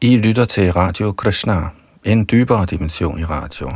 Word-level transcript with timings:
I 0.00 0.16
lytter 0.16 0.44
til 0.44 0.72
Radio 0.72 1.12
Krishna, 1.12 1.70
en 2.04 2.26
dybere 2.30 2.66
dimension 2.66 3.18
i 3.20 3.24
radio. 3.24 3.70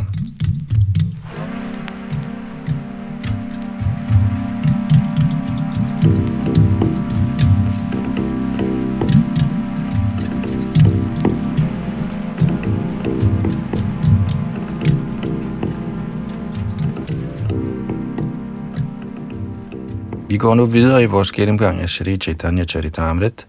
Vi 20.28 20.36
går 20.36 20.54
nu 20.54 20.66
videre 20.66 21.02
i 21.02 21.06
vores 21.06 21.32
gennemgang 21.32 21.80
af 21.80 21.88
Shri 21.88 22.16
Chaitanya 22.16 22.64
Charitamrita, 22.64 23.44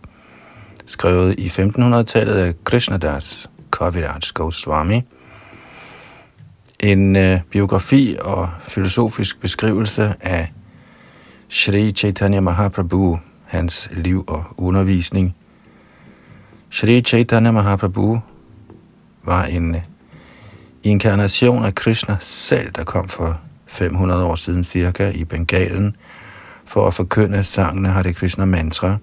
skrevet 0.86 1.40
i 1.40 1.48
1500-tallet 1.48 2.34
af 2.34 2.54
Krishnadas 2.64 3.50
Kaviraj 3.80 4.20
Goswami. 4.34 5.02
En 6.80 7.16
øh, 7.16 7.40
biografi 7.52 8.18
og 8.22 8.50
filosofisk 8.62 9.42
beskrivelse 9.42 10.16
af 10.22 10.52
Sri 11.50 11.92
Chaitanya 11.92 12.40
Mahaprabhu, 12.40 13.20
hans 13.46 13.90
liv 13.92 14.24
og 14.28 14.44
undervisning. 14.58 15.36
Sri 16.70 17.02
Chaitanya 17.02 17.52
Mahaprabhu 17.52 18.20
var 19.24 19.46
en 19.46 19.76
øh, 19.76 19.82
inkarnation 20.84 21.66
af 21.66 21.76
Krishna 21.76 22.18
selv, 22.20 22.72
der 22.72 22.84
kom 22.84 23.10
for 23.10 23.40
500 23.68 24.26
år 24.26 24.36
siden 24.36 24.64
cirka 24.64 25.12
i 25.12 25.24
Bengalen, 25.24 25.96
for 26.66 26.88
at 26.88 26.94
forkynde 26.94 27.44
sangene 27.44 27.88
Hare 27.88 28.14
Krishna 28.14 28.46
Mantra, 28.46 28.98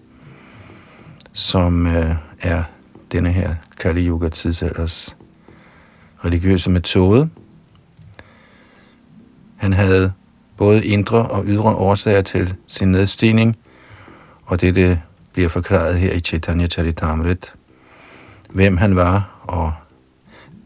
som 1.32 1.86
øh, 1.86 2.14
er 2.40 2.62
denne 3.12 3.32
her 3.32 3.54
Kali 3.78 4.08
Yuga 4.08 4.28
tidsalders 4.28 5.16
religiøse 6.24 6.70
metode. 6.70 7.30
Han 9.56 9.72
havde 9.72 10.12
både 10.56 10.84
indre 10.84 11.26
og 11.26 11.44
ydre 11.46 11.74
årsager 11.74 12.22
til 12.22 12.56
sin 12.66 12.92
nedstigning, 12.92 13.56
og 14.44 14.60
det, 14.60 14.74
det 14.74 15.00
bliver 15.32 15.48
forklaret 15.48 15.98
her 15.98 16.12
i 16.12 16.20
Chaitanya 16.20 16.66
Charitamrit, 16.66 17.54
hvem 18.50 18.76
han 18.76 18.96
var, 18.96 19.40
og 19.42 19.72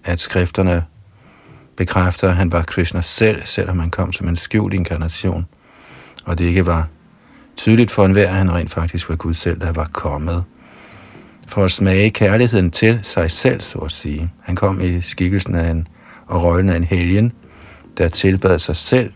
at 0.05 0.21
skrifterne 0.21 0.85
bekræfter, 1.77 2.29
at 2.29 2.37
han 2.37 2.53
var 2.53 2.63
Krishna 2.63 3.03
selv, 3.03 3.43
selvom 3.45 3.79
han 3.79 3.91
kom 3.91 4.13
som 4.13 4.29
en 4.29 4.37
skjult 4.37 4.75
inkarnation, 4.75 5.47
og 6.25 6.39
det 6.39 6.45
ikke 6.45 6.67
var 6.67 6.89
tydeligt 7.57 7.91
for 7.91 8.05
enhver, 8.05 8.29
at 8.29 8.35
han 8.35 8.53
rent 8.53 8.71
faktisk 8.71 9.09
var 9.09 9.17
Gud 9.17 9.35
selv, 9.35 9.61
der 9.61 9.73
var 9.73 9.89
kommet 9.93 10.45
for 11.49 11.65
at 11.65 11.71
smage 11.71 12.11
kærligheden 12.11 12.71
til 12.71 12.99
sig 13.03 13.31
selv, 13.31 13.61
så 13.61 13.79
at 13.79 13.93
sige. 13.93 14.31
Han 14.43 14.57
kom 14.57 14.81
i 14.81 15.01
skikkelsen 15.01 15.55
af 15.55 15.71
en, 15.71 15.87
og 16.27 16.45
rollen 16.45 16.69
af 16.69 16.77
en 16.77 16.85
helgen, 16.85 17.33
der 17.99 18.09
tilbad 18.09 18.59
sig 18.59 18.77
selv, 18.77 19.13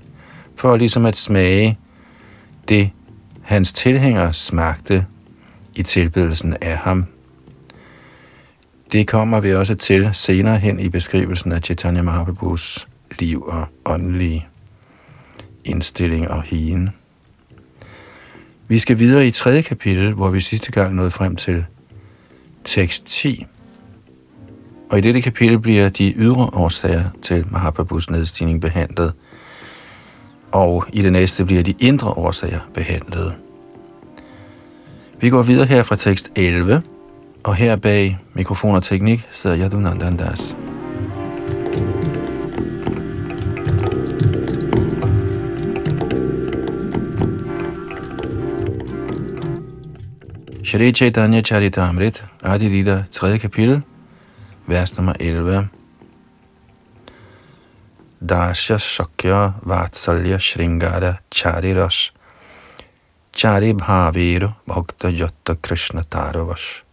for 0.57 0.77
ligesom 0.77 1.07
at 1.07 1.17
smage 1.17 1.79
det, 2.69 2.91
hans 3.43 3.73
tilhængere 3.73 4.35
smagte 4.35 5.07
i 5.75 5.83
tilbedelsen 5.83 6.57
af 6.61 6.77
ham. 6.77 7.07
Det 8.93 9.07
kommer 9.07 9.41
vi 9.41 9.55
også 9.55 9.75
til 9.75 10.11
senere 10.13 10.59
hen 10.59 10.81
i 10.81 10.89
beskrivelsen 10.89 11.53
af 11.53 11.61
Chaitanya 11.63 12.03
Mahaprabhus 12.03 12.89
liv 13.19 13.43
og 13.43 13.67
åndelige 13.85 14.47
indstilling 15.65 16.31
og 16.31 16.43
hien. 16.43 16.91
Vi 18.69 18.79
skal 18.79 18.99
videre 18.99 19.27
i 19.27 19.31
tredje 19.31 19.63
kapitel, 19.63 20.13
hvor 20.13 20.31
vi 20.31 20.41
sidste 20.41 20.73
gang 20.73 20.95
nåede 20.95 21.11
frem 21.11 21.37
til 21.37 21.65
tekst 22.65 23.07
10. 23.07 23.47
Og 24.91 24.99
i 24.99 25.01
dette 25.01 25.21
kapitel 25.21 25.59
bliver 25.59 25.89
de 25.89 26.13
ydre 26.17 26.51
årsager 26.53 27.05
til 27.23 27.47
Mahaprabhus 27.51 28.11
nedstigning 28.11 28.61
behandlet, 28.61 29.13
og 30.53 30.85
i 30.93 31.03
det 31.03 31.13
næste 31.13 31.45
bliver 31.45 31.63
de 31.63 31.75
indre 31.81 32.09
årsager 32.09 32.61
behandlet. 32.75 33.35
Vi 35.21 35.31
går 35.31 35.43
videre 35.43 35.67
her 35.67 35.83
fra 35.83 35.97
tekst 35.97 36.31
11, 36.37 36.83
og 37.45 37.55
her 37.55 37.77
bag 37.77 38.19
mikrofon 38.35 38.75
og 38.75 38.83
teknik 38.83 39.27
sidder 39.31 39.59
Yadunandandas. 39.59 40.57
Shri 50.69 50.93
Chaitanya 50.93 51.41
Charitamrit, 51.41 52.21
Adi 52.43 52.69
Lida, 52.69 53.07
3. 53.11 53.39
kapitel, 53.39 53.83
vers 54.67 54.99
nummer 54.99 55.15
11. 55.19 55.71
Dasya 58.21 58.77
Shakya 58.77 59.55
Vatsalya 59.65 60.39
Shringara 60.39 61.21
Chariras 61.31 62.11
Chari 63.33 63.73
Bhavir 63.73 64.55
Bhakta 64.67 65.09
Jatta 65.09 65.57
Krishna 65.57 66.03
Taravas 66.03 66.85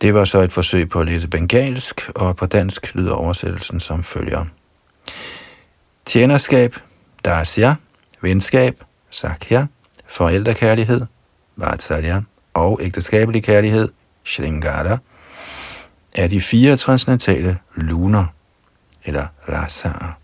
Det 0.00 0.14
var 0.14 0.24
så 0.24 0.40
et 0.40 0.52
forsøg 0.52 0.88
på 0.88 1.00
at 1.00 1.06
læse 1.06 1.28
bengalsk, 1.28 2.10
og 2.14 2.36
på 2.36 2.46
dansk 2.46 2.94
lyder 2.94 3.14
oversættelsen 3.14 3.80
som 3.80 4.02
følger. 4.04 4.44
Tjenerskab, 6.04 6.74
dasya, 7.24 7.74
venskab, 8.20 8.84
sakya, 9.10 9.66
forældrekærlighed, 10.06 11.06
Vatsalya 11.56 12.22
og 12.54 12.78
ægteskabelig 12.82 13.44
kærlighed, 13.44 13.88
Shringara, 14.24 14.98
er 16.14 16.26
de 16.26 16.40
fire 16.40 16.76
transcendentale 16.76 17.58
luner, 17.74 18.26
eller 19.04 19.26
rasaer. 19.48 20.18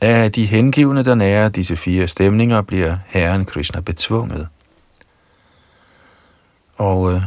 Af 0.00 0.32
de 0.32 0.46
hengivne, 0.46 1.04
der 1.04 1.14
nærer 1.14 1.48
disse 1.48 1.76
fire 1.76 2.08
stemninger, 2.08 2.62
bliver 2.62 2.98
Herren 3.06 3.44
Krishna 3.44 3.80
betvunget. 3.80 4.48
Og 6.78 7.12
øh, 7.12 7.22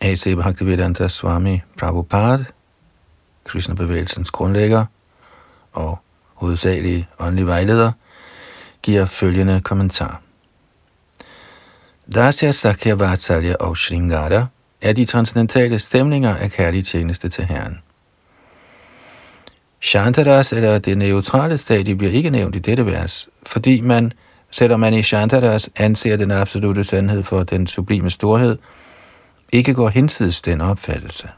A.C. 0.00 0.36
Bhaktivedanta 0.36 1.08
Swami 1.08 1.62
Prabhupada, 1.78 2.44
Krishna-bevægelsens 3.44 4.30
grundlægger 4.30 4.84
og 5.72 5.98
hovedsagelige 6.34 7.08
åndelig 7.18 7.46
vejleder, 7.46 7.92
giver 8.82 9.06
følgende 9.06 9.60
kommentar. 9.60 10.20
Dasya, 12.14 12.52
Sakya, 12.52 12.94
Vatsalya 12.94 13.54
og 13.60 13.76
Shringara 13.76 14.46
er 14.80 14.92
de 14.92 15.04
transcendentale 15.04 15.78
stemninger 15.78 16.36
af 16.36 16.50
kærlig 16.50 16.84
tjeneste 16.84 17.28
til 17.28 17.44
Herren. 17.44 17.78
Shantaras, 19.80 20.52
eller 20.52 20.78
det 20.78 20.98
neutrale 20.98 21.58
stadie, 21.58 21.94
bliver 21.94 22.12
ikke 22.12 22.30
nævnt 22.30 22.56
i 22.56 22.58
dette 22.58 22.86
vers, 22.86 23.28
fordi 23.46 23.80
man, 23.80 24.12
selvom 24.50 24.80
man 24.80 24.94
i 24.94 25.02
Shantaras 25.02 25.70
anser 25.76 26.16
den 26.16 26.30
absolute 26.30 26.84
sandhed 26.84 27.22
for 27.22 27.42
den 27.42 27.66
sublime 27.66 28.10
storhed, 28.10 28.58
ikke 29.52 29.74
går 29.74 29.88
hinsides 29.88 30.40
den 30.40 30.60
opfattelse. 30.60 31.28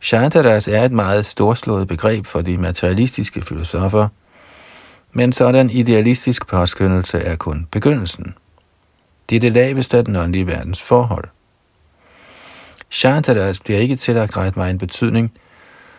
Shantaras 0.00 0.68
er 0.68 0.84
et 0.84 0.92
meget 0.92 1.26
storslået 1.26 1.88
begreb 1.88 2.26
for 2.26 2.40
de 2.40 2.58
materialistiske 2.58 3.42
filosofer, 3.42 4.08
men 5.12 5.32
sådan 5.32 5.70
idealistisk 5.70 6.46
påskyndelse 6.46 7.18
er 7.18 7.36
kun 7.36 7.66
begyndelsen. 7.70 8.34
Det 9.28 9.36
er 9.36 9.40
det 9.40 9.52
laveste 9.52 9.98
af 9.98 10.04
den 10.04 10.16
åndelige 10.16 10.46
verdens 10.46 10.82
forhold. 10.82 11.24
Shantaras 12.90 13.60
bliver 13.60 13.80
ikke 13.80 13.96
tillagt 13.96 14.36
ret 14.36 14.56
meget 14.56 14.70
en 14.70 14.78
betydning, 14.78 15.32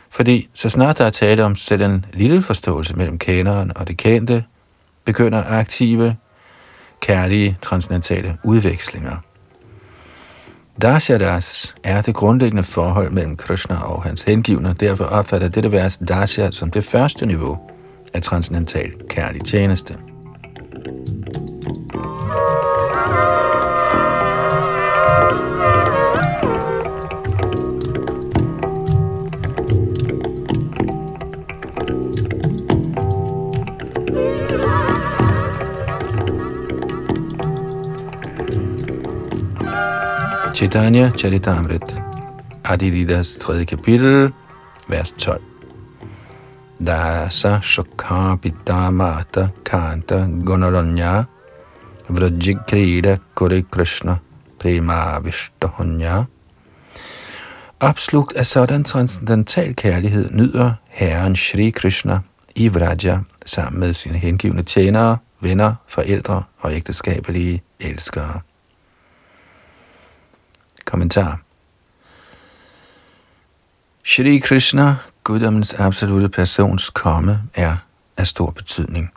fordi 0.09 0.50
så 0.53 0.69
snart 0.69 0.97
der 0.97 1.06
er 1.06 1.09
tale 1.09 1.44
om 1.44 1.56
selv 1.56 1.81
en 1.81 2.06
lille 2.13 2.41
forståelse 2.41 2.95
mellem 2.95 3.17
kaneren 3.17 3.72
og 3.75 3.88
det 3.88 3.97
kendte, 3.97 4.44
begynder 5.06 5.44
aktive, 5.47 6.16
kærlige, 7.00 7.57
transcendentale 7.62 8.38
udvekslinger. 8.44 9.17
Dasyadas 10.81 11.75
er 11.84 12.01
det 12.01 12.16
grundlæggende 12.16 12.63
forhold 12.63 13.11
mellem 13.11 13.37
Krishna 13.37 13.76
og 13.84 14.03
hans 14.03 14.22
hengivne, 14.22 14.76
derfor 14.79 15.05
opfatter 15.05 15.47
dette 15.47 15.72
vers 15.72 15.99
Dasya 16.08 16.52
som 16.52 16.72
det 16.72 16.85
første 16.85 17.26
niveau 17.26 17.59
af 18.14 18.22
transcendental 18.22 18.91
kærlig 19.09 19.46
tjeneste. 19.46 19.97
Chaitanya 40.59 41.09
Charitamrit, 41.16 41.88
Adilidas 42.64 43.38
3. 43.40 43.64
kapitel, 43.66 44.34
vers 44.90 45.14
12. 45.14 45.40
Dasa 46.84 47.61
Shokha 47.61 48.35
Pitamata 48.35 49.53
Kanta 49.64 50.28
Gunaranya 50.44 51.28
Vrajikrida 52.09 53.20
Kuri 53.35 53.64
Krishna 53.72 54.20
Prima 54.59 55.20
Vishtahunya 55.23 56.26
Opslugt 57.79 58.34
af 58.34 58.46
sådan 58.46 58.84
transcendental 58.84 59.76
kærlighed 59.76 60.29
nyder 60.32 60.73
Herren 60.88 61.35
Shri 61.35 61.70
Krishna 61.70 62.20
i 62.55 62.67
Vraja 62.67 63.20
sammen 63.46 63.79
med 63.79 63.94
sine 63.94 64.17
hengivne 64.17 64.64
tjenere, 64.64 65.17
venner, 65.41 65.73
forældre 65.88 66.44
og 66.59 66.73
ægteskabelige 66.73 67.62
elskere. 67.79 68.40
Kommentar 70.90 71.40
Shri 74.03 74.40
Krishna, 74.40 74.96
guddommens 75.24 75.74
absolute 75.74 76.30
persons 76.30 76.90
komme, 76.90 77.41
er 77.53 77.78
af 78.18 78.28
stor 78.28 78.52
betydning. 78.52 79.09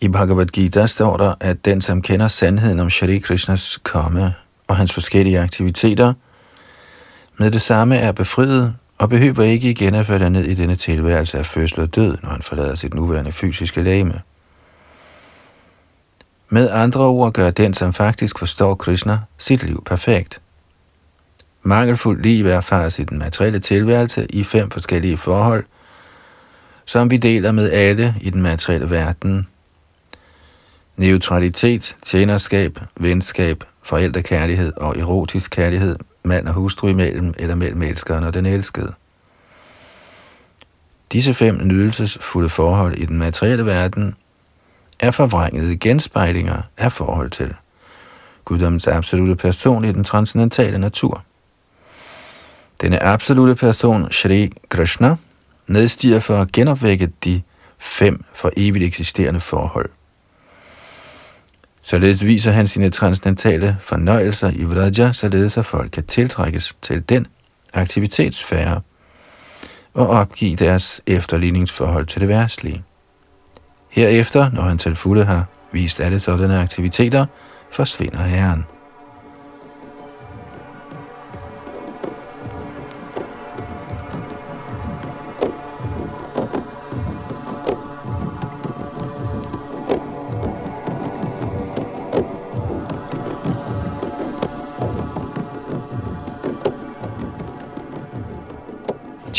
I 0.00 0.08
Bhagavad 0.08 0.46
Gita 0.46 0.86
står 0.86 1.16
der, 1.16 1.34
at 1.40 1.64
den, 1.64 1.80
som 1.80 2.02
kender 2.02 2.28
sandheden 2.28 2.80
om 2.80 2.90
Shri 2.90 3.18
Krishnas 3.18 3.78
komme 3.82 4.34
og 4.68 4.76
hans 4.76 4.94
forskellige 4.94 5.40
aktiviteter, 5.40 6.14
med 7.38 7.50
det 7.50 7.60
samme 7.60 7.96
er 7.96 8.12
befriet 8.12 8.76
og 8.98 9.08
behøver 9.08 9.42
ikke 9.42 9.70
igen 9.70 9.94
at 9.94 10.06
falde 10.06 10.30
ned 10.30 10.44
i 10.44 10.54
denne 10.54 10.76
tilværelse 10.76 11.38
af 11.38 11.46
fødsel 11.46 11.80
og 11.80 11.94
død, 11.94 12.18
når 12.22 12.30
han 12.30 12.42
forlader 12.42 12.74
sit 12.74 12.94
nuværende 12.94 13.32
fysiske 13.32 13.82
lægeme. 13.82 14.22
Med 16.48 16.70
andre 16.70 17.04
ord 17.04 17.32
gør 17.32 17.50
den, 17.50 17.74
som 17.74 17.92
faktisk 17.92 18.38
forstår 18.38 18.74
Krishna, 18.74 19.18
sit 19.38 19.62
liv 19.62 19.82
perfekt. 19.84 20.40
Mangelfuldt 21.62 22.22
liv 22.22 22.46
erfares 22.46 22.98
i 22.98 23.04
den 23.04 23.18
materielle 23.18 23.58
tilværelse 23.58 24.26
i 24.30 24.44
fem 24.44 24.70
forskellige 24.70 25.16
forhold, 25.16 25.64
som 26.84 27.10
vi 27.10 27.16
deler 27.16 27.52
med 27.52 27.70
alle 27.70 28.14
i 28.20 28.30
den 28.30 28.42
materielle 28.42 28.90
verden. 28.90 29.46
Neutralitet, 30.96 31.96
tjenerskab, 32.02 32.78
venskab, 32.96 33.64
forældrekærlighed 33.82 34.72
og 34.76 34.98
erotisk 34.98 35.50
kærlighed, 35.50 35.96
mand 36.22 36.48
og 36.48 36.54
hustru 36.54 36.88
imellem 36.88 37.34
eller 37.38 37.54
mellem 37.54 37.82
elskeren 37.82 38.24
og 38.24 38.34
den 38.34 38.46
elskede. 38.46 38.92
Disse 41.12 41.34
fem 41.34 41.60
nydelsesfulde 41.64 42.48
forhold 42.48 42.94
i 42.94 43.04
den 43.04 43.18
materielle 43.18 43.66
verden 43.66 44.14
er 45.00 45.10
forvrængede 45.10 45.76
genspejlinger 45.76 46.62
af 46.76 46.92
forhold 46.92 47.30
til 47.30 47.54
guddommens 48.44 48.86
absolute 48.86 49.36
person 49.36 49.84
i 49.84 49.92
den 49.92 50.04
transcendentale 50.04 50.78
natur. 50.78 51.24
Denne 52.80 53.02
absolute 53.02 53.54
person, 53.54 54.12
Shri 54.12 54.52
Krishna, 54.68 55.16
nedstiger 55.66 56.20
for 56.20 56.40
at 56.40 56.52
genopvække 56.52 57.12
de 57.24 57.42
fem 57.78 58.24
for 58.32 58.50
evigt 58.56 58.84
eksisterende 58.84 59.40
forhold. 59.40 59.90
Således 61.82 62.26
viser 62.26 62.52
han 62.52 62.66
sine 62.66 62.90
transcendentale 62.90 63.76
fornøjelser 63.80 64.50
i 64.50 64.64
Vraja, 64.64 65.12
således 65.12 65.58
at 65.58 65.66
folk 65.66 65.90
kan 65.90 66.06
tiltrækkes 66.06 66.76
til 66.82 67.08
den 67.08 67.26
aktivitetsfære 67.74 68.80
og 69.94 70.08
opgive 70.08 70.56
deres 70.56 71.00
efterligningsforhold 71.06 72.06
til 72.06 72.20
det 72.20 72.28
værtslige. 72.28 72.84
Herefter, 73.88 74.50
når 74.52 74.62
han 74.62 74.78
til 74.78 74.96
fulde 74.96 75.24
har 75.24 75.44
vist 75.72 76.00
alle 76.00 76.20
sådanne 76.20 76.60
aktiviteter, 76.60 77.26
forsvinder 77.72 78.22
Herren. 78.22 78.64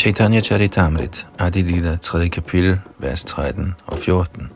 Chaitanya 0.08 0.40
Charitamrit, 0.40 1.26
Adilita, 1.38 1.96
3. 1.96 2.28
kapitel, 2.28 2.80
vers 2.98 3.24
13 3.24 3.74
og 3.86 3.98
14. 3.98 4.50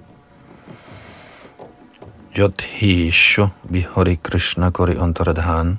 Jodhisho 2.39 3.49
Vihari 3.65 4.15
Krishna 4.23 4.71
Kori 4.71 4.95
Antaradhan, 4.97 5.79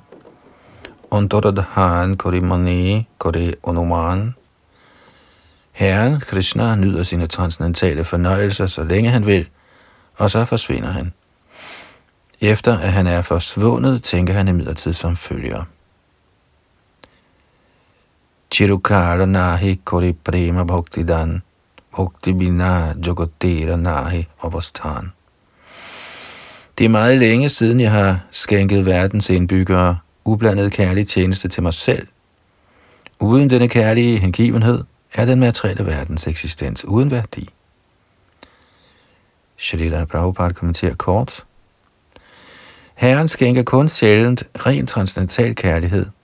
Antaradhan 1.12 2.16
Kori 2.16 2.40
Mani 2.40 3.08
Kori 3.18 3.52
Onuman. 3.62 4.34
Herren 5.72 6.20
Krishna 6.20 6.74
nyder 6.74 7.02
sine 7.02 7.26
transcendentale 7.26 8.04
fornøjelser, 8.04 8.66
så 8.66 8.84
længe 8.84 9.10
han 9.10 9.26
vil, 9.26 9.48
og 10.18 10.30
så 10.30 10.44
forsvinder 10.44 10.90
han. 10.90 11.12
Efter 12.40 12.78
at 12.78 12.92
han 12.92 13.06
er 13.06 13.22
forsvundet, 13.22 14.02
tænker 14.02 14.34
han 14.34 14.48
imidlertid 14.48 14.92
som 14.92 15.16
følger. 15.16 15.64
Chirukara 18.54 19.26
nahi 19.26 19.80
kori 19.84 20.12
prema 20.12 20.64
dan, 21.08 21.42
bhakti 21.96 22.32
bina 22.32 22.94
jogotera 23.06 23.76
nahi 23.76 24.28
avasthan. 24.42 25.12
Det 26.78 26.84
er 26.84 26.88
meget 26.88 27.18
længe 27.18 27.48
siden, 27.48 27.80
jeg 27.80 27.90
har 27.90 28.20
skænket 28.30 28.86
verdens 28.86 29.30
indbyggere 29.30 29.98
ublandet 30.24 30.72
kærlig 30.72 31.06
tjeneste 31.06 31.48
til 31.48 31.62
mig 31.62 31.74
selv. 31.74 32.08
Uden 33.20 33.50
denne 33.50 33.68
kærlige 33.68 34.18
hengivenhed 34.18 34.84
er 35.14 35.24
den 35.24 35.40
materielle 35.40 35.86
verdens 35.86 36.26
eksistens 36.26 36.84
uden 36.84 37.10
værdi. 37.10 37.48
Shalila 39.56 40.04
Prabhupada 40.04 40.52
kommenterer 40.52 40.94
kort. 40.94 41.44
Herren 42.94 43.28
skænker 43.28 43.62
kun 43.62 43.88
sjældent 43.88 44.44
ren 44.66 44.86
transcendental 44.86 45.54
kærlighed– 45.54 46.06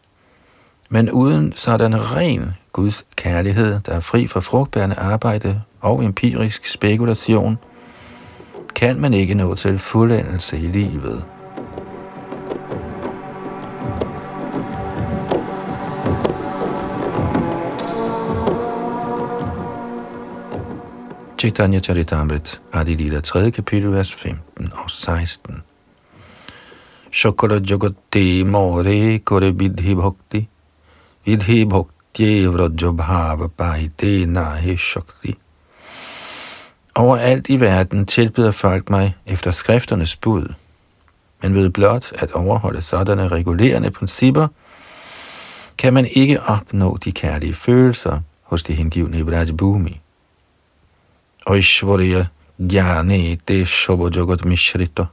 men 0.92 1.10
uden 1.10 1.52
sådan 1.56 2.14
ren 2.16 2.50
Guds 2.72 3.04
kærlighed, 3.16 3.81
der 3.81 3.92
er 3.92 4.00
fri 4.00 4.26
for 4.26 4.40
frugtbærende 4.40 4.96
arbejde 4.96 5.62
og 5.81 6.04
empirisk 6.04 6.66
spekulation, 6.66 7.58
kan 8.75 9.00
man 9.00 9.14
ikke 9.14 9.34
nå 9.34 9.54
til 9.54 9.78
fuldendelse 9.78 10.58
i 10.58 10.66
livet. 10.66 11.25
Chaitanya 21.38 21.81
Charitamrit, 21.81 22.60
Adi 22.72 22.94
Lila, 22.94 23.20
3. 23.20 23.50
kapitel, 23.50 23.93
vers 23.93 24.14
15 24.14 24.72
og 24.84 24.90
16. 24.90 25.62
Shokara 27.12 27.58
Jagati 27.70 28.43
More 28.43 29.19
Kore 29.19 29.52
Bidhi 29.52 29.94
Bhakti 29.94 30.48
Vidhi 31.25 31.64
bhakti 31.64 32.46
vrajabhava 32.46 33.48
pahite 33.48 34.27
nahi 34.27 34.77
shakti. 34.77 35.34
Overalt 36.94 37.48
i 37.48 37.60
verden 37.60 38.06
tilbyder 38.06 38.53
folk 38.53 38.91
mig 38.91 39.15
efter 39.27 39.50
skrifternes 39.50 40.17
bud, 40.17 40.55
men 41.43 41.55
ved 41.55 41.70
blot 41.70 42.12
at 42.19 42.32
overholde 42.32 42.82
sådanne 42.82 43.29
regulerende 43.29 43.91
principper, 43.91 44.48
kan 45.79 45.94
man 45.94 46.06
ikke 46.06 46.43
opnå 46.43 46.98
de 47.05 47.12
kærlige 47.12 47.55
følelser 47.55 48.20
hos 48.43 48.62
de 48.62 48.72
hengivne 48.72 49.19
i 49.19 49.22
Vrajbhumi. 49.22 50.00
Aishwarya 51.46 52.27
Gyane 52.58 53.36
te 53.36 53.67
Shobojagat 53.67 54.44
Mishrita. 54.44 55.06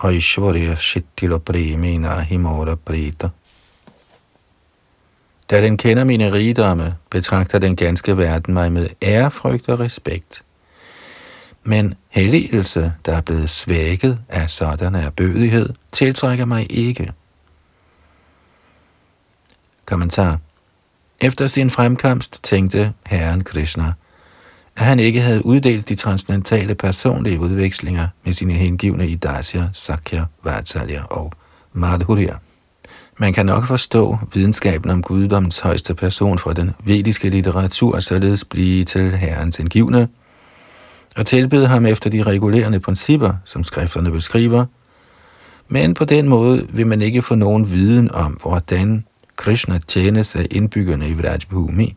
Aishwarya 0.00 0.76
Shittila 0.76 1.38
Premi 1.38 1.98
Nahimora 1.98 2.74
Prita. 2.74 3.30
Da 5.52 5.62
den 5.62 5.76
kender 5.76 6.04
mine 6.04 6.32
rigdomme, 6.32 6.96
betragter 7.10 7.58
den 7.58 7.76
ganske 7.76 8.16
verden 8.16 8.54
mig 8.54 8.72
med 8.72 8.88
ærefrygt 9.02 9.68
og 9.68 9.80
respekt. 9.80 10.42
Men 11.62 11.94
helligelse, 12.08 12.92
der 13.06 13.16
er 13.16 13.20
blevet 13.20 13.50
svækket 13.50 14.18
af 14.28 14.50
sådan 14.50 14.94
erbødighed, 14.94 15.68
tiltrækker 15.92 16.44
mig 16.44 16.66
ikke. 16.70 17.12
Kommentar. 19.86 20.38
Efter 21.20 21.46
sin 21.46 21.70
fremkomst 21.70 22.40
tænkte 22.42 22.92
Herren 23.06 23.44
Krishna, 23.44 23.92
at 24.76 24.84
han 24.84 25.00
ikke 25.00 25.20
havde 25.20 25.46
uddelt 25.46 25.88
de 25.88 25.94
transcendentale 25.94 26.74
personlige 26.74 27.40
udvekslinger 27.40 28.08
med 28.24 28.32
sine 28.32 28.52
hengivne 28.52 29.08
i 29.08 29.14
Dasya, 29.14 29.68
Sakya, 29.72 30.24
Vatsalya 30.42 31.02
og 31.02 31.32
Madhurya. 31.72 32.34
Man 33.18 33.32
kan 33.32 33.46
nok 33.46 33.66
forstå 33.66 34.18
videnskaben 34.34 34.90
om 34.90 35.02
guddommens 35.02 35.58
højeste 35.58 35.94
person 35.94 36.38
fra 36.38 36.52
den 36.52 36.70
vediske 36.84 37.28
litteratur, 37.28 38.00
således 38.00 38.44
blive 38.44 38.84
til 38.84 39.16
herrens 39.16 39.58
indgivne, 39.58 40.08
og 41.16 41.26
tilbede 41.26 41.66
ham 41.66 41.86
efter 41.86 42.10
de 42.10 42.22
regulerende 42.22 42.80
principper, 42.80 43.34
som 43.44 43.64
skrifterne 43.64 44.12
beskriver, 44.12 44.66
men 45.68 45.94
på 45.94 46.04
den 46.04 46.28
måde 46.28 46.66
vil 46.70 46.86
man 46.86 47.02
ikke 47.02 47.22
få 47.22 47.34
nogen 47.34 47.70
viden 47.70 48.10
om, 48.14 48.32
hvordan 48.42 49.04
Krishna 49.36 49.78
tjenes 49.86 50.36
af 50.36 50.46
indbyggerne 50.50 51.08
i 51.08 51.14
Vrajbhumi. 51.14 51.96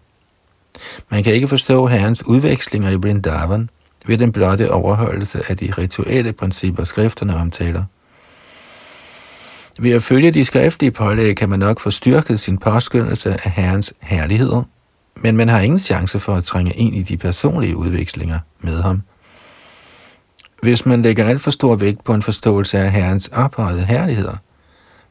Man 1.10 1.24
kan 1.24 1.34
ikke 1.34 1.48
forstå 1.48 1.86
herrens 1.86 2.26
udvekslinger 2.26 2.90
i 2.90 2.96
Vrindavan 2.96 3.70
ved 4.06 4.18
den 4.18 4.32
blotte 4.32 4.72
overholdelse 4.72 5.42
af 5.48 5.58
de 5.58 5.72
rituelle 5.78 6.34
principper, 6.34 6.84
skrifterne 6.84 7.36
omtaler. 7.36 7.84
Ved 9.80 9.92
at 9.92 10.04
følge 10.04 10.32
de 10.32 10.46
skriftlige 10.46 10.92
pålæg 10.92 11.36
kan 11.36 11.50
man 11.50 11.60
nok 11.60 11.80
få 11.80 11.92
styrket 11.92 12.40
sin 12.40 12.58
påskyndelse 12.58 13.30
af 13.30 13.52
Herrens 13.52 13.94
herligheder, 14.02 14.64
men 15.16 15.38
man 15.38 15.50
har 15.50 15.60
ingen 15.60 15.80
chance 15.80 16.20
for 16.20 16.34
at 16.34 16.44
trænge 16.44 16.72
ind 16.74 16.96
i 16.96 17.02
de 17.02 17.18
personlige 17.18 17.78
udvekslinger 17.78 18.40
med 18.60 18.82
ham. 18.82 19.02
Hvis 20.62 20.86
man 20.86 21.02
lægger 21.02 21.26
alt 21.26 21.42
for 21.42 21.52
stor 21.52 21.76
vægt 21.76 22.04
på 22.04 22.14
en 22.14 22.22
forståelse 22.22 22.78
af 22.78 22.92
Herrens 22.92 23.28
ophøjede 23.28 23.86
herligheder, 23.86 24.36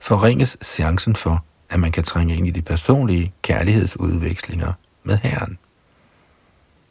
forringes 0.00 0.56
chancen 0.64 1.16
for, 1.16 1.44
at 1.71 1.80
man 1.80 1.92
kan 1.92 2.02
trænge 2.02 2.37
ind 2.37 2.47
i 2.47 2.50
de 2.50 2.62
personlige 2.62 3.33
kærlighedsudvekslinger 3.42 4.73
med 5.04 5.18
Herren. 5.23 5.59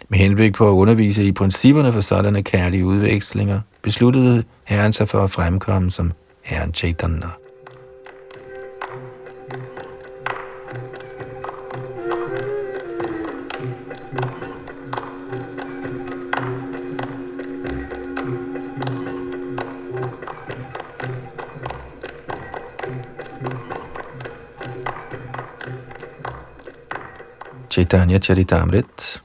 Med 0.09 0.19
henblik 0.19 0.53
på 0.53 0.67
at 0.67 0.73
undervise 0.73 1.25
i 1.25 1.31
principperne 1.31 1.93
for 1.93 2.01
sådanne 2.01 2.43
kærlige 2.43 2.85
udvekslinger, 2.85 3.59
besluttede 3.81 4.43
Herren 4.63 4.93
sig 4.93 5.09
for 5.09 5.23
at 5.23 5.31
fremkomme 5.31 5.91
som 5.91 6.11
Herren 6.43 6.73
Chaitanya. 6.73 7.27
Chaitanya 27.73 28.19
Charitamrit, 28.19 29.21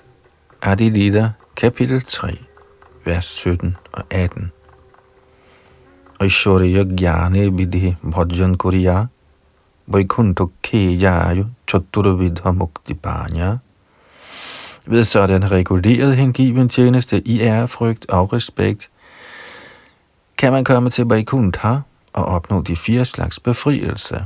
Adi 0.62 0.88
Lida, 0.88 1.32
kapitel 1.54 2.00
3, 2.00 2.28
vers 3.04 3.26
17 3.26 3.76
og 3.92 4.02
18. 4.10 4.52
Aishwarya 6.20 6.84
Gyane 6.84 7.58
Vidhi 7.58 7.96
Bhajan 8.02 8.56
Kuriya 8.56 9.06
Vaikuntho 9.86 10.50
Kejayo 10.62 11.44
Chaturvidha 11.66 12.50
Mukti 12.52 12.94
Panya 12.94 13.56
Ved 14.86 15.04
sådan 15.04 15.50
reguleret 15.50 16.16
hengiven 16.16 16.68
tjeneste 16.68 17.22
i 17.28 17.40
ærefrygt 17.40 18.10
og 18.10 18.32
respekt, 18.32 18.90
kan 20.38 20.52
man 20.52 20.64
komme 20.64 20.90
til 20.90 21.04
Vaikuntha 21.04 21.76
og 22.12 22.24
opnå 22.24 22.62
de 22.62 22.76
fire 22.76 23.04
slags 23.04 23.40
befrielse. 23.40 24.24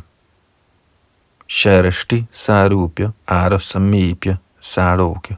Sharashti 1.52 2.24
Sarupya 2.32 3.12
Arasamipya 3.28 4.38
Sarokya 4.58 5.36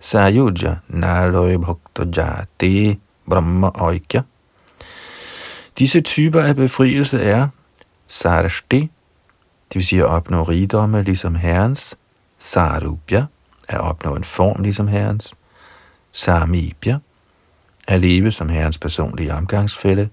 Sayuja 0.00 0.80
Naloy 0.88 1.58
Bhakta 1.58 2.04
Jati 2.04 2.98
Brahma 3.28 3.70
Oikya 3.74 4.24
Disse 5.78 6.00
typer 6.00 6.40
af 6.40 6.56
befrielse 6.56 7.22
er 7.22 7.48
Sarashti, 8.08 8.80
det 9.68 9.74
vil 9.74 9.86
sige 9.86 10.02
at 10.02 10.08
opnå 10.08 10.42
rigdomme 10.42 11.02
ligesom 11.02 11.34
herrens, 11.34 11.96
Sarupya, 12.38 13.26
at 13.68 13.80
opnå 13.80 14.16
en 14.16 14.24
form 14.24 14.62
ligesom 14.62 14.88
herrens, 14.88 15.34
Samipya, 16.12 16.98
at 17.88 18.00
leve 18.00 18.30
som 18.30 18.48
herrens 18.48 18.78
personlige 18.78 19.34
omgangsfælde, 19.34 20.08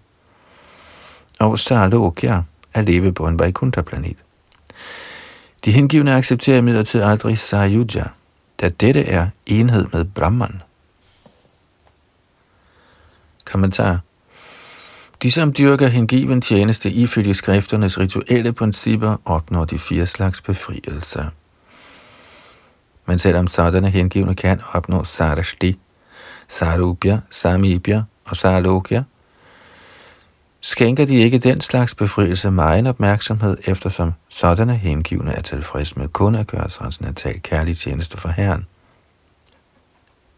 og 1.40 1.60
Sarlokya, 1.60 2.42
at 2.74 2.86
leve 2.86 3.14
på 3.14 3.28
en 3.28 3.40
Vaikuntha-planet. 3.40 4.18
De 5.65 5.72
hengivne 5.72 6.15
accepterer 6.15 6.58
imidlertid 6.58 7.01
aldrig 7.01 7.39
Sayuja, 7.39 8.03
da 8.62 8.70
dette 8.70 9.06
er 9.06 9.27
enhed 9.48 9.86
med 9.94 10.06
Brahman. 10.06 10.62
Kommentar. 13.46 14.00
De, 15.24 15.32
som 15.32 15.53
dyrker 15.53 15.88
hengiven 15.88 16.41
tjeneste 16.41 16.91
ifølge 16.91 17.34
skrifternes 17.34 18.00
rituelle 18.00 18.53
principper, 18.53 19.18
opnår 19.25 19.65
de 19.65 19.80
fire 19.80 20.08
slags 20.08 20.41
befrielse. 20.41 21.25
Men 23.06 23.20
selvom 23.20 23.48
sådanne 23.48 23.89
hengivne 23.89 24.36
kan 24.36 24.62
opnå 24.74 25.03
sarashti, 25.03 25.80
sarupya, 26.48 27.20
samibya 27.32 28.03
og 28.25 28.38
sarlokya, 28.38 29.03
skænker 30.62 31.06
de 31.06 31.15
ikke 31.15 31.38
den 31.38 31.62
slags 31.62 31.96
befrielse 31.96 32.51
meget 32.51 32.88
opmærksomhed, 32.88 33.58
eftersom 33.65 34.13
sådanne 34.30 34.75
hengivne 34.75 35.32
er 35.34 35.41
tilfreds 35.41 35.98
med 35.98 36.08
kun 36.08 36.36
at 36.36 36.48
gøre 36.48 36.68
transcendental 36.68 37.41
kærlig 37.41 37.77
tjeneste 37.77 38.18
for 38.18 38.30
Herren. 38.30 38.65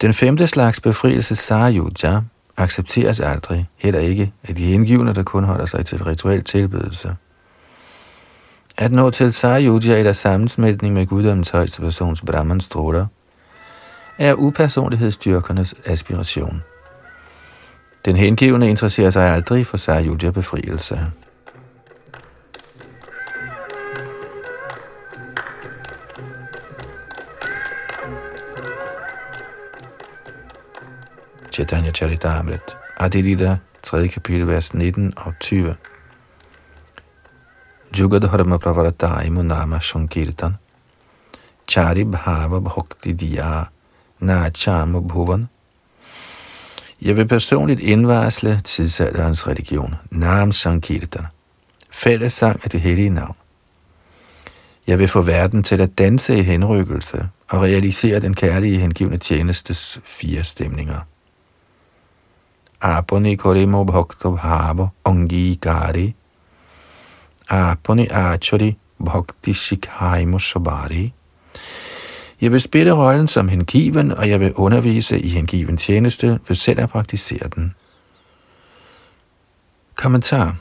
Den 0.00 0.14
femte 0.14 0.46
slags 0.46 0.80
befrielse, 0.80 1.36
Sarayuja, 1.36 2.20
accepteres 2.56 3.20
aldrig, 3.20 3.68
heller 3.76 4.00
ikke 4.00 4.32
af 4.42 4.54
de 4.54 4.64
hengivne, 4.64 5.14
der 5.14 5.22
kun 5.22 5.44
holder 5.44 5.66
sig 5.66 5.86
til 5.86 6.04
rituel 6.04 6.44
tilbedelse. 6.44 7.16
At 8.76 8.92
nå 8.92 9.10
til 9.10 9.32
Sarayuja 9.32 9.98
eller 9.98 10.12
sammensmeltning 10.12 10.94
med 10.94 11.06
guddommens 11.06 11.48
højste 11.48 11.82
persons 11.82 12.20
Brahman 12.20 12.60
stråler, 12.60 13.06
er 14.18 14.34
upersonlighedsstyrkernes 14.34 15.74
aspiration. 15.86 16.62
Den 18.04 18.16
hengivne 18.16 18.70
interesserer 18.70 19.10
sig 19.10 19.30
aldrig 19.30 19.66
for 19.66 19.76
Sarayuja 19.76 20.30
befrielse. 20.30 21.10
Chaitanya 31.52 31.92
Charitamrit, 31.92 32.76
Adilita, 32.96 33.58
3. 33.82 34.08
kapitel, 34.08 34.46
vers 34.46 34.74
19 34.74 35.12
og 35.16 35.34
20. 35.40 35.76
Jugadharma 37.98 38.58
pravarata 38.58 39.22
imunama 39.26 39.80
Shankirtan, 39.80 40.54
Chari 41.68 42.04
Bhava 42.04 42.60
Bhakti 42.60 43.12
Diya, 43.12 43.64
Nachama 44.20 45.00
Bhuvan, 45.00 45.48
jeg 47.04 47.16
vil 47.16 47.28
personligt 47.28 47.80
indvarsle 47.80 48.60
tidsalderens 48.64 49.46
religion, 49.46 49.94
Nam 50.10 50.52
Sankirtan, 50.52 51.26
fællessang 51.90 52.60
af 52.64 52.70
det 52.70 52.80
hellige 52.80 53.10
navn. 53.10 53.36
Jeg 54.86 54.98
vil 54.98 55.08
få 55.08 55.22
verden 55.22 55.62
til 55.62 55.80
at 55.80 55.98
danse 55.98 56.38
i 56.38 56.42
henrykkelse 56.42 57.28
og 57.48 57.62
realisere 57.62 58.20
den 58.20 58.34
kærlige 58.34 58.78
hengivne 58.78 59.18
tjenestes 59.18 60.00
fire 60.04 60.44
stemninger. 60.44 61.00
Aponi 62.80 63.34
korimo 63.34 63.84
bhakta 63.84 64.88
ongi 65.04 65.58
gari. 65.60 66.14
Aponi 67.48 68.06
achari 68.10 68.76
bhakti 69.04 69.52
shikhaimo 69.52 70.38
shabari. 70.38 71.12
Jeg 72.44 72.52
vil 72.52 72.60
spille 72.60 72.92
rollen 72.92 73.28
som 73.28 73.48
hengiven, 73.48 74.10
og 74.10 74.28
jeg 74.28 74.40
vil 74.40 74.54
undervise 74.54 75.20
i 75.20 75.28
hengiven 75.28 75.76
tjeneste 75.76 76.38
ved 76.48 76.56
selv 76.56 76.80
at 76.80 76.88
praktisere 76.88 77.48
den. 77.54 77.74
Kommentar. 79.94 80.56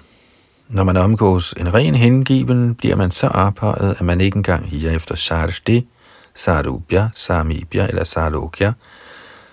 Når 0.68 0.84
man 0.84 0.98
omgås 0.98 1.54
en 1.54 1.74
ren 1.74 1.96
hengiven, 1.96 2.76
bliver 2.76 2.96
man 2.96 3.12
så 3.12 3.28
ophøjet, 3.28 3.96
at 4.00 4.06
man 4.06 4.22
ikke 4.22 4.38
engang 4.38 4.70
higer 4.70 4.92
efter 4.92 5.16
sarshti, 5.16 5.88
sarubya, 6.36 7.10
samibya 7.14 7.88
eller 7.88 8.04
sarlokya, 8.04 8.74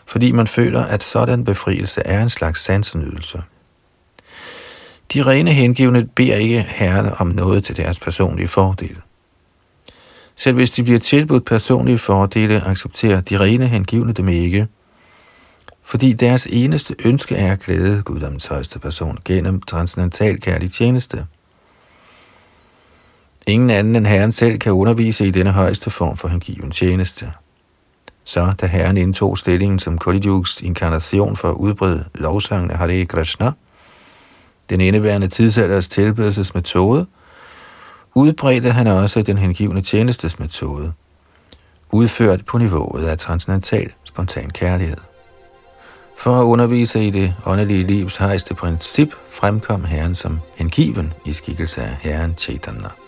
fordi 0.06 0.32
man 0.32 0.46
føler, 0.46 0.82
at 0.82 1.02
sådan 1.02 1.44
befrielse 1.44 2.02
er 2.04 2.22
en 2.22 2.30
slags 2.30 2.64
sansenydelse. 2.64 3.42
De 5.12 5.22
rene 5.22 5.52
hengivne 5.52 6.06
beder 6.16 6.36
ikke 6.36 6.60
herre 6.60 7.14
om 7.18 7.26
noget 7.26 7.64
til 7.64 7.76
deres 7.76 8.00
personlige 8.00 8.48
fordel. 8.48 8.96
Selv 10.40 10.54
hvis 10.54 10.70
de 10.70 10.82
bliver 10.82 10.98
tilbudt 10.98 11.44
personlige 11.44 11.98
fordele, 11.98 12.62
accepterer 12.66 13.20
de 13.20 13.40
rene 13.40 13.66
hengivne 13.68 14.12
dem 14.12 14.28
ikke, 14.28 14.66
fordi 15.82 16.12
deres 16.12 16.46
eneste 16.50 16.94
ønske 17.04 17.36
er 17.36 17.52
at 17.52 17.60
glæde 17.60 18.02
guddommens 18.02 18.46
højeste 18.46 18.78
person 18.78 19.18
gennem 19.24 19.60
transcendental 19.60 20.40
kærlig 20.40 20.72
tjeneste. 20.72 21.26
Ingen 23.46 23.70
anden 23.70 23.96
end 23.96 24.06
Herren 24.06 24.32
selv 24.32 24.58
kan 24.58 24.72
undervise 24.72 25.26
i 25.26 25.30
denne 25.30 25.52
højeste 25.52 25.90
form 25.90 26.16
for 26.16 26.28
hengiven 26.28 26.70
tjeneste. 26.70 27.32
Så 28.24 28.52
da 28.60 28.66
Herren 28.66 28.96
indtog 28.96 29.38
stillingen 29.38 29.78
som 29.78 29.98
Kalijugs 29.98 30.60
inkarnation 30.60 31.36
for 31.36 31.48
at 31.48 31.56
udbrede 31.56 32.04
lovsangen 32.14 32.70
af 32.70 32.78
Hare 32.78 33.04
Krishna, 33.04 33.52
den 34.70 34.80
indeværende 34.80 35.28
tidsalders 35.28 35.88
tilbedelsesmetode, 35.88 37.06
udbredte 38.14 38.70
han 38.70 38.86
også 38.86 39.22
den 39.22 39.38
hengivne 39.38 39.80
tjenestesmetode, 39.80 40.92
udført 41.92 42.44
på 42.44 42.58
niveauet 42.58 43.06
af 43.06 43.18
transcendental 43.18 43.92
spontan 44.04 44.50
kærlighed. 44.50 44.96
For 46.18 46.40
at 46.40 46.44
undervise 46.44 47.04
i 47.04 47.10
det 47.10 47.34
åndelige 47.46 47.86
livs 47.86 48.16
højeste 48.16 48.54
princip, 48.54 49.14
fremkom 49.30 49.84
Herren 49.84 50.14
som 50.14 50.40
hengiven 50.56 51.12
i 51.26 51.32
skikkelse 51.32 51.82
af 51.82 51.96
Herren 52.00 52.34
Chaitanya. 52.38 52.99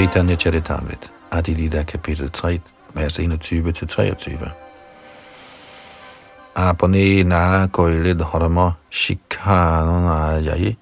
Chaitanya 0.00 0.36
Charitamrit, 0.36 1.10
Adilita 1.30 1.82
kapitel 1.82 2.30
3, 2.30 2.60
vers 2.94 3.18
21-23. 3.18 4.50
Apane 6.56 7.22
na 7.22 7.66
koile 7.66 8.14
dharma 8.14 8.72
shikhana 8.90 10.40
jai. 10.42 10.76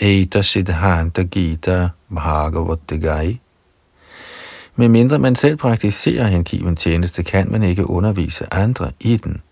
Eita 0.00 0.42
siddhanta 0.42 1.24
gita 1.24 1.90
bhagavate 2.08 3.00
gai. 3.00 3.40
Men 4.76 4.90
mindre 4.90 5.18
man 5.18 5.34
selv 5.34 5.56
praktiserer 5.56 6.26
hengiven 6.26 6.76
tjeneste, 6.76 7.22
kan 7.22 7.50
man 7.50 7.62
ikke 7.62 7.90
undervise 7.90 8.54
andre 8.54 8.92
i 9.00 9.16
den. 9.16 9.42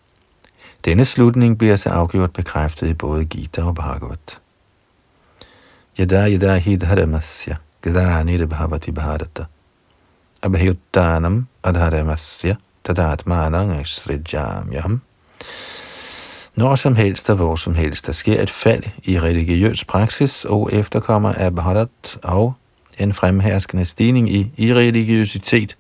Denne 0.85 1.05
slutning 1.05 1.59
bliver 1.59 1.77
så 1.77 1.91
afgjort 1.91 2.33
bekræftet 2.33 2.89
i 2.89 2.95
både 2.95 3.25
Gita 3.25 3.63
og 3.63 3.75
Bhagavat. 3.75 4.41
Yada 5.99 6.29
yada 6.29 6.57
hi 6.57 6.77
dharamasya 7.85 8.27
glanir 8.27 8.47
bhavati 8.47 8.93
bharata 8.93 9.47
abhyuttanam 10.43 11.47
adharamasya 11.65 12.57
tadatmanang 12.85 13.87
srijamyam. 13.87 15.01
Når 16.57 16.77
som 16.77 16.97
helst 16.97 17.31
og 17.31 17.37
hvor 17.37 17.57
som 17.57 17.75
helst, 17.75 18.07
der 18.07 18.13
sker 18.13 18.43
et 18.43 18.51
fald 18.51 18.83
i 19.05 19.21
religiøs 19.21 19.85
praksis 19.85 20.45
og 20.45 20.71
efterkommer 20.73 21.33
af 21.33 21.55
Bharat 21.55 22.19
og 22.23 22.55
en 22.99 23.13
fremherskende 23.13 23.85
stigning 23.85 24.31
i 24.31 24.53
irreligiøsitet, 24.57 25.77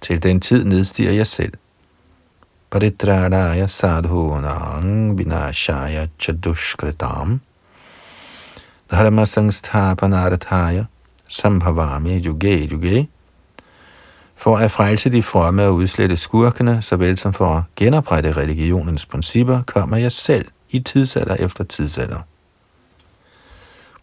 til 0.00 0.22
den 0.22 0.40
tid 0.40 0.64
nedstiger 0.64 1.12
jeg 1.12 1.26
selv. 1.26 1.52
Paritradaya 2.70 3.66
sadhunang 3.66 5.18
vinashaya 5.18 6.06
chadushkritam 6.18 7.40
dharma 8.90 9.24
sangsthapanarathaya 9.24 10.84
sambhavami 11.30 12.22
yuge 12.26 12.68
yuge 12.72 13.08
for 14.36 14.56
at 14.56 14.70
frelse 14.70 15.10
de 15.10 15.22
fromme 15.22 15.64
og 15.64 15.74
udslette 15.74 16.16
skurkene, 16.16 16.82
såvel 16.82 17.18
som 17.18 17.32
for 17.32 17.46
at 17.46 17.62
genoprette 17.76 18.32
religionens 18.32 19.06
principper, 19.06 19.62
kommer 19.62 19.96
jeg 19.96 20.12
selv 20.12 20.46
i 20.70 20.78
tidsalder 20.78 21.34
efter 21.34 21.64
tidsalder. 21.64 22.18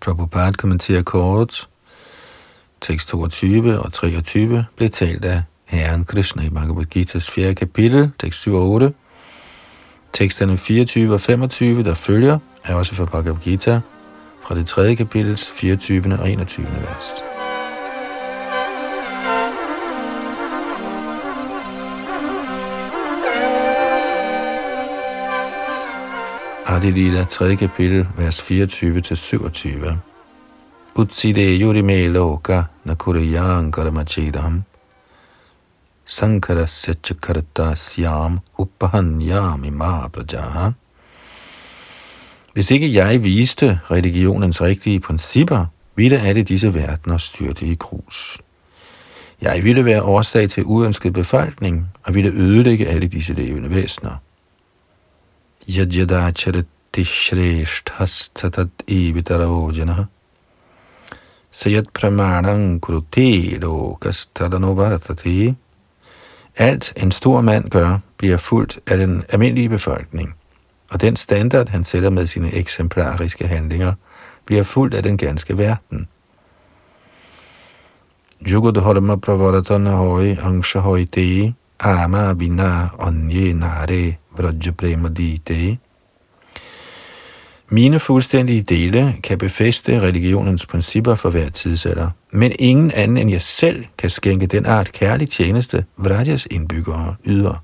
Prabhupada 0.02 0.52
kommenterer 0.52 1.02
kort, 1.02 1.70
tekst 2.82 3.08
22 3.08 3.80
og 3.80 3.94
23 3.94 4.66
blev 4.76 4.90
talt 4.90 5.26
af 5.26 5.44
Herren 5.66 6.06
Krishna 6.06 6.44
i 6.44 6.50
Bhagavad 6.50 6.86
Gita's 6.96 7.32
4. 7.32 7.54
kapitel, 7.54 8.12
tekst 8.20 8.42
7 8.42 8.56
og 8.56 8.70
8. 8.70 8.94
Teksterne 10.14 10.58
24 10.58 11.14
og 11.14 11.22
25, 11.22 11.84
der 11.84 11.94
følger, 11.94 12.40
er 12.64 12.76
også 12.76 12.96
fra 12.96 13.06
Bhagavad 13.06 13.42
Gita, 13.42 13.82
fra 14.48 14.56
det 14.56 14.68
3. 14.68 14.96
kapitels 14.96 15.52
24. 15.52 16.20
og 16.20 16.30
21. 16.30 16.68
vers. 16.68 17.24
Adi 26.66 26.92
Lila, 26.92 27.24
3. 27.24 27.56
kapitel, 27.56 28.08
vers 28.18 28.42
24-27. 28.42 29.96
Utside 30.96 31.58
yurime 31.60 32.08
loka 32.08 32.64
nakuriyang 32.84 33.74
karamachidam 33.74 34.64
sankara 36.06 36.68
setchakarta 36.68 37.76
syam 37.76 38.40
upahanyami 38.58 39.68
ima 39.68 40.10
prajaha. 40.10 40.72
Hvis 42.58 42.72
ikke 42.72 42.94
jeg 42.94 43.24
viste 43.24 43.80
religionens 43.92 44.62
rigtige 44.62 45.00
principper, 45.00 45.66
ville 45.96 46.20
alle 46.20 46.44
disse 46.44 46.74
verdener 46.74 47.18
styrte 47.18 47.66
i 47.66 47.76
grus. 47.76 48.38
Jeg 49.42 49.64
ville 49.64 49.86
være 49.86 50.04
årsag 50.04 50.50
til 50.50 50.64
uønsket 50.66 51.14
befolkning 51.14 51.88
og 52.04 52.16
ville 52.16 52.32
ødelægge 52.32 52.88
alle 52.88 53.08
disse 53.08 53.34
levende 53.34 53.70
væsener. 53.70 54.16
Yajyadacharati 55.70 57.48
evitarojana 58.88 60.06
sayat 61.52 61.90
pramanang 61.94 62.82
kurute 62.82 63.60
lokas 63.60 64.30
tadanovartati 64.36 65.56
Alt 66.56 66.94
en 66.96 67.12
stor 67.12 67.42
mand 67.42 67.70
gør, 67.70 68.00
bliver 68.18 68.38
fuldt 68.38 68.80
af 68.88 68.98
den 68.98 69.24
almindelige 69.30 69.70
befolkning, 69.70 70.36
og 70.92 71.02
den 71.02 71.16
standard, 71.16 71.70
han 71.70 71.84
sætter 71.84 72.10
med 72.10 72.28
sine 72.28 72.54
eksemplariske 72.54 73.48
handlinger, 73.48 73.94
bliver 74.46 74.64
fuldt 74.64 74.94
af 74.94 75.04
den 75.04 75.18
ganske 75.18 75.58
verden. 75.58 76.08
Jugodharma 78.42 79.16
pravaratana 79.16 79.92
hoi 79.92 80.38
angsha 80.42 80.80
hoi 80.80 81.06
te 81.06 81.54
ama 81.80 82.34
vina 82.34 82.90
anye 83.00 83.54
nare 83.54 84.16
vrajya 84.38 85.10
dite. 85.18 85.78
Mine 87.70 88.00
fuldstændige 88.00 88.62
dele 88.62 89.16
kan 89.24 89.38
befeste 89.38 90.02
religionens 90.02 90.66
principper 90.66 91.16
for 91.16 91.30
hver 91.30 91.50
tidsalder, 91.50 92.10
men 92.32 92.52
ingen 92.60 92.92
anden 92.92 93.18
end 93.18 93.32
jeg 93.32 93.42
selv 93.42 93.86
kan 93.98 94.10
skænke 94.10 94.46
den 94.48 94.66
art 94.66 94.92
kærlig 94.92 95.30
tjeneste, 95.30 95.86
Vrajas 95.98 96.48
indbyggere 96.52 97.16
yder. 97.26 97.64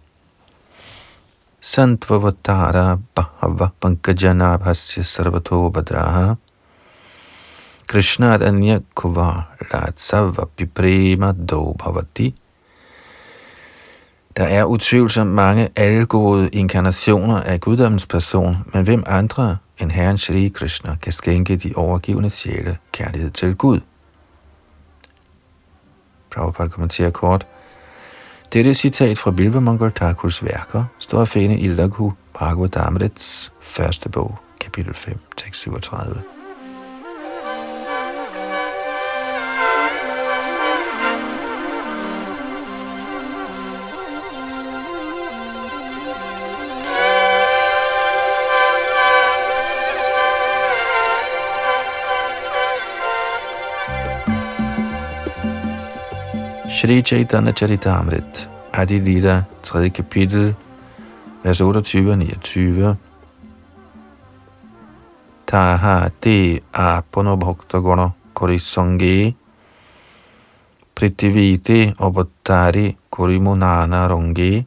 Santvavatara 1.63 2.99
Bahava 3.15 3.71
Pankajana 3.79 4.57
Bhasya 4.57 5.01
Sarvato 5.01 5.71
Badraha 5.71 6.37
Krishna 7.87 8.37
Anya 8.45 8.81
Kuva 8.93 9.47
Latsava 9.71 10.45
Piprema 10.57 11.31
Do 11.31 11.73
Bhavati 11.73 12.33
Der 14.35 14.43
er 14.43 14.65
utvivlsomt 14.65 15.31
mange 15.31 15.69
algode 15.75 16.49
inkarnationer 16.49 17.41
af 17.41 17.61
guddommens 17.61 18.07
person, 18.07 18.57
men 18.73 18.83
hvem 18.83 19.03
andre 19.05 19.57
end 19.79 19.91
Herren 19.91 20.17
Shri 20.17 20.47
Krishna 20.47 20.95
kan 20.95 21.13
skænke 21.13 21.55
de 21.55 21.73
overgivende 21.75 22.29
sjæle 22.29 22.77
kærlighed 22.91 23.31
til 23.31 23.55
Gud? 23.55 23.79
Prabhupada 26.35 26.69
kommenterer 26.69 27.09
kort. 27.09 27.47
Dette 28.53 28.73
citat 28.73 29.17
fra 29.17 29.31
Bilva 29.31 29.59
Mongol 29.59 29.91
Thakurs 29.91 30.43
værker 30.43 30.83
står 30.99 31.21
at 31.21 31.27
finde 31.27 31.59
i 31.59 31.67
Laghu 31.67 32.13
Bhagavadamrits 32.39 33.53
første 33.61 34.09
bog, 34.09 34.37
kapitel 34.61 34.93
5, 34.93 35.19
tekst 35.37 35.61
37. 35.61 36.32
Shri 56.83 57.01
Chaitanya 57.01 57.53
Charitamrit, 57.53 58.49
Adi 58.73 58.99
Lila, 58.99 59.45
3. 59.63 59.89
kapitel, 59.89 60.53
vers 61.43 61.61
28 61.61 62.11
og 62.11 62.17
29. 62.17 62.95
Taha 65.47 66.09
te 66.21 66.59
apono 66.73 67.37
bhakta 67.37 67.79
guna 67.79 68.09
korisange 68.33 69.35
pritivite 70.95 71.93
obottari 71.99 72.97
korimunana 73.09 74.07
ronge. 74.07 74.65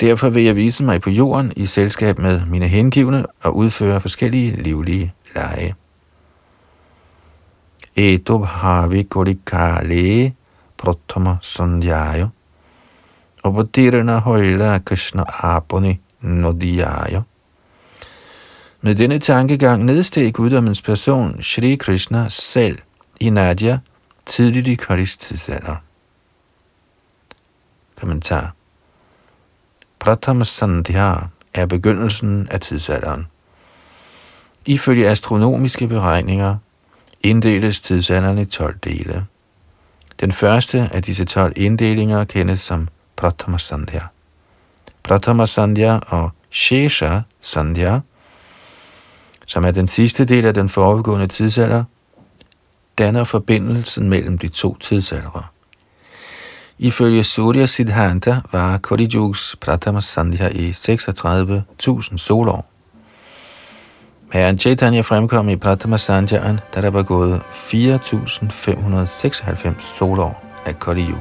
Derfor 0.00 0.28
vil 0.28 0.44
jeg 0.44 0.56
vise 0.56 0.84
mig 0.84 1.00
på 1.00 1.10
jorden 1.10 1.52
i 1.56 1.66
selskab 1.66 2.18
med 2.18 2.46
mine 2.46 2.68
hengivne 2.68 3.26
og 3.42 3.56
udføre 3.56 4.00
forskellige 4.00 4.62
livlige 4.62 5.12
lege. 5.34 5.74
Eto 7.98 8.38
bhavi 8.38 9.04
kodikale 9.04 10.32
pratama 10.76 11.38
sandhyayo. 11.42 12.28
Avatirana 13.44 14.18
højla 14.18 14.78
Krishna 14.78 15.24
aponi 15.42 16.00
nodiyayo. 16.20 17.22
Med 18.80 18.94
denne 18.94 19.18
tankegang 19.18 19.84
nedsteg 19.84 20.32
guddommens 20.32 20.82
person 20.82 21.42
Shri 21.42 21.76
Krishna 21.76 22.28
selv 22.28 22.78
i 23.20 23.30
Nadia 23.30 23.78
tidligt 24.26 24.68
i 24.68 24.74
Kalis 24.74 25.16
tidsalder. 25.16 25.76
Kommentar 28.00 28.54
Pratama 29.98 30.44
Sandhya 30.44 31.14
er 31.54 31.66
begyndelsen 31.66 32.48
af 32.50 32.60
tidsalderen. 32.60 33.26
Ifølge 34.66 35.08
astronomiske 35.08 35.88
beregninger 35.88 36.56
inddeles 37.20 37.80
tidsalderen 37.80 38.38
i 38.38 38.44
12 38.44 38.78
dele. 38.78 39.26
Den 40.20 40.32
første 40.32 40.88
af 40.92 41.02
disse 41.02 41.24
12 41.24 41.52
inddelinger 41.56 42.24
kendes 42.24 42.60
som 42.60 42.88
Pratama 43.16 43.58
Sandhya. 43.58 44.00
Pratama 45.02 45.46
Sandhya 45.46 45.98
og 46.06 46.30
Shesha 46.50 47.20
Sandhya, 47.40 48.00
som 49.46 49.64
er 49.64 49.70
den 49.70 49.88
sidste 49.88 50.24
del 50.24 50.46
af 50.46 50.54
den 50.54 50.68
foregående 50.68 51.26
tidsalder, 51.26 51.84
danner 52.98 53.24
forbindelsen 53.24 54.08
mellem 54.08 54.38
de 54.38 54.48
to 54.48 54.76
tidsaldre. 54.76 55.42
Ifølge 56.78 57.24
Surya 57.24 57.66
Siddhanta 57.66 58.40
var 58.52 58.78
Kali 58.78 59.08
Yugs 59.14 59.56
Pratama 59.60 60.00
Sandhya 60.00 60.48
i 60.48 60.70
36.000 60.70 62.16
solår. 62.16 62.77
Herren 64.32 64.58
Chaitanya 64.58 65.00
fremkom 65.00 65.48
i 65.48 65.56
Pratama 65.56 65.96
Sanjayan, 65.96 66.60
da 66.74 66.80
der 66.80 66.90
var 66.90 67.02
gået 67.02 67.42
4.596 67.50 69.78
solår 69.78 70.44
af 70.66 70.78
Kali 70.78 71.02
Yuga. 71.02 71.20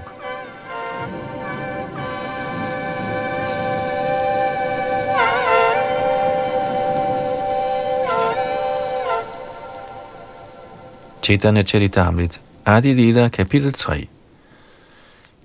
Chaitanya 11.24 11.64
Charitamrit, 11.64 12.42
Adi 12.66 12.94
Lila, 12.94 13.28
kapitel 13.28 13.74
3. 13.74 14.08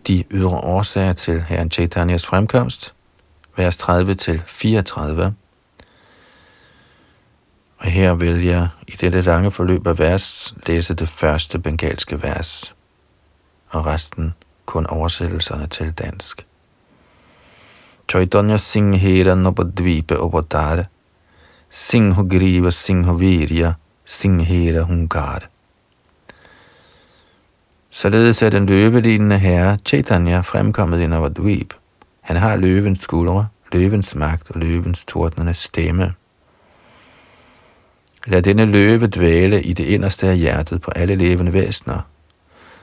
De 0.06 0.24
ydre 0.30 0.56
årsager 0.56 1.12
til 1.12 1.42
Herren 1.42 1.70
Chaitanyas 1.70 2.26
fremkomst, 2.26 2.94
vers 3.56 3.76
30 3.76 4.14
til 4.14 4.42
34. 4.46 5.34
Og 7.82 7.90
her 7.90 8.14
vil 8.14 8.44
jeg 8.44 8.68
i 8.88 8.92
dette 9.00 9.22
lange 9.22 9.50
forløb 9.50 9.86
af 9.86 9.98
vers 9.98 10.54
læse 10.66 10.94
det 10.94 11.08
første 11.08 11.58
bengalske 11.58 12.22
vers, 12.22 12.74
og 13.70 13.86
resten 13.86 14.34
kun 14.66 14.86
oversættelserne 14.86 15.66
til 15.66 15.92
dansk. 15.92 16.46
Chaitanya 18.10 18.56
Singhera 18.56 19.34
Nobodvipe 19.34 20.20
Obodare 20.20 20.84
Singho 21.70 22.22
Griva 22.30 22.70
Singho 22.70 23.12
Virya 23.12 23.72
Singhera 24.04 24.82
Hungar 24.82 25.42
Således 27.90 28.42
er 28.42 28.50
den 28.50 28.66
løvelignende 28.66 29.38
herre 29.38 29.78
Chaitanya 29.86 30.40
fremkommet 30.40 31.00
i 31.00 31.06
Navadvip. 31.06 31.74
Han 32.20 32.36
har 32.36 32.56
løvens 32.56 33.00
skuldre, 33.00 33.48
løvens 33.72 34.14
magt 34.14 34.50
og 34.50 34.60
løvens 34.60 35.04
tordnende 35.04 35.54
stemme. 35.54 36.14
Lad 38.26 38.42
denne 38.42 38.64
løve 38.64 39.06
dvæle 39.06 39.62
i 39.62 39.72
det 39.72 39.84
inderste 39.84 40.28
af 40.28 40.38
hjertet 40.38 40.80
på 40.80 40.90
alle 40.90 41.14
levende 41.14 41.52
væsener. 41.52 42.00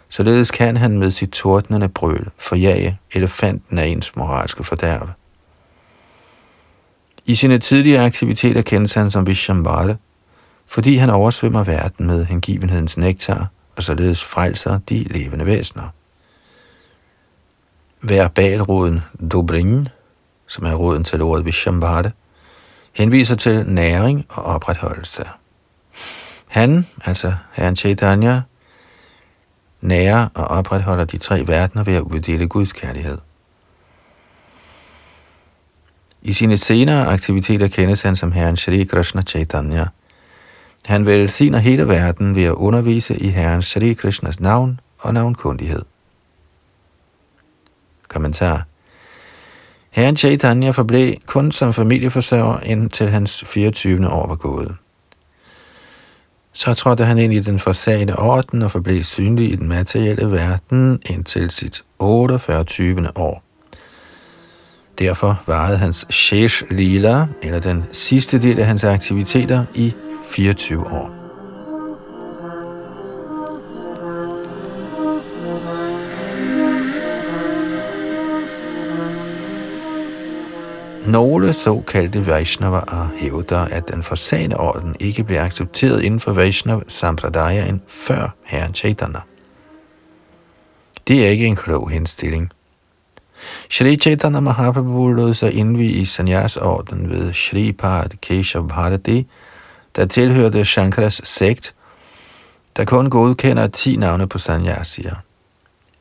Således 0.10 0.52
kan 0.52 0.78
han 0.78 1.00
med 1.00 1.12
sit 1.12 1.30
tordnende 1.30 1.90
brøl 1.90 2.30
forjage 2.38 3.00
elefanten 3.12 3.78
af 3.78 3.86
ens 3.86 4.16
moralske 4.16 4.64
fordærv. 4.64 5.10
I 7.26 7.36
sine 7.36 7.60
tidligere 7.60 8.06
aktiviteter 8.06 8.62
kendes 8.62 8.94
han 8.94 9.12
som 9.12 9.28
Vishambara, 9.28 9.96
fordi 10.68 10.96
han 10.96 11.10
oversvømmer 11.10 11.64
verden 11.64 12.08
med 12.08 12.26
hengivenhedens 12.26 12.98
nektar– 12.98 13.48
og 13.80 13.84
således 13.84 14.24
frelser 14.24 14.80
de 14.90 15.04
levende 15.04 15.46
væsener. 15.46 15.90
Verbalroden 18.02 19.00
dobrin, 19.32 19.88
som 20.48 20.66
er 20.66 20.74
roden 20.74 21.04
til 21.04 21.22
ordet 21.22 21.46
Vishambhada, 21.46 22.12
henviser 23.00 23.36
til 23.36 23.66
næring 23.66 24.26
og 24.30 24.44
opretholdelse. 24.44 25.24
Han, 26.48 26.88
altså 27.06 27.34
herren 27.54 27.76
Chaitanya, 27.76 28.42
nærer 29.82 30.28
og 30.34 30.46
opretholder 30.46 31.06
de 31.06 31.18
tre 31.18 31.48
verdener 31.48 31.84
ved 31.84 31.96
at 31.96 32.02
uddele 32.02 32.48
Guds 32.48 32.74
kærlighed. 32.74 33.18
I 36.22 36.34
sine 36.34 36.58
senere 36.58 37.08
aktiviteter 37.08 37.68
kendes 37.68 38.02
han 38.02 38.16
som 38.16 38.32
herren 38.32 38.58
Shri 38.58 38.84
Krishna 38.84 39.22
Chaitanya– 39.22 39.86
han 40.86 41.06
velsigner 41.06 41.60
hele 41.60 41.88
verden 41.88 42.36
ved 42.36 42.44
at 42.44 42.54
undervise 42.54 43.18
i 43.18 43.28
Herren 43.28 43.62
Shri 43.62 43.94
Krishnas 43.94 44.40
navn 44.40 44.80
og 45.00 45.14
navnkundighed. 45.14 45.86
Kommentar 48.08 48.66
Herren 49.92 50.16
Chaitanya 50.16 50.72
forblev 50.72 51.16
kun 51.26 51.52
som 51.52 51.74
familieforsørger 51.74 52.60
indtil 52.60 53.10
hans 53.10 53.44
24. 53.48 54.10
år 54.10 54.28
var 54.28 54.36
gået. 54.36 54.76
Så 56.54 56.74
trådte 56.74 57.06
han 57.06 57.18
ind 57.18 57.34
i 57.34 57.40
den 57.40 57.60
forsagte 57.60 58.16
orden 58.20 58.62
og 58.62 58.72
forblev 58.72 59.04
synlig 59.04 59.52
i 59.52 59.56
den 59.56 59.68
materielle 59.68 60.32
verden 60.32 61.00
indtil 61.10 61.52
sit 61.52 61.84
48. 62.00 62.66
år. 63.16 63.44
Derfor 65.00 65.44
varede 65.48 65.78
hans 65.78 66.08
Shesh 66.10 66.64
Lila, 66.70 67.28
eller 67.44 67.60
den 67.60 67.84
sidste 67.92 68.40
del 68.40 68.60
af 68.60 68.66
hans 68.66 68.84
aktiviteter, 68.84 69.66
i 69.74 69.94
24 70.24 70.80
år. 70.92 71.19
Nogle 81.10 81.54
såkaldte 81.54 82.28
Vaishnavaer 82.28 83.10
hævder, 83.18 83.60
at 83.60 83.88
den 83.88 84.04
forsagende 84.04 84.58
orden 84.58 84.96
ikke 85.00 85.24
blev 85.24 85.38
accepteret 85.38 86.04
inden 86.04 86.20
for 86.20 86.34
Vaishnav 86.34 86.84
Sampradayaen 86.88 87.82
før 87.88 88.36
herren 88.44 88.74
Chaitanya. 88.74 89.20
Det 91.08 91.26
er 91.26 91.30
ikke 91.30 91.46
en 91.46 91.56
klog 91.56 91.90
henstilling. 91.90 92.52
Shri 93.70 93.96
Chaitanya 93.98 94.40
Mahaprabhu 94.40 95.08
lod 95.08 95.34
sig 95.34 95.54
indvige 95.54 95.92
i 95.92 96.06
Sanyas-orden 96.06 97.10
ved 97.10 97.34
Shri 97.34 97.72
Pad 97.72 98.10
Keshav 98.22 98.68
Bharati, 98.68 99.28
der 99.96 100.06
tilhørte 100.06 100.66
Shankaras 100.66 101.22
sekt, 101.24 101.76
der 102.78 102.86
kun 102.86 103.10
godkender 103.10 103.68
10 103.68 103.96
navne 103.96 104.28
på 104.28 104.38
sanyasier. 104.38 105.16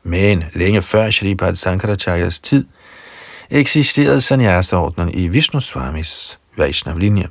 Men 0.03 0.45
længe 0.55 0.83
før 0.83 1.11
Shripad 1.11 1.55
Sankaracharyas 1.55 2.41
tid, 2.41 2.65
eksisterede 3.51 4.21
sanyasordnen 4.21 5.15
i 5.15 5.29
Vishnu 5.29 5.61
Swamis 5.61 6.39
Vaishnav-linje. 6.57 7.29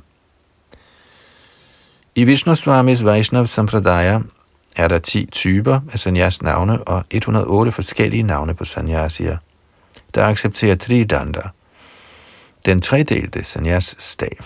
I 2.14 2.24
Vishnu 2.24 2.54
Swamis 2.54 3.04
Vaishnav 3.04 3.46
Sampradaya 3.46 4.20
er 4.76 4.88
der 4.88 4.98
10 4.98 5.28
typer 5.32 5.80
af 5.92 5.98
sanyas 5.98 6.42
navne 6.42 6.84
og 6.84 7.04
108 7.10 7.72
forskellige 7.72 8.22
navne 8.22 8.54
på 8.54 8.64
sanyasier, 8.64 9.36
der 10.14 10.26
accepterer 10.26 10.76
tridanda, 10.76 11.42
den 12.66 12.80
tredelte 12.80 13.44
sanyas 13.44 13.96
stav. 13.98 14.44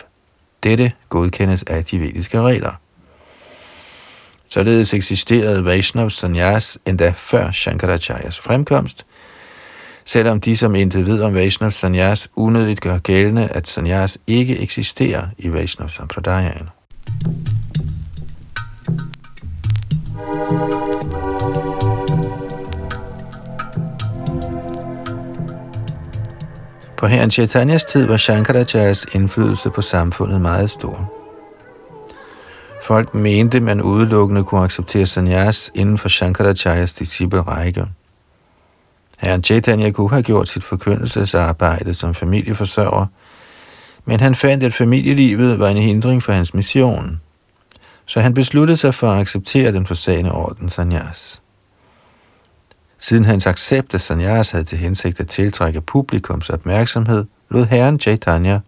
Dette 0.63 0.93
godkendes 1.09 1.63
af 1.63 1.85
de 1.85 2.01
vediske 2.01 2.43
regler. 2.43 2.73
Således 4.49 4.95
eksisterede 4.95 5.65
Vaishnav 5.65 6.11
Sanyas 6.11 6.79
endda 6.87 7.13
før 7.17 7.51
Shankaracharyas 7.51 8.41
fremkomst, 8.41 9.07
selvom 10.05 10.41
de, 10.41 10.57
som 10.57 10.75
individ 10.75 11.13
ved 11.13 11.23
om 11.23 11.35
Vaishnav 11.35 11.71
Sanyas, 11.71 12.29
unødigt 12.37 12.81
gør 12.81 12.99
gældende, 12.99 13.49
at 13.49 13.69
Sanyas 13.69 14.19
ikke 14.27 14.59
eksisterer 14.59 15.27
i 15.39 15.53
Vaishnav 15.53 15.89
Sampradayaen. 15.89 16.69
På 26.97 27.07
herren 27.07 27.31
Chaitanyas 27.31 27.85
tid 27.85 28.07
var 28.07 28.17
Shankaracharyas 28.17 29.07
indflydelse 29.13 29.71
på 29.71 29.83
samfundet 29.83 30.41
meget 30.41 30.71
stor. 30.71 31.13
Folk 32.83 33.15
mente, 33.15 33.61
man 33.61 33.83
udelukkende 33.83 34.45
kunne 34.45 34.61
acceptere 34.61 35.07
sanyas 35.07 35.71
inden 35.75 35.99
for 35.99 36.09
Shankaracharyas 36.09 36.93
disciplerække. 36.93 37.87
Herren 39.23 39.45
Chaitanya 39.45 39.91
kunne 39.91 40.11
have 40.11 40.23
gjort 40.23 40.49
sit 40.49 40.65
forkyndelsesarbejde 40.65 41.95
som 41.95 42.15
familieforsørger, 42.15 43.07
men 44.05 44.21
han 44.21 44.35
fandt, 44.35 44.65
at 44.65 44.75
familielivet 44.75 45.59
var 45.59 45.69
en 45.69 45.77
hindring 45.77 46.23
for 46.23 46.33
hans 46.33 46.55
mission. 46.55 47.21
Så 48.07 48.21
han 48.21 48.35
besluttede 48.35 48.77
sig 48.77 48.95
for 48.95 49.13
at 49.13 49.21
acceptere 49.21 49.73
den 49.73 49.87
forsagende 49.87 50.33
orden 50.33 50.71
sanyas. 50.71 51.43
Siden 52.99 53.25
hans 53.25 53.47
accept 53.47 53.95
af 53.95 54.01
sanyas 54.01 54.51
havde 54.51 54.65
til 54.65 54.79
hensigt 54.79 55.21
at 55.21 55.29
tiltrække 55.29 55.81
publikums 55.81 56.51
opmærksomhed, 56.51 57.25
lod 57.51 57.67
herren 57.67 58.01
Chaitanya, 58.01 58.61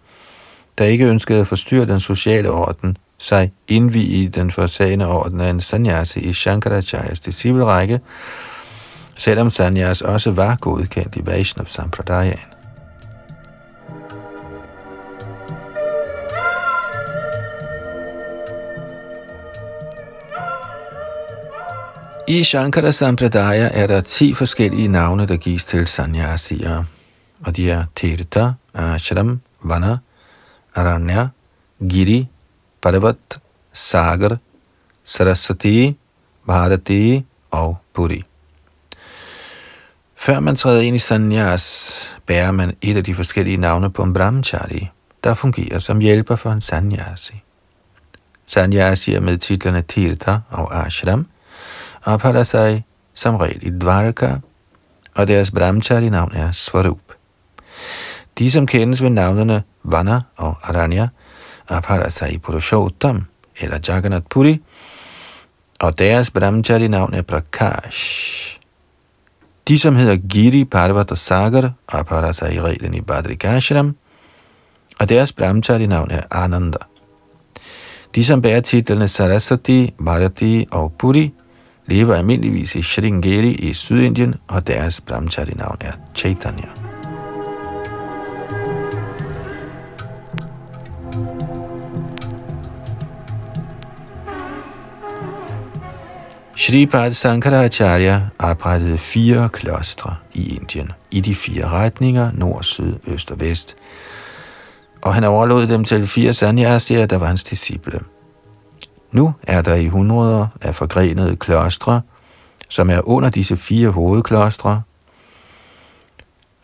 der 0.79 0.85
ikke 0.85 1.05
ønskede 1.05 1.41
at 1.41 1.47
forstyrre 1.47 1.87
den 1.87 2.01
sociale 2.01 2.51
orden, 2.51 2.97
sig 3.19 3.53
indvige 3.69 4.07
i 4.07 4.27
den 4.27 4.51
forsagende 4.51 5.07
orden 5.07 5.41
af 5.41 5.51
en 5.51 5.61
sanyasi 5.61 6.21
i 6.21 6.33
Shankaracharyas 6.33 7.21
disciplerække, 7.21 8.01
selvom 9.17 9.51
sanyas 9.51 10.03
også 10.03 10.31
var 10.31 10.57
godkendt 10.61 11.17
i 11.17 11.27
Vaishnav 11.27 11.67
Sampradayaen. 11.67 12.55
I 22.27 22.43
Shankara 22.45 22.93
Sampradaya 22.93 23.69
er 23.73 23.87
der 23.87 24.01
ti 24.01 24.35
forskellige 24.35 24.89
navne, 24.89 25.27
der 25.27 25.37
gives 25.37 25.65
til 25.65 25.87
sanyasier, 25.87 26.85
og 27.47 27.57
de 27.57 27.71
er 27.71 27.85
Tirtha, 27.97 28.51
Ashram, 28.75 29.41
Vana, 29.63 29.99
Aranya, 30.75 31.29
Giri, 31.89 32.27
Parvat, 32.83 33.39
Sagar, 33.73 34.37
Saraswati, 35.05 35.97
Bharati 36.47 37.25
og 37.51 37.77
Puri. 37.95 38.25
Før 40.25 40.41
man 40.41 40.57
træder 40.57 40.81
ind 40.81 40.97
i 40.97 40.99
sanyas, 40.99 42.17
bærer 42.27 42.51
man 42.51 42.77
et 42.83 42.97
af 42.97 43.05
de 43.05 43.15
forskellige 43.15 43.57
navne 43.57 43.91
på 43.91 44.03
en 44.03 44.13
brahmachari, 44.13 44.91
der 45.25 45.35
fungerer 45.35 45.79
som 45.79 45.99
hjælper 45.99 46.37
for 46.37 46.51
en 46.51 46.61
sanyasi. 46.61 47.43
Sanyasi 48.47 49.15
er 49.15 49.21
med 49.21 49.39
titlerne 49.39 49.83
Tirtha 49.83 50.37
og 50.51 50.87
Ashram, 50.87 51.27
opholder 52.05 52.45
sig 52.45 52.85
som 53.15 53.37
regel 53.37 53.67
i 53.67 53.71
Dvarka, 53.71 54.37
og 55.15 55.29
deres 55.29 55.51
brahmachari-navn 55.51 56.33
er 56.35 56.53
Svarup. 56.53 57.13
De, 58.39 58.51
som 58.51 58.67
kendes 58.67 59.03
ved 59.03 59.11
navnene 59.11 59.63
Vana 59.83 60.21
og 60.37 60.57
Aranya, 60.63 61.09
opholder 61.69 62.09
sig 62.09 62.33
i 62.33 62.39
Purushottam 62.39 63.25
eller 63.61 63.79
Jagannath 63.89 64.27
Puri, 64.31 64.63
og 65.81 65.99
deres 65.99 66.31
brahmachari-navn 66.31 67.15
er 67.15 67.23
Prakash. 67.23 68.64
De, 69.69 69.79
som 69.79 69.97
hedder 69.97 70.17
Giri, 70.17 70.65
Parvata 70.65 71.15
Sagar, 71.15 71.73
opholder 71.89 72.33
sig 72.33 72.55
i 72.55 72.61
reglen 72.61 72.95
i 72.95 73.01
Badrikashram, 73.01 73.97
og 75.01 75.09
deres 75.09 75.33
brahmachari-navn 75.33 76.11
er 76.11 76.21
Ananda. 76.31 76.79
De, 78.15 78.25
som 78.25 78.43
bærer 78.43 78.61
titlerne 78.61 79.09
Saraswati, 79.09 79.95
Bharati 80.05 80.67
og 80.71 80.93
Puri, 80.99 81.33
lever 81.87 82.15
almindeligvis 82.15 82.75
i 82.75 82.83
Sringeri 82.83 83.51
i 83.51 83.73
Sydindien, 83.73 84.35
og 84.49 84.67
deres 84.67 85.01
brahmachari-navn 85.01 85.77
er 85.81 85.93
Chaitanya. 86.15 86.84
Shri 96.57 96.89
Sankaracharya 97.13 98.21
oprettede 98.39 98.99
fire 98.99 99.49
klostre 99.49 100.17
i 100.35 100.57
Indien, 100.57 100.93
i 101.11 101.21
de 101.21 101.35
fire 101.35 101.69
retninger, 101.69 102.31
nord, 102.33 102.63
syd, 102.63 102.95
øst 103.07 103.31
og 103.31 103.41
vest, 103.41 103.77
og 105.03 105.15
han 105.15 105.25
overlod 105.25 105.67
dem 105.67 105.85
til 105.85 106.07
fire 106.07 106.33
sanyasier, 106.33 107.07
der 107.07 107.19
var 107.19 107.27
hans 107.27 107.45
disciple. 107.45 108.01
Nu 109.13 109.35
er 109.43 109.63
der 109.63 109.75
i 109.75 109.89
hundreder 109.89 110.47
af 110.63 110.75
forgrenede 110.75 111.37
klostre, 111.37 112.01
som 112.69 112.91
er 112.91 113.09
under 113.09 113.31
disse 113.31 113.57
fire 113.57 113.89
hovedklostre, 113.89 114.83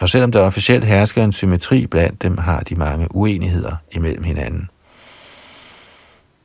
og 0.01 0.09
selvom 0.09 0.33
der 0.33 0.41
officielt 0.41 0.85
hersker 0.85 1.25
en 1.25 1.33
symmetri 1.33 1.87
blandt 1.87 2.23
dem, 2.23 2.39
har 2.39 2.61
de 2.61 2.75
mange 2.75 3.07
uenigheder 3.11 3.77
imellem 3.93 4.25
hinanden. 4.25 4.69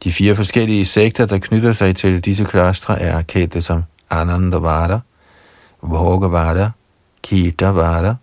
De 0.06 0.14
fire 0.14 0.36
forskellige 0.36 0.86
sekter, 0.86 1.26
der 1.26 1.38
knytter 1.38 1.74
sig 1.74 1.96
til 1.96 2.26
disse 2.26 2.44
klostre, 2.44 3.02
er 3.02 3.22
kendte 3.22 3.62
som 3.62 3.84
Anandavada, 4.10 5.00
Bhogavada, 5.82 6.70
Kitavada 7.24 8.16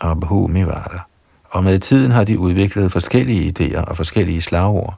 og 0.00 0.20
Bhumivada. 0.20 0.98
Og 1.50 1.64
med 1.64 1.78
tiden 1.78 2.10
har 2.10 2.24
de 2.24 2.38
udviklet 2.38 2.92
forskellige 2.92 3.52
idéer 3.52 3.84
og 3.84 3.96
forskellige 3.96 4.40
slagord. 4.40 4.94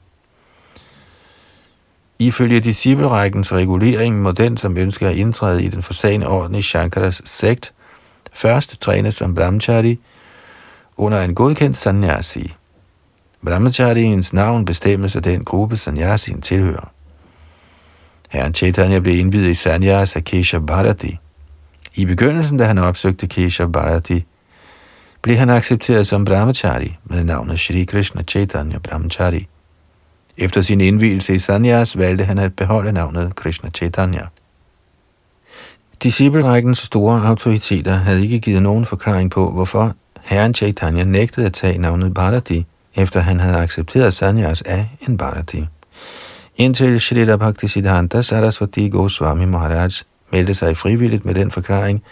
Ifølge 2.18 2.60
disciplerækkens 2.60 3.52
regulering 3.52 4.22
må 4.22 4.32
den, 4.32 4.56
som 4.56 4.76
ønsker 4.76 5.08
at 5.08 5.16
indtræde 5.16 5.64
i 5.64 5.68
den 5.68 5.82
forsagende 5.82 6.28
orden 6.28 6.54
i 6.54 6.62
Shankaras 6.62 7.22
sekt, 7.24 7.72
først 8.32 8.80
trænes 8.80 9.14
som 9.14 9.34
brahmachari 9.34 9.98
under 10.96 11.22
en 11.22 11.34
godkendt 11.34 11.76
sannyasi. 11.76 12.54
Brahmachariens 13.46 14.32
navn 14.32 14.64
bestemmes 14.64 15.16
af 15.16 15.22
den 15.22 15.44
gruppe, 15.44 15.76
sannyasin 15.76 16.40
tilhører. 16.40 16.92
Herren 18.30 18.54
Chaitanya 18.54 18.98
blev 18.98 19.18
indvidet 19.18 19.48
i 19.48 19.54
sanyas 19.54 20.16
af 20.16 20.24
Kesha 20.24 20.58
Bharati. 20.58 21.18
I 21.94 22.04
begyndelsen, 22.04 22.58
da 22.58 22.64
han 22.64 22.78
opsøgte 22.78 23.26
Kesha 23.26 23.66
Bharati, 23.66 24.24
blev 25.22 25.36
han 25.36 25.50
accepteret 25.50 26.06
som 26.06 26.24
brahmachari 26.24 26.96
med 27.04 27.24
navnet 27.24 27.60
Shri 27.60 27.84
Krishna 27.84 28.22
Chaitanya 28.22 28.78
Brahmachari. 28.78 29.48
Efter 30.36 30.62
sin 30.62 30.80
indvielse 30.80 31.34
i 31.34 31.38
sanyas 31.38 31.98
valgte 31.98 32.24
han 32.24 32.38
at 32.38 32.56
beholde 32.56 32.92
navnet 32.92 33.36
Krishna 33.36 33.70
Chaitanya. 33.70 34.26
Disciplerækkens 36.02 36.78
store 36.78 37.26
autoriteter 37.26 37.94
havde 37.94 38.22
ikke 38.22 38.38
givet 38.38 38.62
nogen 38.62 38.86
forklaring 38.86 39.30
på, 39.30 39.50
hvorfor 39.50 39.94
herren 40.22 40.54
Chaitanya 40.54 41.04
nægtede 41.04 41.46
at 41.46 41.52
tage 41.52 41.78
navnet 41.78 42.14
Bharati, 42.14 42.66
efter 42.96 43.20
han 43.20 43.40
havde 43.40 43.56
accepteret 43.56 44.14
sanyas 44.14 44.62
af 44.62 44.88
en 45.08 45.16
Bharati. 45.16 45.66
Indtil 46.56 47.00
Shrita 47.00 47.36
Bhakti 47.36 47.68
Siddhanta 47.68 48.22
Saraswati 48.22 48.88
Goswami 48.88 49.44
Maharaj 49.44 49.90
meldte 50.32 50.54
sig 50.54 50.76
frivilligt 50.76 51.24
med 51.24 51.34
den 51.34 51.50
forklaring, 51.50 52.02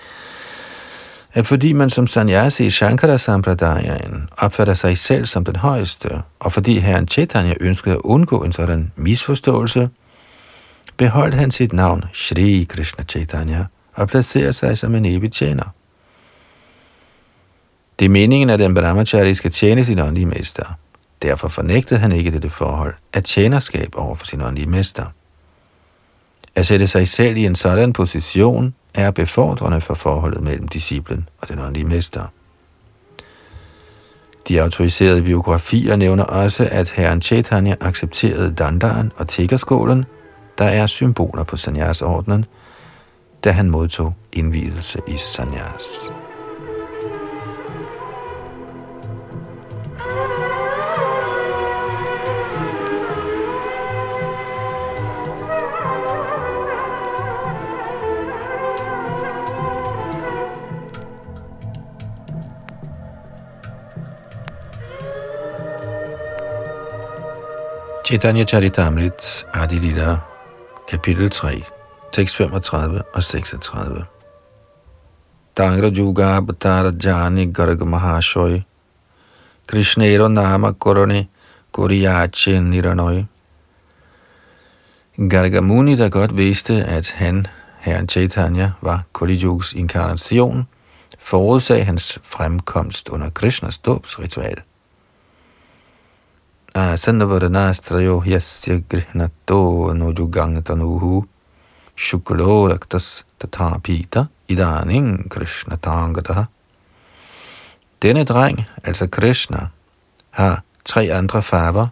at 1.33 1.47
fordi 1.47 1.73
man 1.73 1.91
som 1.91 2.07
sanyasi 2.07 2.65
i 2.67 2.71
Shankara 2.71 3.17
Sampradayaen 3.17 4.29
opfatter 4.39 4.75
sig 4.75 4.99
selv 4.99 5.27
som 5.27 5.45
den 5.45 5.57
højeste, 5.57 6.09
og 6.41 6.53
fordi 6.53 6.79
herren 6.79 7.09
Chaitanya 7.09 7.55
ønskede 7.61 7.95
at 7.95 8.01
undgå 8.05 8.43
en 8.45 8.53
sådan 8.53 8.93
misforståelse, 8.97 9.89
beholdt 10.97 11.35
han 11.35 11.51
sit 11.51 11.73
navn 11.73 12.05
Shri 12.15 12.67
Krishna 12.69 13.05
Chaitanya 13.05 13.65
og 13.95 14.09
placerede 14.09 14.53
sig 14.53 14.79
som 14.79 14.95
en 14.95 15.05
evig 15.05 15.33
tjener. 15.33 15.65
Det 18.01 18.07
er 18.07 18.11
meningen, 18.11 18.51
at 18.51 18.59
den 18.59 18.75
brahmachari 18.75 19.35
skal 19.35 19.51
tjene 19.51 19.85
sin 19.85 19.99
åndelige 19.99 20.27
mester. 20.27 20.65
Derfor 21.23 21.49
fornægtede 21.49 22.01
han 22.01 22.13
ikke 22.13 22.31
dette 22.31 22.51
forhold 22.51 22.95
at 23.13 23.25
tjenerskab 23.25 23.89
over 23.97 24.15
for 24.15 24.27
sin 24.27 24.43
åndelige 24.43 24.71
mester. 24.71 25.05
At 26.55 26.67
sætte 26.67 26.87
sig 26.87 27.09
selv 27.09 27.37
i 27.37 27.47
en 27.47 27.55
sådan 27.55 27.93
position 27.93 28.75
er 28.95 29.11
befordrende 29.11 29.81
for 29.81 29.95
forholdet 29.95 30.43
mellem 30.43 30.69
disciplen 30.69 31.29
og 31.43 31.49
den 31.49 31.59
åndelige 31.59 31.85
mester. 31.85 32.23
De 34.49 34.63
autoriserede 34.63 35.23
biografier 35.23 35.97
nævner 35.97 36.25
også, 36.25 36.69
at 36.71 36.91
herren 36.91 37.23
Chaitanya 37.23 37.75
accepterede 37.81 38.55
dandaren 38.55 39.13
og 39.17 39.29
tiggerskålen, 39.29 40.05
der 40.59 40.65
er 40.65 40.87
symboler 40.87 41.45
på 41.45 41.57
sanyasordenen, 41.57 42.45
da 43.45 43.51
han 43.51 43.71
modtog 43.71 44.15
indvielse 44.33 45.01
i 45.09 45.17
sanyas. 45.17 46.13
Chaitanya 68.11 68.45
Charitamrit 68.45 69.47
Adi 69.55 69.79
Lila, 69.79 70.19
kapitel 70.89 71.31
3, 71.31 71.63
tekst 72.13 72.37
35 72.37 73.03
og 73.15 73.23
36. 73.23 74.05
Tangra 75.57 75.91
Juga 75.91 76.41
Bhattara 76.41 76.91
Jani 77.05 77.47
Garga 77.53 77.85
Mahashoy 77.85 78.63
Krishnero 79.67 80.29
Nama 80.29 80.73
Korone 80.73 81.29
Koriyache 81.73 82.61
Niranoi 82.61 83.27
Gargamuni, 85.17 85.97
der 85.97 86.09
godt 86.09 86.37
vidste, 86.37 86.85
at 86.85 87.11
han, 87.11 87.47
herren 87.79 88.09
Chaitanya, 88.09 88.71
var 88.83 89.03
Kali 89.15 89.47
inkarnation, 89.77 90.67
forudsag 91.19 91.87
hans 91.87 92.19
fremkomst 92.23 93.09
under 93.09 93.31
Krishnas 93.31 93.79
dåbsritual. 93.79 94.70
Санаваранаастрайо 96.75 98.23
ясья 98.27 98.79
грихнато 98.91 99.89
ануджуганганатануху 99.91 101.27
шукло 101.97 102.69
рактас 102.69 103.25
татапита 103.39 104.29
idaning 104.49 105.29
krishna 105.29 105.77
tangataha. 105.77 106.47
Denne 108.03 108.25
dreng, 108.25 108.65
altså 108.85 109.07
Krishna, 109.07 109.69
har 110.31 110.63
tre 110.85 111.11
andre 111.13 111.43
farver, 111.43 111.87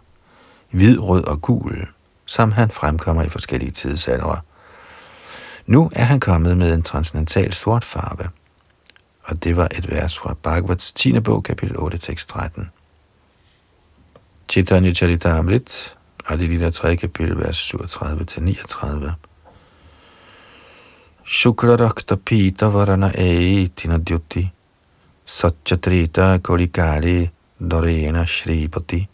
hvid, 0.71 0.99
rød 0.99 1.23
og 1.23 1.41
gul, 1.41 1.87
som 2.25 2.51
han 2.51 2.71
fremkommer 2.71 3.23
i 3.23 3.29
forskellige 3.29 3.71
tidsalder. 3.71 4.43
Nu 5.65 5.91
er 5.95 6.03
han 6.03 6.19
kommet 6.19 6.57
med 6.57 6.73
en 6.73 6.83
transcendental 6.83 7.53
sort 7.53 7.83
farve, 7.83 8.29
og 9.23 9.43
det 9.43 9.57
var 9.57 9.67
et 9.71 9.91
vers 9.91 10.19
fra 10.19 10.35
Bhagavats 10.43 10.91
10. 10.91 11.19
bog, 11.19 11.43
kapitel 11.43 11.77
8, 11.79 11.97
tekst 11.97 12.29
13. 12.29 12.69
Chaitanya 14.49 14.91
Charitamrit, 14.91 15.95
Adilita 16.25 16.71
3. 16.71 16.95
kapitel, 16.95 17.35
vers 17.35 17.73
37-39. 17.73 19.15
Shukra 21.23 21.75
Rakta 21.77 22.17
Pita 22.17 22.69
Varana 22.69 23.11
Ei 23.13 23.69
Tinadyuti 23.75 24.51
Satyatrita 25.23 26.39
Kolikali 26.41 27.29
Dorena 27.59 28.25
Shripati 28.25 29.07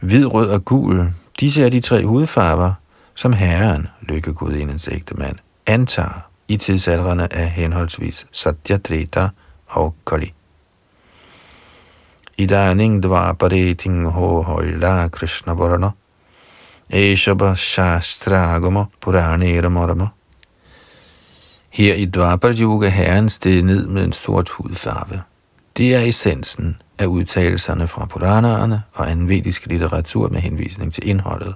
Hvid, 0.00 0.24
rød 0.24 0.50
og 0.50 0.64
gul, 0.64 1.12
disse 1.40 1.64
er 1.64 1.68
de 1.68 1.80
tre 1.80 2.04
hudfarver, 2.04 2.72
som 3.14 3.32
herren, 3.32 3.86
lykkegudindens 4.02 4.88
ægte 4.88 5.14
mand, 5.14 5.36
antager 5.66 6.30
i 6.48 6.56
tidsaldrene 6.56 7.32
af 7.32 7.50
henholdsvis 7.50 8.26
Satyatrita 8.32 9.28
og 9.66 9.94
Kali. 10.06 10.34
Idaning 12.40 13.02
dvapare 13.02 13.76
ho 14.10 14.42
hoila 14.42 15.08
Krishna 15.08 15.54
Varana 15.54 15.92
Eshaba 16.90 17.54
Shastra 17.54 18.54
Agama 18.56 18.88
Purane 19.00 19.60
Ramarama 19.60 20.10
Her 21.70 21.94
i 21.94 22.06
Dwapar 22.06 22.54
Yuga 22.58 22.88
herren 22.88 23.28
steg 23.28 23.62
ned 23.62 23.86
med 23.86 24.04
en 24.04 24.12
sort 24.12 24.48
hudfarve. 24.48 25.22
Det 25.76 25.94
er 25.94 26.00
essensen 26.00 26.76
af 26.98 27.06
udtalelserne 27.06 27.88
fra 27.88 28.06
Puranaerne 28.06 28.82
og 28.94 29.10
anden 29.10 29.28
vedisk 29.28 29.66
litteratur 29.66 30.28
med 30.28 30.40
henvisning 30.40 30.92
til 30.92 31.08
indholdet. 31.08 31.54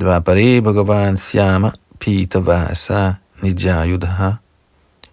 Dvapare 0.00 0.62
Bhagavan 0.62 1.16
Syama 1.16 1.70
Pita 1.98 2.38
Vasa 2.38 3.12
Nijayudha 3.42 4.43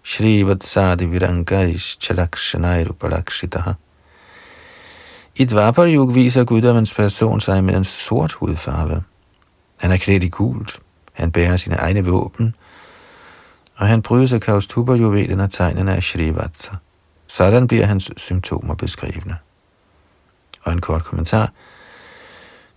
Shrivat 0.04 0.64
Sadi 0.64 1.04
Virankaish 1.04 1.98
Chalakshanai 2.00 2.84
Rupalakshitaha 2.84 3.72
I 5.34 5.44
Dvapar 5.44 5.86
Yug 5.86 6.14
viser 6.14 6.44
guddommens 6.44 6.94
person 6.94 7.40
sig 7.40 7.64
med 7.64 7.74
en 7.74 7.84
sort 7.84 8.32
hudfarve. 8.32 9.02
Han 9.76 9.90
er 9.90 9.96
klædt 9.96 10.24
i 10.24 10.28
gult. 10.28 10.80
Han 11.12 11.32
bærer 11.32 11.56
sine 11.56 11.76
egne 11.76 12.04
våben, 12.04 12.54
og 13.76 13.86
han 13.86 14.02
bryder 14.02 14.26
sig 14.26 14.40
kaustuba-juvelen 14.40 15.40
og 15.40 15.50
tegnene 15.50 15.96
af 15.96 16.02
Shrivatsa. 16.02 16.70
Sådan 17.26 17.66
bliver 17.66 17.86
hans 17.86 18.10
symptomer 18.16 18.74
beskrevne. 18.74 19.36
Og 20.62 20.72
en 20.72 20.80
kort 20.80 21.04
kommentar. 21.04 21.52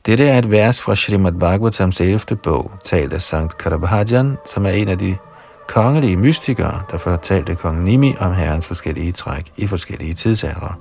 Dette 0.05 0.27
er 0.27 0.37
et 0.37 0.51
vers 0.51 0.81
fra 0.81 0.95
Srimad 0.95 1.33
Bhagavatams 1.33 2.01
11. 2.01 2.19
bog, 2.43 2.71
talt 2.83 3.13
af 3.13 3.21
Sankt 3.21 3.57
Karabhajan, 3.57 4.37
som 4.45 4.65
er 4.65 4.69
en 4.69 4.87
af 4.87 4.97
de 4.97 5.17
kongelige 5.67 6.17
mystikere, 6.17 6.81
der 6.91 6.97
fortalte 6.97 7.55
kong 7.55 7.83
Nimi 7.83 8.15
om 8.19 8.33
herrens 8.33 8.67
forskellige 8.67 9.11
træk 9.11 9.53
i 9.57 9.67
forskellige 9.67 10.13
tidsalder. 10.13 10.79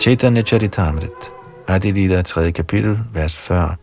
Chaitanya 0.00 0.42
Charitamrit, 0.42 1.32
Adilita 1.68 2.22
3. 2.22 2.50
kapitel, 2.50 2.98
vers 3.12 3.40
40. 3.40 3.76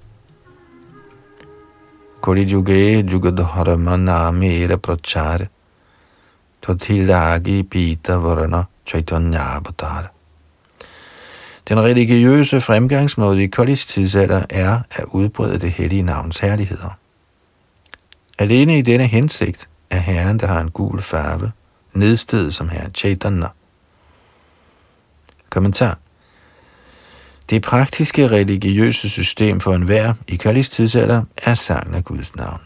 Koli 2.22 2.44
Juge 2.44 3.04
Jugadharma 3.12 3.96
Namera 3.96 4.78
Prachar 4.78 5.48
Totilagi 6.62 7.64
Pita 7.64 8.18
Varana 8.18 8.66
Chaitanya 8.88 9.40
Avatar. 9.40 10.12
Den 11.68 11.80
religiøse 11.80 12.62
fremgangsmåde 12.62 13.44
i 13.44 13.48
Kolis 13.48 13.86
tidsalder 13.86 14.44
er 14.50 14.80
at 14.92 15.06
udbrede 15.06 15.60
det 15.60 15.72
hellige 15.72 16.04
navns 16.04 16.38
herligheder. 16.38 16.98
Alene 18.40 18.80
i 18.80 18.82
denne 18.82 19.08
hensigt 19.08 19.70
er 19.90 20.00
Herren, 20.00 20.40
der 20.40 20.48
har 20.48 20.62
en 20.62 20.72
gul 20.72 21.02
farve, 21.02 21.52
nedstedet 21.94 22.54
som 22.54 22.70
Herren 22.70 22.94
Chaitanya. 22.94 23.48
Kommentar 25.50 25.98
det 27.50 27.62
praktiske 27.62 28.28
religiøse 28.28 29.10
system 29.10 29.60
for 29.60 29.76
enhver 29.76 30.14
i 30.28 30.36
Kalis 30.36 30.70
tidsalder 30.70 31.24
er 31.38 31.56
sangen 31.56 31.96
af 31.96 32.06
Guds 32.06 32.36
navn. 32.36 32.60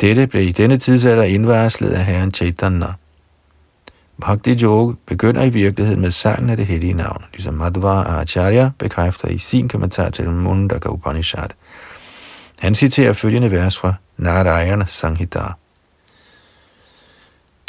Dette 0.00 0.26
blev 0.26 0.48
i 0.48 0.52
denne 0.52 0.78
tidsalder 0.78 1.22
indvarslet 1.22 1.90
af 1.90 2.04
herren 2.04 2.34
Chaitanya. 2.34 2.86
Bhakti 4.20 4.64
Yoga 4.64 4.94
begynder 5.06 5.42
i 5.42 5.48
virkeligheden 5.48 6.00
med 6.00 6.10
sangen 6.10 6.50
af 6.50 6.56
det 6.56 6.66
hellige 6.66 6.94
navn, 6.94 7.24
ligesom 7.32 7.54
Madhva 7.54 8.20
Acharya 8.20 8.70
bekræfter 8.78 9.28
i 9.28 9.38
sin 9.38 9.68
kommentar 9.68 10.10
til 10.10 10.30
Mundaka 10.30 10.88
Upanishad. 10.88 11.48
Han 12.58 12.74
citerer 12.74 13.12
følgende 13.12 13.50
vers 13.50 13.78
fra 13.78 13.94
Narayana 14.16 14.84
Sanghita. 14.86 15.40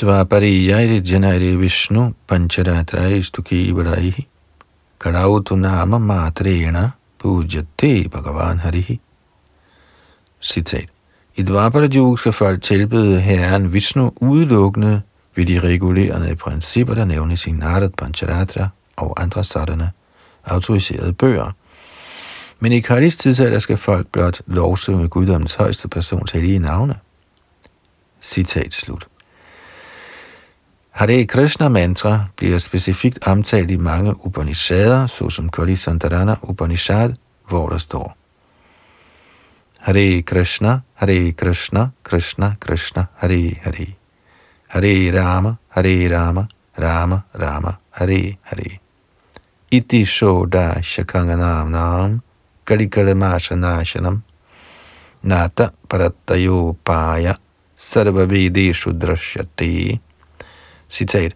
Dvapariya 0.01 1.01
janairi 1.11 1.55
Vishnu 1.55 2.13
Pancharatrayi 2.27 3.21
Stuki 3.21 3.71
Vadaihi 3.75 4.27
Karautu 4.99 5.55
nama 5.55 5.97
matrena 5.97 6.91
pujate 7.19 8.09
bhagavan 8.09 8.59
harihi. 8.59 8.99
Citat. 10.41 10.89
I 11.35 11.43
Dvapara 11.43 12.17
skal 12.17 12.33
folk 12.33 12.61
tilbede 12.61 13.19
herren 13.19 13.73
Vishnu 13.73 14.11
udelukkende 14.21 15.01
ved 15.36 15.46
de 15.46 15.60
regulerende 15.60 16.36
principper, 16.36 16.94
der 16.94 17.06
nævnes 17.06 17.48
i 17.48 17.52
Narad 17.52 17.89
Pancharatra 17.89 18.70
og 18.96 19.22
andre 19.22 19.44
sådanne 19.44 19.91
autoriserede 20.44 21.13
bøger. 21.13 21.52
Men 22.60 22.72
i 22.72 22.80
Kalis 22.80 23.17
tidsalder 23.17 23.60
skal 23.60 23.78
folk 23.78 24.08
blot 24.08 24.41
lovsynge 24.48 25.08
guddommens 25.08 25.56
højeste 25.56 25.88
persons 25.88 26.32
hellige 26.32 26.60
navne. 26.60 26.96
Citat 28.22 28.74
slut. 28.74 29.08
Hare 30.91 31.26
Krishna 31.26 31.70
mantra 31.70 32.26
bliver 32.36 32.58
specifikt 32.58 33.28
omtalt 33.28 33.72
i 33.72 33.78
mange 33.78 34.26
Upanishader, 34.26 35.08
såsom 35.08 35.50
Kali 35.50 35.76
Sandarana 35.76 36.36
Upanishad, 36.41 37.13
hvor 37.48 37.70
der 37.70 37.78
står 37.78 38.17
Hare 39.80 40.22
Krishna, 40.22 40.80
Hare 40.94 41.32
Krishna, 41.32 41.88
Krishna 42.04 42.54
Krishna, 42.60 43.06
Hare 43.15 43.56
Hare. 43.62 44.00
Hare 44.73 45.12
Rama, 45.12 45.57
Hare 45.67 46.07
Rama, 46.07 46.47
Rama 46.79 47.23
Rama, 47.34 47.77
Hare 47.91 48.38
Hare. 48.41 48.79
Iti 49.69 50.05
Shoda 50.05 50.75
Shakanganam 50.81 51.69
Nam, 51.71 52.21
Kalikalamashanashanam, 52.65 54.21
Nata 55.23 55.73
Paratayo 55.89 56.77
Paya, 56.86 57.38
Sarva 57.77 58.25
Vedeshu 58.25 58.93
Drashyate, 58.97 59.99
Citat. 60.89 61.34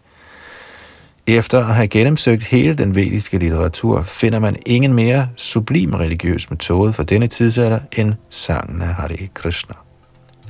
Efter 1.28 1.60
at 1.60 1.76
have 1.76 1.88
gennemsøgt 1.88 2.44
hele 2.44 2.74
den 2.74 2.96
vediske 2.96 3.38
litteratur, 3.38 4.02
finder 4.02 4.40
man 4.40 4.56
ingen 4.66 4.94
mere 4.94 5.30
sublim 5.36 5.94
religiøs 5.94 6.50
metode 6.50 6.94
for 6.94 7.04
denne 7.04 7.28
tidsalder 7.28 7.80
end 7.92 8.14
sangen 8.30 8.82
af 8.82 8.94
Hare 8.94 9.28
Krishna. 9.34 9.76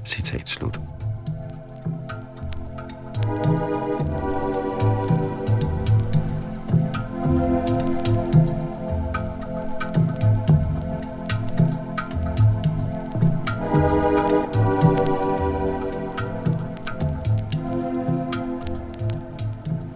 Citat 0.05 0.49
slut. 0.49 0.79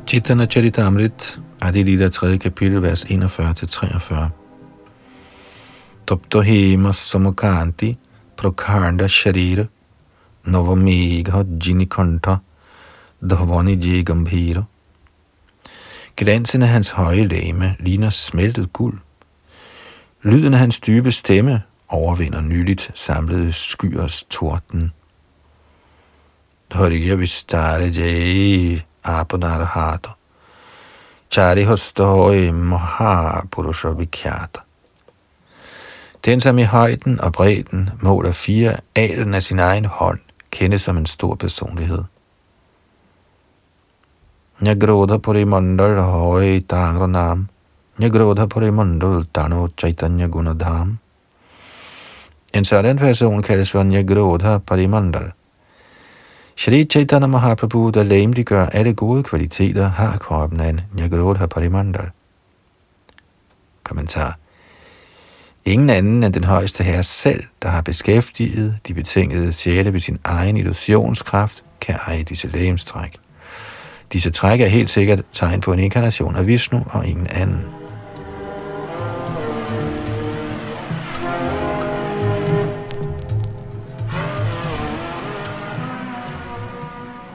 Chaitanya 0.10 0.48
Charitamrit, 0.48 1.39
Adilita 1.60 2.10
3. 2.10 2.39
kapitel, 2.39 2.82
vers 2.82 3.06
41-43. 3.06 4.32
Tapto 6.06 6.42
hema 6.42 6.94
samukanti 6.94 7.96
prakarda 8.36 9.08
sharira 9.08 9.68
navamegha 10.46 11.44
jinikanta 11.44 12.39
dhavani 13.21 13.75
je 13.75 14.03
gambhira. 14.03 14.63
Glansen 16.17 16.63
af 16.63 16.67
hans 16.67 16.89
høje 16.89 17.25
læme 17.25 17.75
ligner 17.79 18.10
smeltet 18.10 18.73
guld. 18.73 18.99
Lyden 20.24 20.53
af 20.53 20.59
hans 20.59 20.80
dybe 20.80 21.11
stemme 21.11 21.61
overvinder 21.88 22.41
nyligt 22.41 22.91
samlede 22.93 23.53
skyers 23.53 24.24
torden. 24.24 24.91
Hariya 26.72 27.15
vistare 27.15 27.84
jai 27.84 28.82
apanarahata. 29.03 30.09
Chari 31.32 31.63
hostoi 31.63 32.51
Mahapurusha 32.51 33.89
Vikyata. 33.89 34.59
Den, 36.26 36.41
som 36.41 36.59
i 36.59 36.63
højden 36.63 37.22
og 37.22 37.34
bredden 37.34 37.89
måler 38.01 38.32
fire 38.32 38.78
alen 38.95 39.34
af 39.34 39.43
sin 39.43 39.59
egen 39.59 39.86
hånd, 39.86 40.20
kendes 40.51 40.82
som 40.82 40.97
en 40.97 41.05
stor 41.05 41.36
personlighed. 41.36 42.03
Nyagrodha 44.62 45.20
Purimandal 45.20 45.99
Hoi 45.99 46.60
Tangranam 46.60 47.47
Nyagrodha 47.97 48.45
Purimandal 48.45 49.26
Tano 49.34 49.68
Chaitanya 49.78 50.28
Gunadham 50.28 50.97
En 52.53 52.66
sådan 52.66 52.97
person 52.97 53.41
kaldes 53.41 53.72
for 53.72 53.84
Nyagrodha 53.84 54.57
Parimandal. 54.57 55.32
Shri 56.55 56.86
Chaitanya 56.86 57.28
Mahaprabhu, 57.28 57.89
der 57.89 58.43
gør 58.43 58.66
alle 58.66 58.93
gode 58.93 59.24
kvaliteter, 59.24 59.89
har 59.89 60.18
kroppen 60.18 60.60
af 60.60 60.70
en 60.70 60.82
Parimandal. 61.49 62.10
Kommentar. 63.84 64.38
Ingen 65.66 65.89
anden 65.89 66.24
end 66.24 66.34
den 66.34 66.43
højeste 66.43 66.84
herre 66.84 67.03
selv, 67.03 67.43
der 67.62 67.70
har 67.70 67.82
beskæftiget 67.82 68.78
de 68.88 68.93
betingede 68.93 69.53
sjæle 69.53 69.93
ved 69.93 69.99
sin 69.99 70.20
egen 70.24 70.57
illusionskraft, 70.57 71.64
kan 71.82 71.95
eje 72.07 72.24
disse 72.24 72.47
lægemstræk. 72.47 73.20
Disse 74.14 74.30
træk 74.30 74.62
er 74.62 74.68
helt 74.68 74.89
sikkert 74.89 75.22
tegn 75.32 75.62
på 75.62 75.74
en 75.74 75.80
inkarnation 75.80 76.36
af 76.36 76.47
Vishnu 76.47 76.84
og 76.89 77.07
ingen 77.07 77.28
anden. 77.28 77.66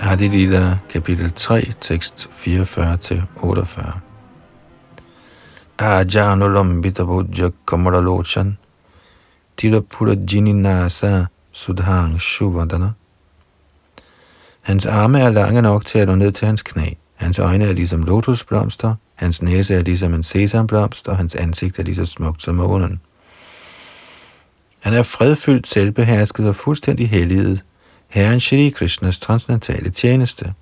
Adi 0.01 0.29
Lila, 0.29 0.79
kapitel 0.91 1.33
3, 1.33 1.73
tekst 1.81 2.29
44-48. 2.47 3.99
Ajanulambita 5.79 7.05
Bhujja 7.05 7.51
Kamaralochan 7.67 8.59
Tilapura 9.57 10.15
Jininasa 10.33 11.27
Sudhang 11.53 12.21
Shuvadana 12.21 12.93
Hans 14.65 14.87
arme 14.87 15.21
er 15.21 15.31
lange 15.31 15.63
nok 15.63 15.87
til 15.87 15.99
at 15.99 16.09
nå 16.09 16.15
ned 16.15 16.33
til 16.33 16.47
hans 16.47 16.63
knæ. 16.63 16.87
Hans 17.15 17.39
øjne 17.39 17.65
er 17.65 17.73
ligesom 17.73 18.03
lotusblomster, 18.03 18.95
hans 19.15 19.43
næse 19.43 19.75
er 19.75 19.83
ligesom 19.83 20.15
en 20.15 20.23
sesamblomst, 20.23 21.09
og 21.09 21.17
hans 21.17 21.35
ansigt 21.35 21.79
er 21.79 21.83
lige 21.83 21.95
så 21.95 22.07
smukt 22.07 22.43
som 22.43 22.55
månen. 22.55 23.01
Han 24.81 24.93
er 24.93 25.03
fredfyldt, 25.03 25.67
selvbehersket 25.67 26.49
og 26.49 26.57
fuldstændig 26.57 27.11
helliget, 27.11 27.63
Herren 28.09 28.41
Shri 28.41 28.69
Krishnas 28.69 29.19
transcendentale 29.19 29.91
tjeneste. 29.91 30.53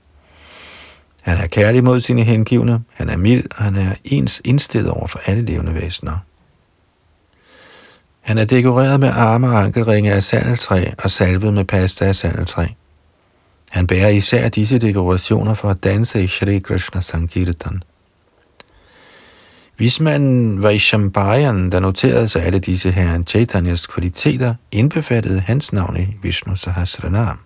Han 1.21 1.37
er 1.37 1.47
kærlig 1.47 1.85
mod 1.85 2.01
sine 2.01 2.23
hengivne, 2.23 2.81
han 2.93 3.09
er 3.09 3.17
mild, 3.17 3.45
og 3.57 3.65
han 3.65 3.77
er 3.77 3.95
ens 4.05 4.41
indstillet 4.45 4.91
over 4.91 5.07
for 5.07 5.21
alle 5.27 5.43
levende 5.43 5.75
væsener. 5.75 6.19
Han 8.21 8.39
er 8.39 8.45
dekoreret 8.45 9.01
med 9.01 9.09
arme 9.09 9.49
og 9.49 9.63
ankelringe 9.63 10.13
af 10.13 10.23
sandeltræ 10.23 10.91
og 10.99 11.11
salvet 11.11 11.55
med 11.55 11.65
pasta 11.65 12.05
af 12.05 12.17
sandeltræ. 12.17 12.67
Han 13.73 13.87
bærer 13.87 14.09
især 14.09 14.49
disse 14.49 14.79
dekorationer 14.79 15.55
for 15.55 15.71
at 15.71 15.85
danse 15.85 16.25
i 16.25 16.27
Shri 16.27 16.59
Krishna 16.59 17.01
Sankirtan. 17.01 17.83
Vismanden 19.79 20.63
Vaishambhayan, 20.63 21.73
der 21.73 21.81
noterede 21.81 22.29
sig 22.29 22.43
alle 22.43 22.59
disse 22.59 22.91
herren 22.91 23.27
Chaitanyas 23.27 23.87
kvaliteter, 23.87 24.55
indbefattede 24.73 25.41
hans 25.41 25.73
navn 25.73 25.97
i 25.97 26.07
Vishnu 26.23 26.57
Sahasranam. 26.57 27.39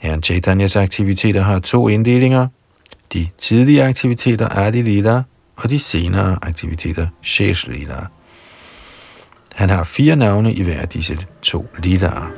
Herren 0.00 0.22
Chaitanyas 0.22 0.76
aktiviteter 0.76 1.42
har 1.42 1.58
to 1.58 1.88
inddelinger. 1.88 2.48
De 3.12 3.28
tidlige 3.38 3.84
aktiviteter 3.84 4.48
Adi 4.48 4.82
Lila 4.82 5.22
og 5.56 5.70
de 5.70 5.78
senere 5.78 6.38
aktiviteter 6.42 7.06
Shesh 7.22 7.70
Lila. 7.70 8.06
Han 9.54 9.70
har 9.70 9.84
fire 9.84 10.16
navne 10.16 10.54
i 10.54 10.62
hver 10.62 10.80
af 10.80 10.88
disse 10.88 11.18
to 11.42 11.66
lilaer. 11.82 12.37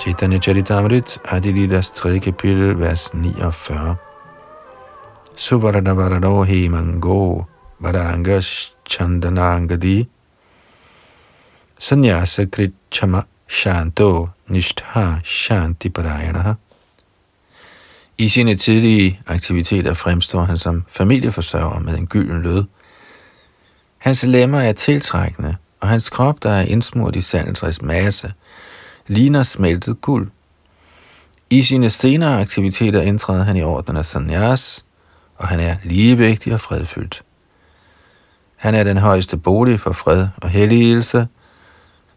Chaitanya 0.00 0.38
Charitamrit, 0.38 1.18
Adilidas 1.24 1.90
3. 1.92 2.20
kapitel, 2.20 2.74
vers 2.74 3.10
49. 3.12 3.98
Suvarana 5.36 5.94
Varano 5.94 6.44
Hemango 6.46 7.46
Varanga 7.78 8.40
Chandanangadi 8.88 10.06
Sanyasa 11.78 12.46
Krichama 12.46 13.26
Shanto 13.46 14.30
Nishtha 14.48 15.20
Shanti 15.22 15.90
Parayana. 15.90 16.56
I 18.18 18.28
sine 18.28 18.56
tidlige 18.56 19.20
aktiviteter 19.26 19.94
fremstår 19.94 20.40
han 20.40 20.58
som 20.58 20.84
familieforsørger 20.88 21.80
med 21.80 21.98
en 21.98 22.06
gylden 22.06 22.42
lød. 22.42 22.64
Hans 23.98 24.24
lemmer 24.24 24.60
er 24.60 24.72
tiltrækkende, 24.72 25.56
og 25.80 25.88
hans 25.88 26.10
krop, 26.10 26.42
der 26.42 26.50
er 26.50 26.62
indsmurt 26.62 27.16
i 27.16 27.20
sandetræs 27.20 27.82
masse, 27.82 28.32
ligner 29.10 29.42
smeltet 29.42 30.00
guld. 30.00 30.30
I 31.50 31.62
sine 31.62 31.90
senere 31.90 32.40
aktiviteter 32.40 33.02
indtræder 33.02 33.44
han 33.44 33.56
i 33.56 33.62
orden 33.62 33.96
af 33.96 34.06
sanyas, 34.06 34.84
og 35.36 35.48
han 35.48 35.60
er 35.60 35.76
ligevægtig 35.84 36.54
og 36.54 36.60
fredfyldt. 36.60 37.22
Han 38.56 38.74
er 38.74 38.84
den 38.84 38.96
højeste 38.96 39.36
bolig 39.36 39.80
for 39.80 39.92
fred 39.92 40.28
og 40.42 40.48
helligelse, 40.48 41.28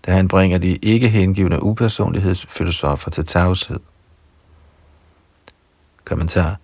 da 0.06 0.12
han 0.12 0.28
bringer 0.28 0.58
de 0.58 0.76
ikke 0.76 1.10
hengivne 1.10 1.64
upersonlighedsfilosofer 1.64 3.12
til 3.12 3.26
tavshed. 3.26 3.80
Kommentar. 6.06 6.58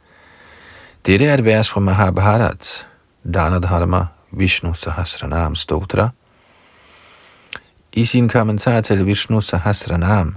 Dette 1.05 1.25
er 1.25 1.33
et 1.33 1.45
vers 1.45 1.69
fra 1.69 1.79
Mahabharat, 1.79 2.87
Dhanadharma 3.33 4.05
Vishnu 4.31 4.73
Sahasranam 4.73 5.55
Stotra, 5.55 6.09
i 7.93 8.05
sin 8.05 8.29
kommentar 8.29 8.81
til 8.81 9.05
Vishnu 9.05 9.41
Sahasranam, 9.41 10.35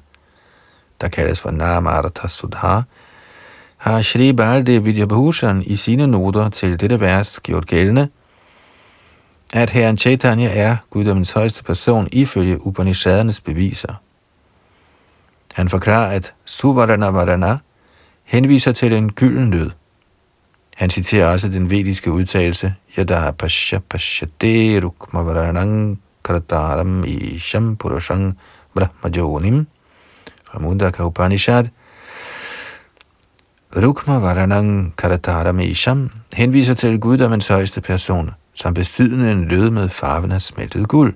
der 1.00 1.08
kaldes 1.08 1.40
for 1.40 1.50
Namartha 1.50 2.28
Sudha, 2.28 2.80
har 3.76 4.02
Shri 4.02 4.32
Baldev 4.32 4.84
Vidyabhushan 4.84 5.62
i 5.62 5.76
sine 5.76 6.06
noter 6.06 6.48
til 6.48 6.80
dette 6.80 7.00
vers 7.00 7.40
gjort 7.40 7.66
gældende, 7.66 8.08
at 9.52 9.70
herren 9.70 9.98
Chaitanya 9.98 10.50
er 10.58 10.76
guddommens 10.90 11.30
højeste 11.30 11.64
person 11.64 12.08
ifølge 12.12 12.66
Upanishadernes 12.66 13.40
beviser. 13.40 13.94
Han 15.54 15.68
forklarer, 15.68 16.10
at 16.10 16.34
Suvarana 16.44 17.06
Varana 17.06 17.58
henviser 18.24 18.72
til 18.72 18.92
en 18.92 19.12
gylden 19.12 19.50
lyd. 19.50 19.70
Han 20.76 20.90
citerer 20.90 21.32
også 21.32 21.48
den 21.48 21.70
vediske 21.70 22.12
udtalelse, 22.12 22.74
Yada 22.98 23.30
Pasha 23.30 23.78
Pashate 23.78 24.80
Rukma 24.84 25.20
Vardhanang 26.28 27.04
Isham 27.06 27.76
Purushang 27.76 28.36
Brahmajonim 28.74 29.66
fra 30.44 30.58
Mundaka 30.58 31.04
Upanishad. 31.04 31.70
Rukma 33.76 34.20
Varanang 34.20 34.92
Karataram 34.96 35.60
Isham 35.60 36.10
henviser 36.34 36.74
til 36.74 37.00
guddommens 37.00 37.48
højeste 37.48 37.80
person, 37.80 38.30
som 38.54 38.74
besiddende 38.74 39.32
en 39.32 39.44
lød 39.44 39.70
med 39.70 39.88
farven 39.88 40.32
af 40.32 40.42
smeltet 40.42 40.88
guld. 40.88 41.14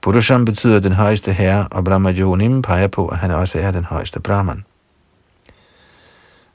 Purusham 0.00 0.44
betyder 0.44 0.80
den 0.80 0.92
højeste 0.92 1.32
herre, 1.32 1.68
og 1.70 1.84
Brahmajonim 1.84 2.62
peger 2.62 2.88
på, 2.88 3.08
at 3.08 3.18
han 3.18 3.30
også 3.30 3.58
er 3.58 3.70
den 3.70 3.84
højeste 3.84 4.20
Brahman. 4.20 4.64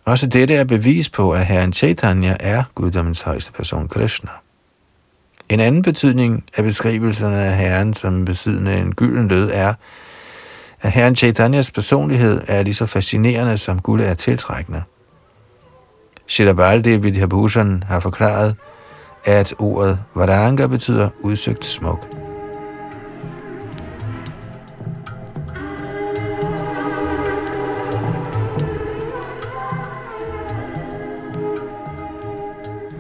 Også 0.06 0.28
dette 0.28 0.56
er 0.56 0.64
bevis 0.64 1.10
på, 1.10 1.32
at 1.32 1.46
herren 1.46 1.74
Chaitanya 1.74 2.36
er 2.40 2.64
guddommens 2.76 3.22
højeste 3.22 3.52
person 3.52 3.88
Krishna. 3.88 4.30
En 5.54 5.60
anden 5.60 5.82
betydning 5.82 6.44
af 6.58 6.64
beskrivelserne 6.64 7.38
af 7.38 7.58
Herren 7.58 7.94
som 7.94 8.26
besiddende 8.26 8.78
en 8.78 8.96
gylden 8.96 9.28
lød 9.28 9.50
er, 9.54 9.74
at 10.82 10.92
Herren 10.92 11.16
Chaitanyas 11.16 11.72
personlighed 11.72 12.42
er 12.48 12.64
lige 12.64 12.74
så 12.74 12.86
fascinerende, 12.86 13.58
som 13.58 13.82
guld 13.82 14.02
er 14.02 14.14
tiltrækkende. 14.14 14.82
Shilabalde 16.28 17.02
Vidhabhushan 17.02 17.84
har 17.88 18.00
forklaret, 18.00 18.56
at 19.26 19.56
ordet 19.60 20.00
Varanga 20.16 20.68
betyder 20.68 21.10
udsøgt 21.22 21.66
smuk. 21.66 22.23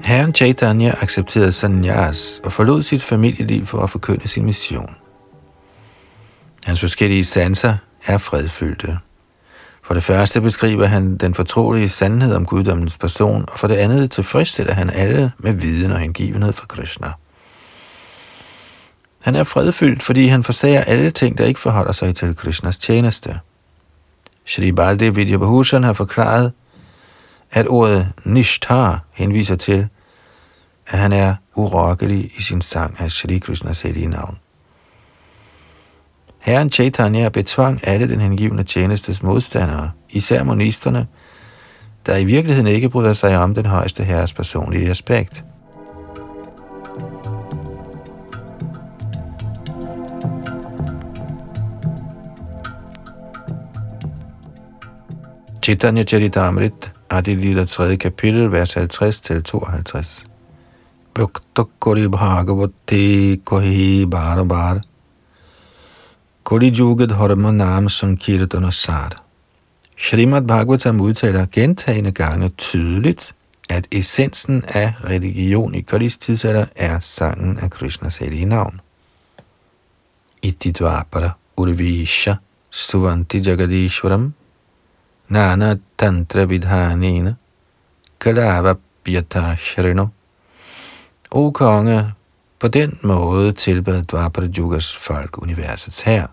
Herren 0.03 0.33
Chaitanya 0.33 0.93
accepterede 1.01 1.51
sannyas 1.51 2.41
og 2.43 2.51
forlod 2.51 2.83
sit 2.83 3.03
familieliv 3.03 3.65
for 3.65 3.83
at 3.83 3.89
forkynde 3.89 4.27
sin 4.27 4.45
mission. 4.45 4.95
Hans 6.65 6.79
forskellige 6.79 7.23
sanser 7.23 7.77
er 8.05 8.17
fredfyldte. 8.17 8.99
For 9.83 9.93
det 9.93 10.03
første 10.03 10.41
beskriver 10.41 10.85
han 10.85 11.17
den 11.17 11.33
fortrolige 11.33 11.89
sandhed 11.89 12.35
om 12.35 12.45
guddommens 12.45 12.97
person, 12.97 13.45
og 13.47 13.59
for 13.59 13.67
det 13.67 13.75
andet 13.75 14.11
tilfredsstiller 14.11 14.73
han 14.73 14.89
alle 14.89 15.31
med 15.37 15.53
viden 15.53 15.91
og 15.91 15.99
hengivenhed 15.99 16.53
for 16.53 16.65
Krishna. 16.65 17.11
Han 19.21 19.35
er 19.35 19.43
fredfyldt, 19.43 20.03
fordi 20.03 20.27
han 20.27 20.43
forsager 20.43 20.81
alle 20.81 21.11
ting, 21.11 21.37
der 21.37 21.45
ikke 21.45 21.59
forholder 21.59 21.91
sig 21.91 22.15
til 22.15 22.35
Krishnas 22.35 22.77
tjeneste. 22.77 23.39
Shri 24.45 24.71
Baldev 24.71 25.15
Vidyabhushan 25.15 25.83
har 25.83 25.93
forklaret, 25.93 26.51
at 27.53 27.67
ordet 27.67 28.11
Nishtar 28.25 29.05
henviser 29.11 29.55
til, 29.55 29.87
at 30.87 30.99
han 30.99 31.13
er 31.13 31.35
urokkelig 31.55 32.31
i 32.37 32.41
sin 32.41 32.61
sang 32.61 32.95
af 32.99 33.11
Shri 33.11 33.37
Krishnas 33.37 33.81
hellige 33.81 34.07
navn. 34.07 34.37
Herren 36.39 36.71
Chaitanya 36.71 37.29
betvang 37.29 37.87
alle 37.87 38.09
den 38.09 38.21
hengivne 38.21 38.63
tjenestes 38.63 39.23
modstandere, 39.23 39.91
især 40.09 40.43
monisterne, 40.43 41.07
der 42.05 42.17
i 42.17 42.25
virkeligheden 42.25 42.67
ikke 42.67 42.89
bryder 42.89 43.13
sig 43.13 43.37
om 43.37 43.55
den 43.55 43.65
højeste 43.65 44.03
herres 44.03 44.33
personlige 44.33 44.89
aspekt. 44.89 45.43
Chaitanya 55.63 56.03
Charitamrit, 56.03 56.93
Adi 57.13 57.35
Lila 57.35 57.65
3. 57.65 57.97
kapitel, 57.97 58.51
vers 58.51 58.77
50-52. 58.77 60.25
Bhakta 61.13 61.63
Kori 61.79 62.07
Bhagavati 62.07 63.37
Kohi 63.45 64.05
bar 64.05 64.43
bar. 64.45 64.81
Kori 66.43 66.71
Yuga 66.79 67.05
Dharma 67.05 67.51
Nam 67.51 67.89
Sankirtana 67.89 68.71
Sar. 68.71 69.11
Srimad 69.97 70.47
Bhagavatam 70.47 71.01
udtaler 71.01 71.45
gentagende 71.51 72.11
gange 72.11 72.49
tydeligt, 72.49 73.35
at 73.69 73.87
essensen 73.91 74.63
af 74.67 74.93
religion 75.03 75.75
i 75.75 75.81
Kalis 75.81 76.17
tidsalder 76.17 76.65
er 76.75 76.99
sangen 76.99 77.59
af 77.59 77.69
Krishnas 77.69 78.17
hellige 78.17 78.45
navn. 78.45 78.81
I 80.41 80.51
dit 80.51 80.81
vapara 80.81 81.29
Urvisha 81.57 82.35
Suvanti 82.69 83.37
Jagadishwaram 83.37 84.33
Nana 85.33 85.77
Tantra 85.97 86.45
Vidhanena 86.45 87.33
Kalava 88.19 88.75
Pyata 89.03 89.55
Shrino 89.57 90.07
O 91.31 91.51
konge, 91.51 92.13
på 92.59 92.67
den 92.67 92.99
måde 93.03 93.51
tilbad 93.51 94.03
Dvapara 94.03 94.47
Yugas 94.57 94.97
folk 94.97 95.37
universets 95.37 96.01
her. 96.01 96.27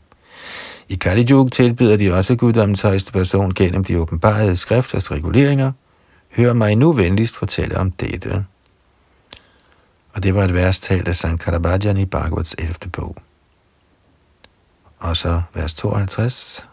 I 0.89 0.95
Kali 0.95 1.27
Yuga 1.31 1.49
tilbyder 1.49 1.97
de 1.97 2.15
også 2.15 2.37
guddommens 2.37 2.81
højeste 2.81 3.13
person 3.13 3.55
gennem 3.55 3.85
de 3.85 3.99
åbenbarede 3.99 4.57
skrifters 4.57 5.11
reguleringer. 5.11 5.73
Hør 6.37 6.53
mig 6.53 6.77
nu 6.77 6.93
venligst 6.93 7.37
fortælle 7.37 7.79
om 7.79 7.91
dette. 7.91 8.45
Og 10.13 10.23
det 10.23 10.35
var 10.35 10.45
et 10.45 10.55
vers 10.55 10.81
talt 10.81 11.09
af 11.09 11.17
Sankarabhajan 11.17 11.97
i 11.97 12.07
Bhagavats 12.07 12.55
11. 12.59 12.75
bog. 12.93 13.17
Og 14.99 15.17
så 15.17 15.43
vers 15.55 15.75
52. 15.75 16.70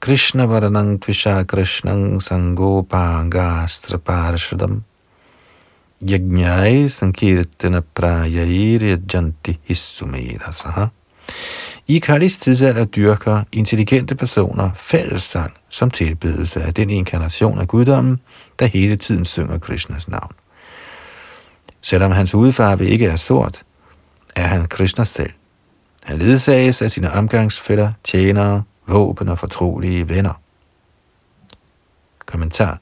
Krishna 0.00 0.46
Varanang 0.46 0.98
Tvisha 1.00 1.44
Krishnang 1.44 2.20
Sangopangastra 2.20 3.98
Parashadam 3.98 4.82
Yajnai 6.00 6.88
Sankirtana 6.88 7.82
Prayair 7.82 8.96
Janti 8.98 9.58
Hissumedhasaha 9.68 10.90
i 11.88 11.98
Kalis 11.98 12.38
tidsalder 12.38 12.84
dyrker 12.84 13.44
intelligente 13.52 14.14
personer 14.14 14.70
fællessang 14.74 15.52
som 15.68 15.90
tilbedelse 15.90 16.62
af 16.62 16.74
den 16.74 16.90
inkarnation 16.90 17.58
af 17.58 17.68
guddommen, 17.68 18.20
der 18.58 18.66
hele 18.66 18.96
tiden 18.96 19.24
synger 19.24 19.58
Krishnas 19.58 20.08
navn. 20.08 20.32
Selvom 21.82 22.12
hans 22.12 22.34
udfarve 22.34 22.86
ikke 22.86 23.06
er 23.06 23.16
sort, 23.16 23.62
er 24.36 24.46
han 24.46 24.66
Krishna 24.66 25.04
selv. 25.04 25.30
Han 26.04 26.18
ledsages 26.18 26.82
af 26.82 26.90
sine 26.90 27.12
omgangsfælder, 27.12 27.92
tjenere, 28.04 28.62
våben 28.88 29.28
og 29.28 29.38
fortrolige 29.38 30.08
venner. 30.08 30.40
Kommentar 32.26 32.78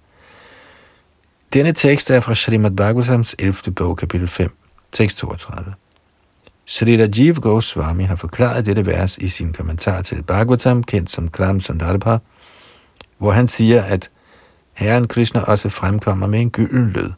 Denne 1.53 1.73
tekst 1.73 2.11
er 2.11 2.21
fra 2.21 2.35
Srimad 2.35 2.71
Bhagavatams 2.71 3.35
11. 3.39 3.75
bog, 3.77 3.97
kapitel 3.97 4.29
5, 4.29 4.57
tekst 4.93 5.19
32. 5.19 5.75
Sri 6.67 7.03
Rajiv 7.03 7.35
Goswami 7.35 8.05
har 8.05 8.17
forklaret 8.17 8.67
dette 8.67 8.87
vers 8.87 9.19
i 9.19 9.29
sin 9.29 9.53
kommentar 9.53 10.03
til 10.03 10.23
Bhagavatam, 10.23 10.83
kendt 10.83 11.11
som 11.11 11.29
Kram 11.29 11.61
Sandarbha, 11.61 12.17
hvor 13.19 13.31
han 13.31 13.49
siger, 13.49 13.83
at 13.83 14.11
Herren 14.73 15.09
Krishna 15.09 15.41
også 15.41 15.69
fremkommer 15.69 16.27
med 16.27 16.41
en 16.41 16.51
gylden 16.51 16.89
lyd. 16.91 17.11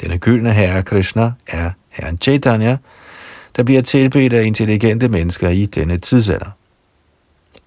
Denne 0.00 0.18
gyldne 0.18 0.52
herre 0.52 0.82
Krishna 0.82 1.32
er 1.46 1.70
Herren 1.88 2.18
Chaitanya, 2.18 2.76
der 3.56 3.62
bliver 3.62 3.82
tilbedt 3.82 4.32
af 4.32 4.44
intelligente 4.44 5.08
mennesker 5.08 5.48
i 5.48 5.66
denne 5.66 5.98
tidsalder. 5.98 6.50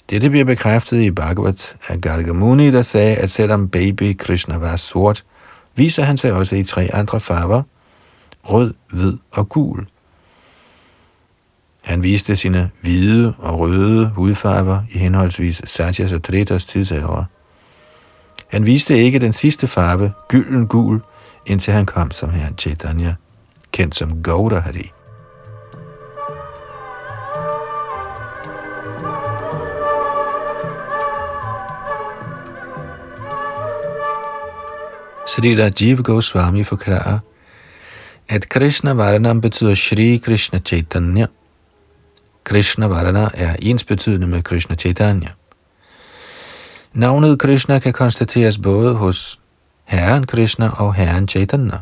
Dette 0.10 0.30
bliver 0.30 0.45
bekræftet 0.45 1.01
i 1.01 1.12
Bhagavat 1.12 1.76
af 1.88 2.01
Gargamuni, 2.01 2.72
der 2.72 2.82
sagde, 2.82 3.16
at 3.16 3.30
selvom 3.30 3.70
baby 3.70 4.18
Krishna 4.18 4.58
var 4.58 4.76
sort, 4.76 5.24
viser 5.76 6.04
han 6.04 6.18
sig 6.18 6.34
også 6.34 6.56
i 6.56 6.64
tre 6.64 6.89
andre 6.93 7.20
farver, 7.20 7.64
rød, 8.43 8.74
hvid 8.89 9.14
og 9.32 9.49
gul. 9.49 9.88
Han 11.84 12.04
viste 12.04 12.36
sine 12.36 12.72
hvide 12.82 13.34
og 13.38 13.60
røde 13.60 14.10
hudfarver 14.10 14.82
i 14.91 14.97
henholdsvis 14.97 15.62
Satyas 15.66 16.12
og 16.12 16.24
Tretas 16.24 16.66
tidsalder. 16.66 17.26
Han 18.47 18.66
viste 18.66 18.97
ikke 18.97 19.20
den 19.20 19.34
sidste 19.34 19.68
farve, 19.68 20.12
gylden 20.28 20.68
gul, 20.68 21.01
indtil 21.45 21.74
han 21.74 21.86
kom 21.86 22.12
som 22.12 22.30
herren 22.30 22.58
Chaitanya, 22.58 23.16
kendt 23.72 23.95
som 23.95 24.24
Gaudahari. 24.24 24.91
Srila 35.26 35.69
Jiva 35.69 36.01
Goswami 36.01 36.63
forklarer, 36.63 37.19
at 38.30 38.49
Krishna 38.49 38.93
Varanam 38.93 39.41
betyder 39.41 39.76
Shri 39.76 40.17
Krishna 40.17 40.59
Chaitanya. 40.59 41.28
Krishna 42.43 42.88
Varana 42.88 43.30
er 43.34 43.55
ensbetydende 43.61 44.28
med 44.28 44.43
Krishna 44.43 44.76
Chaitanya. 44.76 45.30
Navnet 46.93 47.39
Krishna 47.39 47.80
kan 47.80 47.93
konstateres 47.93 48.57
både 48.57 48.93
hos 48.93 49.39
Herren 49.84 50.26
Krishna 50.26 50.69
og 50.69 50.95
Herren 50.95 51.28
Chaitanya. 51.28 51.78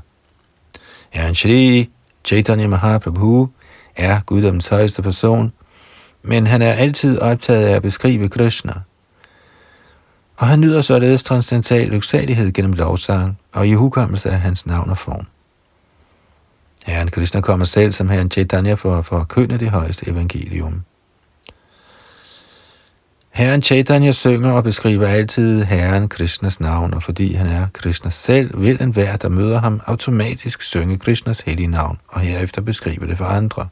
Herren 1.09 1.35
Shri 1.35 1.89
Chaitanya 2.23 2.67
Mahaprabhu 2.67 3.49
er 3.95 4.19
guddommens 4.25 4.67
højeste 4.67 5.01
person, 5.01 5.51
men 6.23 6.47
han 6.47 6.61
er 6.61 6.73
altid 6.73 7.19
optaget 7.19 7.67
af 7.67 7.75
at 7.75 7.81
beskrive 7.81 8.29
Krishna– 8.29 8.73
og 10.41 10.47
han 10.47 10.59
nyder 10.59 10.81
således 10.81 11.23
transcendental 11.23 11.87
lyksalighed 11.87 12.51
gennem 12.51 12.73
lovsang 12.73 13.39
og 13.51 13.67
i 13.67 13.73
hukommelse 13.73 14.29
af 14.29 14.39
hans 14.39 14.65
navn 14.65 14.89
og 14.89 14.97
form. 14.97 15.27
Herren 16.85 17.11
Krishna 17.11 17.41
kommer 17.41 17.65
selv 17.65 17.91
som 17.91 18.09
herren 18.09 18.31
Chaitanya 18.31 18.73
for 18.73 18.97
at 18.97 19.05
forkynde 19.05 19.57
det 19.57 19.69
højeste 19.69 20.09
evangelium. 20.09 20.81
Herren 23.29 23.61
Chaitanya 23.61 24.11
synger 24.11 24.51
og 24.51 24.63
beskriver 24.63 25.07
altid 25.07 25.63
Herren 25.63 26.09
Krishnas 26.09 26.59
navn, 26.59 26.93
og 26.93 27.03
fordi 27.03 27.33
han 27.33 27.47
er 27.47 27.67
Krishna 27.73 28.09
selv, 28.09 28.61
vil 28.61 28.81
enhver, 28.81 29.15
der 29.15 29.29
møder 29.29 29.59
ham, 29.59 29.81
automatisk 29.85 30.61
synge 30.61 30.97
Krishnas 30.97 31.39
hellige 31.39 31.67
navn, 31.67 31.97
og 32.07 32.21
herefter 32.21 32.61
beskrive 32.61 33.07
det 33.07 33.17
for 33.17 33.25
andre. 33.25 33.67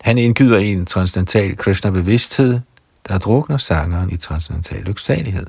Han 0.00 0.18
indgyder 0.18 0.58
en 0.58 0.86
transcendental 0.86 1.56
Krishna-bevidsthed, 1.56 2.60
der 3.08 3.18
drukner 3.18 3.58
sangeren 3.58 4.10
i 4.10 4.16
transcendental 4.16 4.82
lyksalighed. 4.82 5.46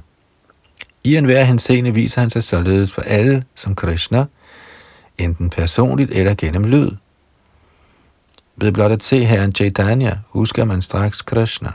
I 1.03 1.15
enhver 1.15 1.43
henseende 1.43 1.93
viser 1.93 2.21
han 2.21 2.29
sig 2.29 2.43
således 2.43 2.93
for 2.93 3.01
alle 3.01 3.43
som 3.55 3.75
Krishna, 3.75 4.25
enten 5.17 5.49
personligt 5.49 6.11
eller 6.11 6.35
gennem 6.35 6.63
lyd. 6.63 6.91
Ved 8.57 8.71
blot 8.71 8.91
at 8.91 9.03
se 9.03 9.23
herren 9.23 9.55
Chaitanya, 9.55 10.17
husker 10.29 10.65
man 10.65 10.81
straks 10.81 11.21
Krishna. 11.21 11.71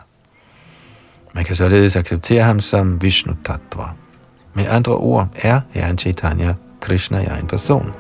Man 1.35 1.45
kan 1.45 1.57
således 1.57 1.97
acceptere 1.97 2.43
ham 2.43 2.61
som 2.61 3.03
Vishnu 3.03 3.35
Tattva. 3.45 3.91
Med 4.55 4.67
andre 4.69 4.97
ord 4.97 5.29
er 5.35 5.61
herren 5.71 5.99
Chaitanya 5.99 6.55
Krishna 6.81 7.21
i 7.21 7.25
egen 7.25 7.47
person. 7.47 7.93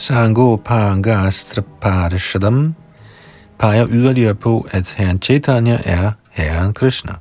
Sango 0.00 0.56
Pangastra 0.56 1.62
Parishadam 1.80 2.74
peger 3.58 3.86
yderligere 3.90 4.34
på, 4.34 4.66
at 4.70 4.94
herren 4.96 5.22
Chaitanya 5.22 5.78
er 5.84 6.12
herren 6.30 6.74
Krishna. 6.74 7.14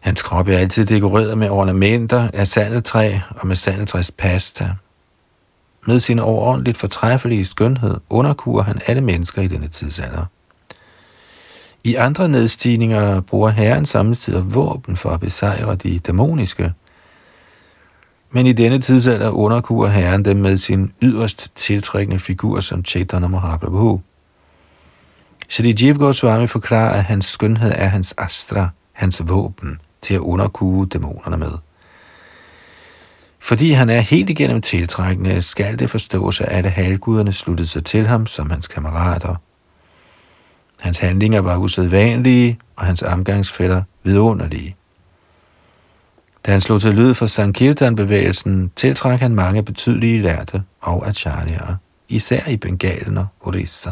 Hans 0.00 0.22
krop 0.22 0.48
er 0.48 0.58
altid 0.58 0.86
dekoreret 0.86 1.38
med 1.38 1.50
ornamenter 1.50 2.28
af 2.34 2.46
sandeltræ 2.46 3.18
og 3.30 3.46
med 3.46 3.56
sandeltræs 3.56 4.10
pasta. 4.10 4.70
Med 5.86 6.00
sin 6.00 6.18
overordentligt 6.18 6.76
fortræffelige 6.76 7.44
skønhed 7.44 7.94
underkurer 8.10 8.62
han 8.62 8.80
alle 8.86 9.00
mennesker 9.00 9.42
i 9.42 9.48
denne 9.48 9.68
tidsalder. 9.68 10.24
I 11.84 11.94
andre 11.94 12.28
nedstigninger 12.28 13.20
bruger 13.20 13.50
herren 13.50 13.86
samtidig 13.86 14.54
våben 14.54 14.96
for 14.96 15.10
at 15.10 15.20
besejre 15.20 15.74
de 15.76 15.98
dæmoniske– 15.98 16.72
men 18.30 18.46
i 18.46 18.52
denne 18.52 18.78
tidsalder 18.78 19.30
underkuer 19.30 19.88
herren 19.88 20.24
dem 20.24 20.36
med 20.36 20.58
sin 20.58 20.92
yderst 21.02 21.52
tiltrækkende 21.54 22.20
figur 22.20 22.60
som 22.60 22.84
Chaitanya 22.84 23.28
Mahaprabhu. 23.28 24.00
Shri 25.48 25.74
Jiv 25.82 25.98
Goswami 25.98 26.46
forklarer, 26.46 26.90
at 26.90 27.04
hans 27.04 27.26
skønhed 27.26 27.72
er 27.74 27.86
hans 27.86 28.14
astra, 28.18 28.68
hans 28.92 29.22
våben 29.28 29.78
til 30.02 30.14
at 30.14 30.20
underkue 30.20 30.86
dæmonerne 30.86 31.36
med. 31.36 31.52
Fordi 33.40 33.70
han 33.70 33.90
er 33.90 34.00
helt 34.00 34.30
igennem 34.30 34.62
tiltrækkende, 34.62 35.42
skal 35.42 35.78
det 35.78 35.90
forstås, 35.90 36.40
at 36.40 36.48
alle 36.50 36.70
halvguderne 36.70 37.32
sluttede 37.32 37.68
sig 37.68 37.84
til 37.84 38.06
ham 38.06 38.26
som 38.26 38.50
hans 38.50 38.68
kammerater. 38.68 39.34
Hans 40.80 40.98
handlinger 40.98 41.40
var 41.40 41.56
usædvanlige, 41.56 42.58
og 42.76 42.86
hans 42.86 43.02
omgangsfælder 43.02 43.82
vidunderlige. 44.04 44.76
Da 46.46 46.50
han 46.50 46.60
slog 46.60 46.80
til 46.80 46.94
lyd 46.94 47.14
for 47.14 47.26
Sankirtan-bevægelsen, 47.26 48.70
tiltrak 48.76 49.20
han 49.20 49.34
mange 49.34 49.62
betydelige 49.62 50.22
lærte 50.22 50.62
og 50.80 51.08
acharyaer, 51.08 51.74
især 52.08 52.48
i 52.48 52.56
Bengalen 52.56 53.18
og 53.18 53.26
Orissa. 53.40 53.90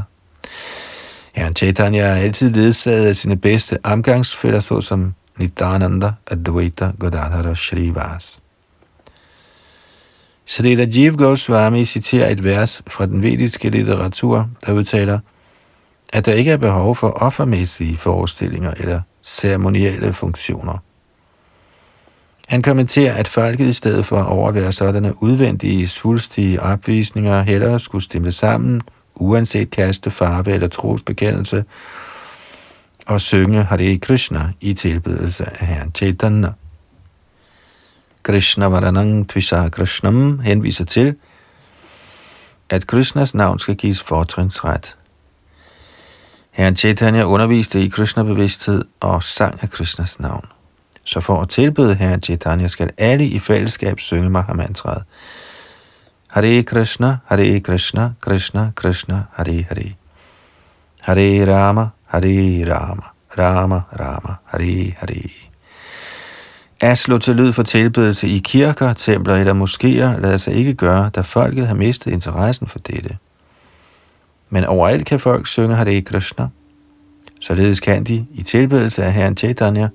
Herren 1.32 1.56
Chaitanya 1.56 2.02
er 2.02 2.14
altid 2.14 2.50
ledsaget 2.50 3.06
af 3.06 3.16
sine 3.16 3.36
bedste 3.36 3.78
omgangsfælder, 3.82 4.60
såsom 4.60 5.14
Nityananda, 5.38 6.12
Advaita, 6.30 6.90
Godadhara 6.98 7.48
og 7.48 7.56
Shrivas. 7.56 8.42
Shri 10.46 10.76
Rajiv 10.76 11.16
Goswami 11.16 11.84
citerer 11.84 12.30
et 12.30 12.44
vers 12.44 12.82
fra 12.86 13.06
den 13.06 13.22
vediske 13.22 13.70
litteratur, 13.70 14.50
der 14.66 14.72
udtaler, 14.72 15.18
at 16.12 16.26
der 16.26 16.32
ikke 16.32 16.50
er 16.50 16.56
behov 16.56 16.96
for 16.96 17.10
offermæssige 17.10 17.96
forestillinger 17.96 18.70
eller 18.70 19.00
ceremonielle 19.22 20.12
funktioner. 20.12 20.78
Han 22.54 22.62
kommenterer, 22.62 23.14
at 23.14 23.28
folket 23.28 23.66
i 23.66 23.72
stedet 23.72 24.06
for 24.06 24.18
at 24.18 24.26
overvære 24.26 24.72
sådanne 24.72 25.22
udvendige, 25.22 25.88
svulstige 25.88 26.62
opvisninger 26.62 27.42
hellere 27.42 27.80
skulle 27.80 28.04
stemme 28.04 28.32
sammen, 28.32 28.80
uanset 29.14 29.70
kaste, 29.70 30.10
farve 30.10 30.52
eller 30.52 30.68
trosbekendelse, 30.68 31.64
og 33.06 33.20
synge 33.20 33.62
Hare 33.62 33.98
Krishna 33.98 34.52
i 34.60 34.72
tilbedelse 34.72 35.44
af 35.60 35.66
Herren 35.66 35.92
Chaitanya. 35.94 36.48
Krishna 38.22 38.66
Varanang 38.66 39.28
Tvisha 39.28 39.68
Krishnam 39.68 40.38
henviser 40.38 40.84
til, 40.84 41.16
at 42.70 42.86
Krishnas 42.86 43.34
navn 43.34 43.58
skal 43.58 43.76
gives 43.76 44.02
fortrinsret. 44.02 44.96
Herren 46.50 46.76
Chaitanya 46.76 47.24
underviste 47.24 47.82
i 47.82 47.88
Krishna-bevidsthed 47.88 48.84
og 49.00 49.22
sang 49.22 49.62
af 49.62 49.70
Krishnas 49.70 50.20
navn. 50.20 50.53
Så 51.04 51.20
for 51.20 51.40
at 51.40 51.48
tilbede 51.48 51.94
Herren 51.94 52.22
Chaitanya 52.22 52.68
skal 52.68 52.90
alle 52.98 53.26
i 53.26 53.38
fællesskab 53.38 54.00
synge 54.00 54.30
Mahamantraet. 54.30 55.02
Hare 56.30 56.62
Krishna, 56.62 57.16
Hare 57.26 57.60
Krishna, 57.60 58.12
Krishna 58.20 58.70
Krishna, 58.74 59.22
Hare 59.32 59.62
Hare. 59.68 59.94
Hare 61.00 61.54
Rama, 61.54 61.88
Hare 62.06 62.64
Rama, 62.74 63.02
Rama 63.38 63.80
Rama, 64.00 64.34
Hare 64.44 64.94
Hare. 64.96 65.30
At 66.80 66.98
slå 66.98 67.18
til 67.18 67.36
lyd 67.36 67.52
for 67.52 67.62
tilbedelse 67.62 68.28
i 68.28 68.38
kirker, 68.38 68.92
templer 68.92 69.34
eller 69.34 69.54
moskéer 69.54 70.20
lader 70.20 70.36
sig 70.36 70.54
ikke 70.54 70.74
gøre, 70.74 71.10
da 71.14 71.20
folket 71.20 71.66
har 71.66 71.74
mistet 71.74 72.10
interessen 72.12 72.66
for 72.66 72.78
dette. 72.78 73.16
Men 74.50 74.64
overalt 74.64 75.06
kan 75.06 75.20
folk 75.20 75.46
synge 75.46 75.74
Hare 75.74 76.00
Krishna. 76.00 76.48
Således 77.40 77.80
kan 77.80 78.04
de, 78.04 78.26
i 78.34 78.42
tilbedelse 78.42 79.04
af 79.04 79.12
Herren 79.12 79.36
Chaitanya, 79.36 79.88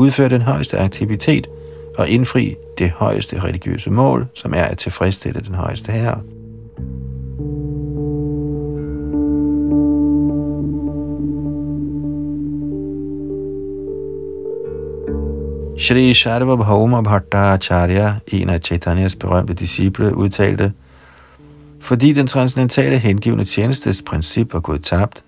udføre 0.00 0.28
den 0.28 0.42
højeste 0.42 0.78
aktivitet 0.78 1.48
og 1.98 2.08
indfri 2.08 2.54
det 2.78 2.90
højeste 2.90 3.44
religiøse 3.44 3.90
mål, 3.90 4.26
som 4.34 4.54
er 4.54 4.62
at 4.62 4.78
tilfredsstille 4.78 5.40
den 5.40 5.54
højeste 5.54 5.92
herre. 5.92 6.20
Shri 15.78 16.14
Bhauma 16.56 17.02
Bhattacharya, 17.02 18.14
en 18.26 18.48
af 18.50 18.60
Chaitanyas 18.60 19.16
berømte 19.16 19.54
disciple, 19.54 20.16
udtalte, 20.16 20.72
fordi 21.80 22.12
den 22.12 22.26
transcendentale 22.26 22.98
hengivende 22.98 23.44
tjenestes 23.44 24.02
princip 24.06 24.52
var 24.52 24.60
gået 24.60 24.82
tabt, 24.82 25.22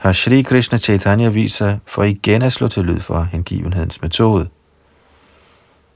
har 0.00 0.12
Shri 0.12 0.42
Krishna 0.42 0.78
Chaitanya 0.78 1.28
vist 1.28 1.56
sig 1.56 1.78
for 1.86 2.02
igen 2.02 2.42
at 2.42 2.52
slå 2.52 2.68
til 2.68 2.84
lyd 2.84 3.00
for 3.00 3.28
hengivenhedens 3.32 4.02
metode. 4.02 4.48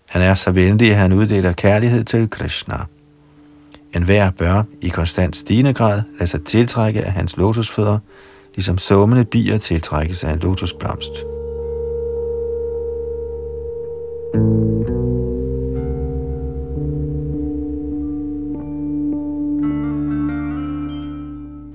Han 0.09 0.23
er 0.23 0.35
så 0.35 0.51
venlig, 0.51 0.91
at 0.91 0.97
han 0.97 1.13
uddeler 1.13 1.53
kærlighed 1.53 2.05
til 2.05 2.31
Krishna. 2.31 2.77
En 3.95 4.03
hver 4.03 4.31
bør 4.31 4.63
i 4.81 4.89
konstant 4.89 5.37
stigende 5.37 5.75
grad 5.75 6.03
lade 6.19 6.31
sig 6.31 6.45
tiltrække 6.45 7.03
af 7.03 7.13
hans 7.13 7.37
lotusfødder, 7.37 7.99
ligesom 8.55 8.79
summende 8.79 9.25
bier 9.25 9.59
tiltrækkes 9.59 10.25
af 10.25 10.33
en 10.33 10.39
lotusblomst. 10.39 11.13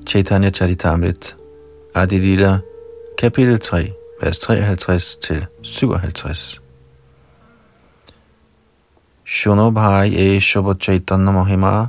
Chaitanya 0.07 0.49
Charitamrit 0.49 1.35
Adilila, 1.99 2.59
kapitel 3.17 3.59
3, 3.59 3.91
vers 4.21 4.39
53 4.39 5.15
til 5.15 5.45
57. 5.61 6.61
Shuno 9.25 9.71
bhai 9.71 10.15
e 10.15 10.39
Shobochaitanya 10.39 11.31
mohima, 11.31 11.87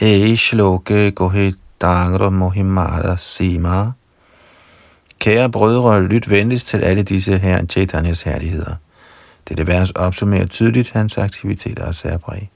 e 0.00 0.36
shloke 0.36 1.10
gohe 1.10 1.54
dangra 1.80 2.30
mohimara 2.30 3.16
sima. 3.16 3.92
Kære 5.18 5.50
brødre, 5.50 6.02
lyt 6.02 6.30
venligst 6.30 6.66
til 6.66 6.84
alle 6.84 7.02
disse 7.02 7.38
her 7.38 7.66
Chaitanyas 7.66 8.22
herligheder. 8.22 8.74
Dette 9.48 9.66
vers 9.66 9.90
opsummerer 9.90 10.46
tydeligt 10.46 10.90
hans 10.90 11.18
aktiviteter 11.18 11.86
og 11.86 11.94
særpræg. 11.94 12.50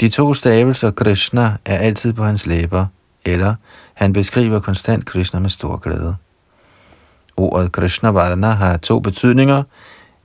De 0.00 0.08
to 0.08 0.34
stavelser 0.34 0.90
Krishna 0.90 1.56
er 1.64 1.78
altid 1.78 2.12
på 2.12 2.24
hans 2.24 2.46
læber, 2.46 2.86
eller 3.28 3.54
han 3.94 4.12
beskriver 4.12 4.60
konstant 4.60 5.06
Krishna 5.06 5.40
med 5.40 5.50
stor 5.50 5.76
glæde. 5.76 6.16
Ordet 7.36 7.72
Krishna 7.72 8.10
Varna 8.10 8.50
har 8.50 8.76
to 8.76 9.00
betydninger. 9.00 9.62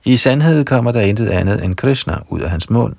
I 0.04 0.16
sandhed 0.16 0.64
kommer 0.64 0.92
der 0.92 1.00
intet 1.00 1.28
andet 1.28 1.64
end 1.64 1.76
Krishna 1.76 2.18
ud 2.28 2.40
af 2.40 2.50
hans 2.50 2.70
mund. 2.70 2.94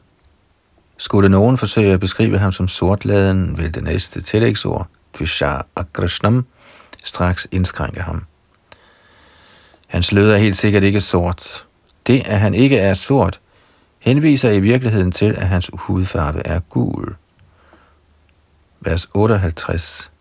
Skulle 0.98 1.30
nogen 1.30 1.58
forsøge 1.58 1.94
at 1.94 2.00
beskrive 2.00 2.38
ham 2.38 2.52
som 2.52 2.68
sortladen, 2.68 3.58
vil 3.58 3.74
det 3.76 3.84
næste 3.84 4.22
tillægsord, 4.22 4.88
Tvisha 5.14 5.58
Krishnam, 5.94 6.46
straks 7.04 7.48
indskrænke 7.52 8.02
ham. 8.02 8.26
Hans 9.88 10.12
lød 10.12 10.32
er 10.32 10.38
helt 10.38 10.58
sikkert 10.58 10.84
ikke 10.84 11.02
sort. 11.02 11.66
Det, 12.08 12.22
at 12.26 12.40
han 12.40 12.54
ikke 12.54 12.78
er 12.78 12.94
sort, 12.94 13.40
henviser 14.00 14.52
i 14.52 14.60
virkeligheden 14.60 15.12
til, 15.12 15.36
at 15.38 15.48
hans 15.48 15.72
hudfarve 15.74 16.48
er 16.48 16.60
gul. 16.60 17.16
Vers 18.84 19.08
58, 19.16 20.12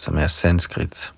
som 0.00 0.16
er 0.16 0.32
sanskrit. 0.32 1.12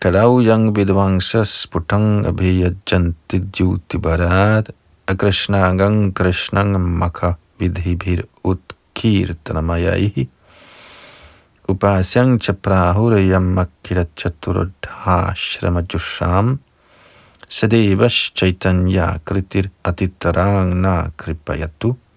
Kalau 0.00 0.40
yang 0.40 0.72
vidvangshas 0.72 1.68
putang 1.68 2.24
abhiyajanti 2.24 3.44
dhyuti 3.52 4.00
bharat 4.00 4.72
agrishnangang 5.04 6.16
krishnang 6.16 6.80
makha 6.80 7.36
vidhibhir 7.60 8.24
utkirtanamayahi 8.40 10.32
upasyang 11.68 12.40
chaprahurayam 12.40 13.52
akirachaturudha 13.52 15.36
shramajusham 15.36 16.64
Sadevas 17.48 18.36
Chaitanya 18.36 19.24
Kritir 19.24 19.72
Atitarang 19.80 20.84
Na 20.84 21.08
Kripayatu. 21.16 22.07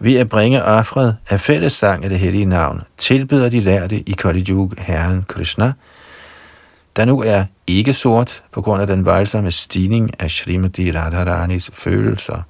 Ved 0.00 0.16
at 0.16 0.28
bringe 0.28 0.64
offret 0.64 1.16
af 1.28 1.40
fællessang 1.40 2.04
af 2.04 2.10
det 2.10 2.18
hellige 2.18 2.44
navn, 2.44 2.82
tilbyder 2.96 3.48
de 3.48 3.60
lærte 3.60 4.08
i 4.08 4.12
Kali 4.12 4.44
Yuga 4.48 4.82
Herren 4.82 5.24
Krishna, 5.28 5.72
der 6.96 7.04
nu 7.04 7.22
er 7.22 7.44
ikke 7.66 7.92
sort 7.92 8.42
på 8.52 8.62
grund 8.62 8.82
af 8.82 8.86
den 8.86 9.06
voldsomme 9.06 9.50
stigning 9.50 10.10
af 10.22 10.30
Srimati 10.30 10.92
Radharanis 10.92 11.70
følelser. 11.72 12.42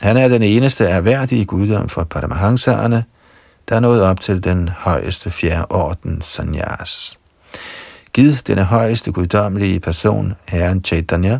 Han 0.00 0.16
er 0.16 0.28
den 0.28 0.42
eneste 0.42 0.84
erhverdige 0.84 1.44
guddom 1.44 1.88
for 1.88 2.04
Paramahanserne, 2.04 3.04
der 3.68 3.76
er 3.76 3.80
nået 3.80 4.02
op 4.02 4.20
til 4.20 4.44
den 4.44 4.68
højeste 4.68 5.30
fjerde 5.30 5.66
orden, 5.70 6.22
Sanyas. 6.22 7.18
Giv 8.12 8.32
denne 8.32 8.64
højeste 8.64 9.12
guddommelige 9.12 9.80
person, 9.80 10.34
Herren 10.48 10.84
Chaitanya, 10.84 11.38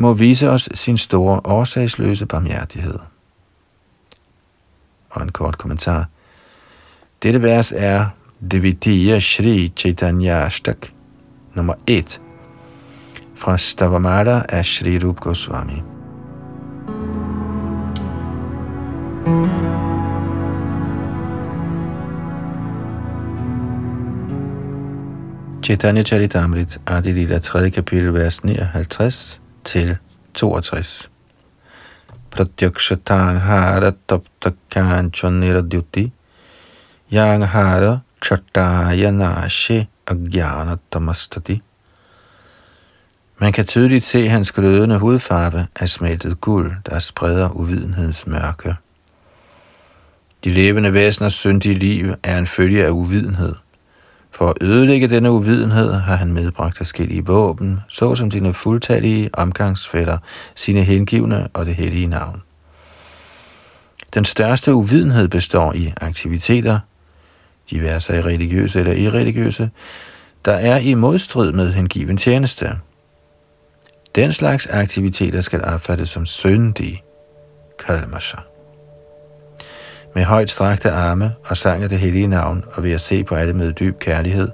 må 0.00 0.12
vise 0.12 0.50
os 0.50 0.68
sin 0.74 0.96
store 0.96 1.40
årsagsløse 1.44 2.26
barmhjertighed. 2.26 2.98
Og 5.10 5.22
en 5.22 5.32
kort 5.32 5.58
kommentar. 5.58 6.08
Dette 7.22 7.42
vers 7.42 7.72
er 7.76 8.06
Devitiya 8.50 9.20
Shri 9.20 9.72
Chaitanya 9.76 10.46
Ashtak, 10.46 10.76
nummer 11.54 11.74
1, 11.86 12.20
fra 13.34 13.58
Stavamala 13.58 14.42
af 14.48 14.64
Shri 14.64 14.98
Rup 14.98 15.20
Goswami. 15.20 15.82
Chaitanya 25.62 26.02
Charitamrit, 26.02 26.80
Adi 26.86 27.12
Lila, 27.12 27.38
3. 27.38 27.70
kapitel, 27.70 28.14
vers 28.14 28.44
59 28.44 29.40
til 29.70 29.96
62. 30.34 31.10
Pratyakshatang 32.30 33.38
hara 33.40 33.92
tapta 34.08 34.50
kanchon 34.70 35.40
niradyuti, 35.40 36.10
yang 37.12 37.46
hara 37.46 38.00
chataya 38.22 39.10
nashe 39.10 39.86
agyana 40.06 40.76
tamastati, 40.90 41.62
Man 43.40 43.52
kan 43.52 43.66
tydeligt 43.66 44.04
se 44.04 44.28
hans 44.28 44.52
glødende 44.52 44.98
hudfarve 44.98 45.66
af 45.76 45.88
smeltet 45.88 46.40
guld, 46.40 46.72
der 46.86 46.98
spreder 46.98 47.48
uvidenhedens 47.48 48.26
mørke. 48.26 48.74
De 50.44 50.50
levende 50.50 50.92
væseners 50.92 51.34
syndige 51.34 51.74
liv 51.74 52.14
er 52.22 52.38
en 52.38 52.46
følge 52.46 52.84
af 52.84 52.90
uvidenhed. 52.90 53.54
For 54.32 54.48
at 54.48 54.56
ødelægge 54.60 55.08
denne 55.08 55.30
uvidenhed 55.30 55.92
har 55.92 56.16
han 56.16 56.32
medbragt 56.32 56.76
forskellige 56.76 57.26
våben, 57.26 57.80
såsom 57.88 58.30
sine 58.30 58.54
fuldtallige 58.54 59.30
omgangsfælder, 59.32 60.18
sine 60.54 60.84
hengivne 60.84 61.48
og 61.54 61.66
det 61.66 61.74
hellige 61.74 62.06
navn. 62.06 62.42
Den 64.14 64.24
største 64.24 64.74
uvidenhed 64.74 65.28
består 65.28 65.72
i 65.72 65.92
aktiviteter, 66.00 66.78
diverse 67.70 68.12
er 68.12 68.26
religiøse 68.26 68.80
eller 68.80 68.92
irreligiøse, 68.92 69.70
der 70.44 70.52
er 70.52 70.78
i 70.78 70.94
modstrid 70.94 71.52
med 71.52 71.72
hengiven 71.72 72.16
tjeneste. 72.16 72.70
Den 74.14 74.32
slags 74.32 74.66
aktiviteter 74.66 75.40
skal 75.40 75.64
opfattes 75.64 76.08
som 76.08 76.26
syndige, 76.26 77.02
kalmasha. 77.86 78.49
Med 80.14 80.24
højt 80.24 80.50
strakte 80.50 80.90
arme 80.90 81.34
og 81.48 81.56
sang 81.56 81.82
af 81.82 81.88
det 81.88 81.98
hellige 81.98 82.26
navn 82.26 82.64
og 82.72 82.82
ved 82.82 82.92
at 82.92 83.00
se 83.00 83.24
på 83.24 83.34
alle 83.34 83.52
med 83.52 83.72
dyb 83.72 83.98
kærlighed, 83.98 84.48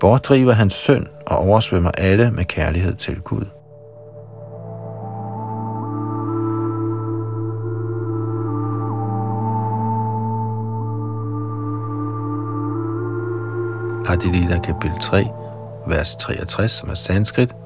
bortdriver 0.00 0.52
hans 0.52 0.74
søn 0.74 1.06
og 1.26 1.38
oversvømmer 1.38 1.90
alle 1.90 2.30
med 2.30 2.44
kærlighed 2.44 2.94
til 2.94 3.20
Gud. 3.20 3.44
Adilita 14.08 14.58
kapitel 14.58 14.98
3, 15.00 15.26
vers 15.86 16.16
63, 16.16 16.72
som 16.72 16.90
er 16.90 16.94
sanskrit. 16.94 17.56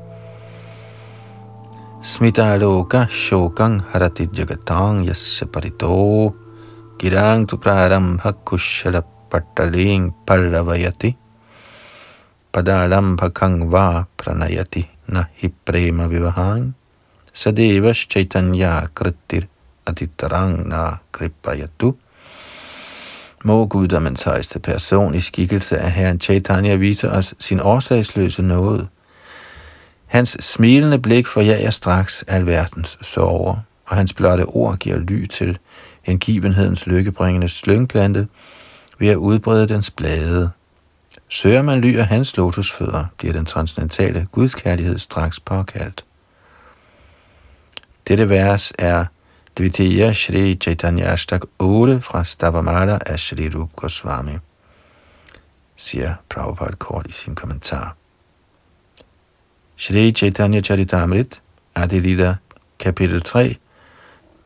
Smita 2.03 2.43
aloka 2.43 3.07
shokang 3.09 3.83
harati 3.83 4.29
jagatang 4.37 5.09
yasya 5.09 5.47
parito 5.47 6.44
girang 7.05 7.45
tu 7.45 7.57
prarambha 7.61 8.33
kushala 8.49 9.05
pattaling 9.31 10.05
parravayati 10.27 11.11
padalambhakang 12.53 13.69
va 13.73 14.07
pranayati 14.17 14.89
na 15.13 15.25
hi 15.41 15.49
prema 15.65 16.09
vivahang 16.09 16.73
sadevas 17.41 18.09
chaitanya 18.09 18.89
kritir 18.97 19.45
atitarang 19.85 20.65
na 20.65 21.05
kripayatu 21.13 21.93
må 23.45 23.67
guddommens 23.67 24.23
højeste 24.23 24.59
person 24.59 25.15
i 25.15 25.21
skikkelse 25.21 25.79
af 25.79 25.93
Herren 25.93 26.21
Chaitanya 26.21 26.77
viser 26.77 27.11
os 27.11 27.35
sin 27.39 27.61
årsagsløse 27.61 28.43
nåde. 28.43 28.89
Hans 30.07 30.37
smilende 30.41 30.99
blik 30.99 31.27
forjager 31.27 31.71
straks 31.71 32.25
alverdens 32.29 32.99
sorger, 33.03 33.57
og 33.87 33.97
hans 33.97 34.13
blotte 34.13 34.45
ord 34.45 34.77
giver 34.79 34.99
ly 34.99 35.27
til 35.27 35.59
hengivenhedens 36.05 36.87
lykkebringende 36.87 37.49
slyngplante 37.49 38.29
ved 38.99 39.09
at 39.09 39.17
udbrede 39.17 39.69
dens 39.69 39.91
blade. 39.91 40.51
Søger 41.29 41.63
man 41.63 41.81
ly 41.81 41.97
af 41.97 42.07
hans 42.07 42.37
lotusfødder, 42.37 43.05
bliver 43.19 43.33
den 43.33 43.45
transcendentale 43.45 44.29
gudskærlighed 44.33 44.99
straks 44.99 45.41
påkaldt. 45.41 46.05
Dette 48.09 48.29
vers 48.29 48.73
er 48.79 49.05
Dvitiya 49.59 50.13
Shri 50.13 50.55
Chaitanya 50.55 51.13
Ashtak 51.13 51.41
8 51.59 52.01
fra 52.01 52.25
Stavamala 52.25 52.99
af 53.07 53.19
Shri 53.19 53.49
Rup 53.49 53.77
Goswami, 53.77 54.33
siger 55.77 56.15
Prabhupada 56.29 56.77
kort 56.79 57.07
i 57.07 57.13
sin 57.13 57.35
kommentar. 57.35 57.97
Shri 59.77 60.13
Chaitanya 60.13 60.61
Charitamrit, 60.61 61.43
Adilita, 61.75 62.35
kapitel 62.79 63.23
3, 63.23 63.57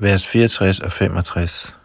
vers 0.01 0.29
64 0.29 0.81
og 0.81 0.93
65. 0.93 1.77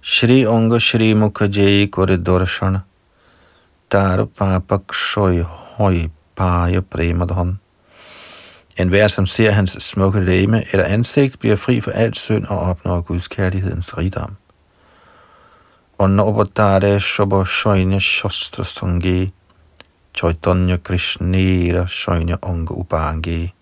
Shri 0.00 0.46
Onga 0.46 0.78
Shri 0.78 1.12
Mukhajayi 1.12 1.86
Kore 1.86 2.16
Dorshana, 2.16 2.80
Dar 3.92 4.24
Papak 4.24 4.94
Shoy 4.94 5.42
Hoy 5.76 6.08
Paya 6.36 6.80
Premadhon. 6.80 7.60
En 8.76 8.88
hver, 8.88 9.08
som 9.08 9.26
ser 9.26 9.50
hans 9.50 9.76
smukke 9.80 10.20
læme 10.20 10.64
eller 10.72 10.84
ansigt, 10.84 11.38
bliver 11.38 11.56
fri 11.56 11.80
for 11.80 11.90
alt 11.90 12.16
synd 12.16 12.46
og 12.46 12.58
opnår 12.58 13.00
Guds 13.00 13.28
kærlighedens 13.28 13.98
rigdom. 13.98 14.36
Og 15.98 16.10
Nobodare 16.10 17.00
Shobo 17.00 17.44
shoyne 17.44 18.00
Shostra 18.00 18.64
Sange, 18.64 19.32
Chaitanya 20.14 20.76
Krishnera 20.76 21.86
shoyne 21.86 22.44
Onga 22.44 22.74
Ubange. 22.74 23.52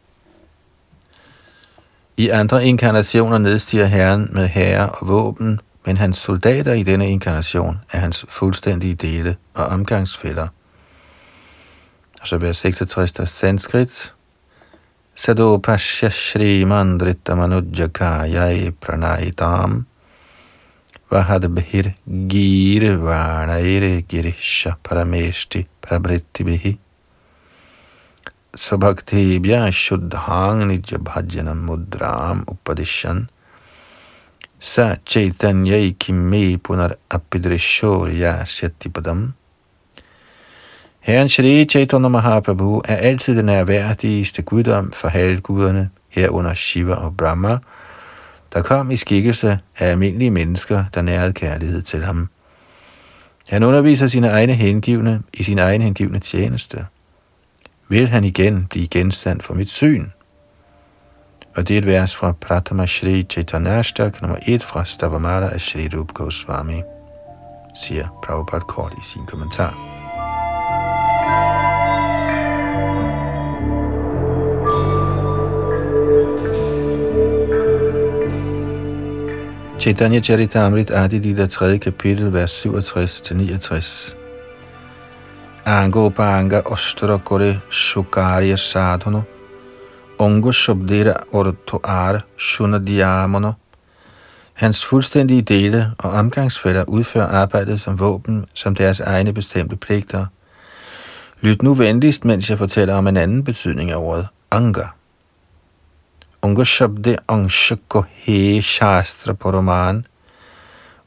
I 2.20 2.28
andre 2.28 2.64
inkarnationer 2.64 3.38
nedstiger 3.38 3.86
Herren 3.86 4.28
med 4.32 4.46
herre 4.46 4.88
og 4.88 5.08
våben, 5.08 5.60
men 5.86 5.96
hans 5.96 6.18
soldater 6.18 6.72
i 6.72 6.82
denne 6.82 7.10
inkarnation 7.10 7.78
er 7.92 7.98
hans 7.98 8.26
fuldstændige 8.28 8.94
dele 8.94 9.36
og 9.54 9.66
omgangsfælder. 9.66 10.48
Og 12.20 12.28
så 12.28 12.38
vers 12.38 12.56
66, 12.56 13.12
der 13.12 13.24
sanskrit. 13.24 14.14
Sadopasya 15.14 16.10
Shri 16.10 16.64
Mandrita 16.64 17.34
Manujjakayai 17.34 18.70
Pranaitam 18.70 19.86
Vahadbhir 21.10 21.92
Girvarnaire 22.28 24.00
Girisha 24.00 24.72
Parameshti 24.84 25.66
Prabrittibhi 25.82 26.78
sabhaktebya 28.56 29.70
shuddhang 29.70 30.66
nitya 30.66 30.98
bhajanam 30.98 31.66
mudram 31.66 32.44
upadishyan 32.46 33.28
sa 34.60 34.96
chaitanyai 35.06 35.96
kimme 35.98 36.58
punar 36.58 36.96
apidrishorya 37.10 38.44
shettipadam. 38.44 39.32
Herren 41.00 41.28
Shri 41.28 41.64
Chaitanya 41.64 42.08
Mahaprabhu 42.08 42.82
er 42.84 42.96
altid 42.96 43.36
den 43.36 43.44
nærværdigste 43.44 44.42
guddom 44.42 44.92
for 44.92 45.08
halvguderne, 45.08 45.90
herunder 46.08 46.54
Shiva 46.54 46.94
og 46.94 47.16
Brahma, 47.16 47.58
der 48.52 48.62
kom 48.62 48.90
i 48.90 48.96
skikkelse 48.96 49.58
af 49.78 49.90
almindelige 49.90 50.30
mennesker, 50.30 50.84
der 50.94 51.02
nærede 51.02 51.32
kærlighed 51.32 51.82
til 51.82 52.04
ham. 52.04 52.28
Han 53.48 53.62
underviser 53.62 54.06
sine 54.06 54.28
egne 54.28 54.52
hengivne 54.52 55.22
i 55.32 55.42
sin 55.42 55.58
egen 55.58 55.82
hengivne 55.82 56.18
tjeneste. 56.18 56.86
Vil 57.90 58.08
han 58.08 58.24
igen 58.24 58.66
blive 58.70 58.86
genstand 58.86 59.40
for 59.40 59.54
mit 59.54 59.70
syn? 59.70 60.06
Og 61.56 61.68
det 61.68 61.74
er 61.74 61.78
et 61.78 61.86
vers 61.86 62.16
fra 62.16 62.32
Pratama 62.32 62.86
Shri 62.86 63.26
Chaitanyashtak 63.30 64.22
nummer 64.22 64.36
1 64.46 64.62
fra 64.62 64.84
Stavamala 64.84 65.48
af 65.48 65.60
Shri 65.60 65.88
Rup 65.88 66.12
Goswami, 66.14 66.82
siger 67.84 68.20
Prabhupada 68.24 68.64
kort 68.64 68.92
i 68.92 69.02
sin 69.02 69.26
kommentar. 69.26 69.74
Chaitanya 79.80 80.20
Charitamrit 80.20 80.90
Adi 80.90 81.18
Lida 81.18 81.46
3. 81.46 81.78
kapitel, 81.78 82.32
vers 82.32 82.66
67-69. 82.66 84.19
আঙ্গ 85.66 86.08
Panga 86.08 86.62
অস্ত্র 86.70 87.18
করে 87.24 87.56
Shukarya 87.70 88.56
সাধন 88.56 89.22
অঙ্গ 90.18 90.50
শব্দের 90.50 91.06
অর্থ 91.32 91.74
Ar 91.74 92.14
Shuna 92.38 93.52
Hans 94.54 94.84
fuldstændige 94.84 95.42
dele 95.42 95.92
og 95.98 96.10
omgangsfælder 96.10 96.84
udfører 96.88 97.26
arbejdet 97.26 97.80
som 97.80 98.00
våben, 98.00 98.46
som 98.54 98.74
deres 98.74 99.00
egne 99.00 99.32
bestemte 99.32 99.76
pligter. 99.76 100.26
Lyt 101.40 101.62
nu 101.62 101.74
venligst, 101.74 102.24
mens 102.24 102.50
jeg 102.50 102.58
fortæller 102.58 102.94
om 102.94 103.06
en 103.06 103.16
anden 103.16 103.44
betydning 103.44 103.90
af 103.90 103.96
ordet 103.96 104.28
anga. 104.50 104.86
Unga 106.42 106.64
Shabde 106.64 107.16
Angshako 107.28 108.02
He 108.08 108.62
Shastra 108.62 109.32
Paraman 109.32 110.06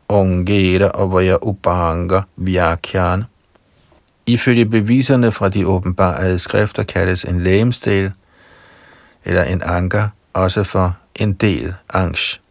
Ongera 0.10 0.92
Avaya 0.94 1.38
Upanga 1.42 2.22
Vyakyan 2.38 3.24
Ifølge 4.26 4.66
beviserne 4.66 5.32
fra 5.32 5.50
de 5.50 5.68
åbenbare 5.68 6.40
skrifter 6.40 6.84
kaldes 6.84 7.24
en 7.24 7.42
lægemsdel 7.42 8.12
eller 9.26 9.44
en 9.44 9.62
anker 9.62 10.08
også 10.34 10.64
for 10.64 10.98
en 11.16 11.34
del 11.34 11.74
angst. 11.94 12.42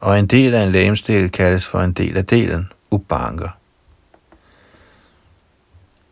Og 0.00 0.18
en 0.18 0.26
del 0.26 0.54
af 0.54 0.62
en 0.62 0.72
lægemsdel 0.72 1.30
kaldes 1.30 1.66
for 1.66 1.80
en 1.80 1.92
del 1.92 2.16
af 2.16 2.26
delen, 2.26 2.72
ubanker. 2.90 3.48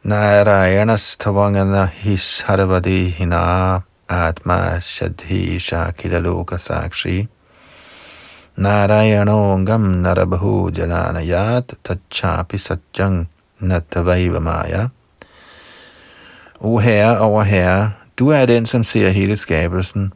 Narayanas 0.02 1.16
tavangana 1.16 1.84
his 1.84 2.40
harvadi 2.40 3.08
hina 3.08 3.80
Atma 4.08 4.80
Shadhi 4.80 5.58
Shakila 5.58 6.18
Loka 6.18 6.58
Sakshi 6.58 7.28
Narayano 8.56 9.56
Narabahu 9.56 10.70
Jalanayat 10.70 11.74
Tachapi 11.84 12.58
Satyang 12.58 13.28
Nattavaiva 13.62 14.38
Maya 14.38 14.88
O 16.60 16.78
Herre 16.78 17.18
over 17.18 17.42
Herre, 17.42 17.92
du 18.18 18.28
er 18.28 18.46
den, 18.46 18.66
som 18.66 18.84
ser 18.84 19.10
hele 19.10 19.36
skabelsen. 19.36 20.12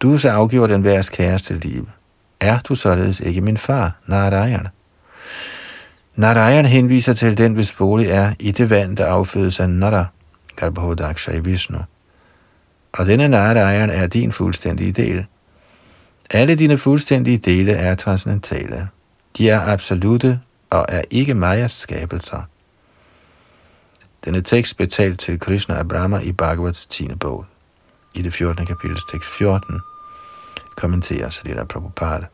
Du 0.00 0.18
så 0.18 0.30
afgiver 0.30 0.66
den 0.66 0.84
værs 0.84 1.10
kæreste 1.10 1.54
liv. 1.54 1.88
Er 2.40 2.58
du 2.58 2.74
således 2.74 3.20
ikke 3.20 3.40
min 3.40 3.56
far, 3.56 3.92
Narayan? 4.06 4.68
Narayan 6.16 6.66
henviser 6.66 7.12
til 7.12 7.38
den, 7.38 7.54
hvis 7.54 7.72
bolig 7.72 8.06
er 8.06 8.32
i 8.38 8.50
det 8.50 8.70
vand, 8.70 8.96
der 8.96 9.06
affødes 9.06 9.60
af 9.60 9.70
Nara, 9.70 10.04
Garbhodaksha 10.56 11.32
i 11.32 11.40
Vishnu. 11.40 11.78
Og 12.92 13.06
denne 13.06 13.28
Narayan 13.28 13.90
er 13.90 14.06
din 14.06 14.32
fuldstændige 14.32 14.92
del. 14.92 15.26
Alle 16.30 16.54
dine 16.54 16.78
fuldstændige 16.78 17.38
dele 17.38 17.72
er 17.72 17.94
transcendentale. 17.94 18.88
De 19.38 19.50
er 19.50 19.60
absolute 19.60 20.40
og 20.70 20.86
er 20.88 21.02
ikke 21.10 21.34
Majas 21.34 21.72
skabelser. 21.72 22.42
Denne 24.24 24.42
tekst 24.42 24.76
betalt 24.76 25.20
til 25.20 25.40
Krishna 25.40 25.74
af 25.74 25.88
Brahma 25.88 26.18
i 26.18 26.32
Bhagavats 26.32 26.86
10. 26.86 27.08
bog. 27.20 27.44
I 28.14 28.22
det 28.22 28.32
14. 28.32 28.66
kapitel 28.66 28.96
tekst 29.12 29.30
14 29.38 29.80
kommenterer 30.76 31.30
Srila 31.30 31.64
Prabhupada. 31.64 32.26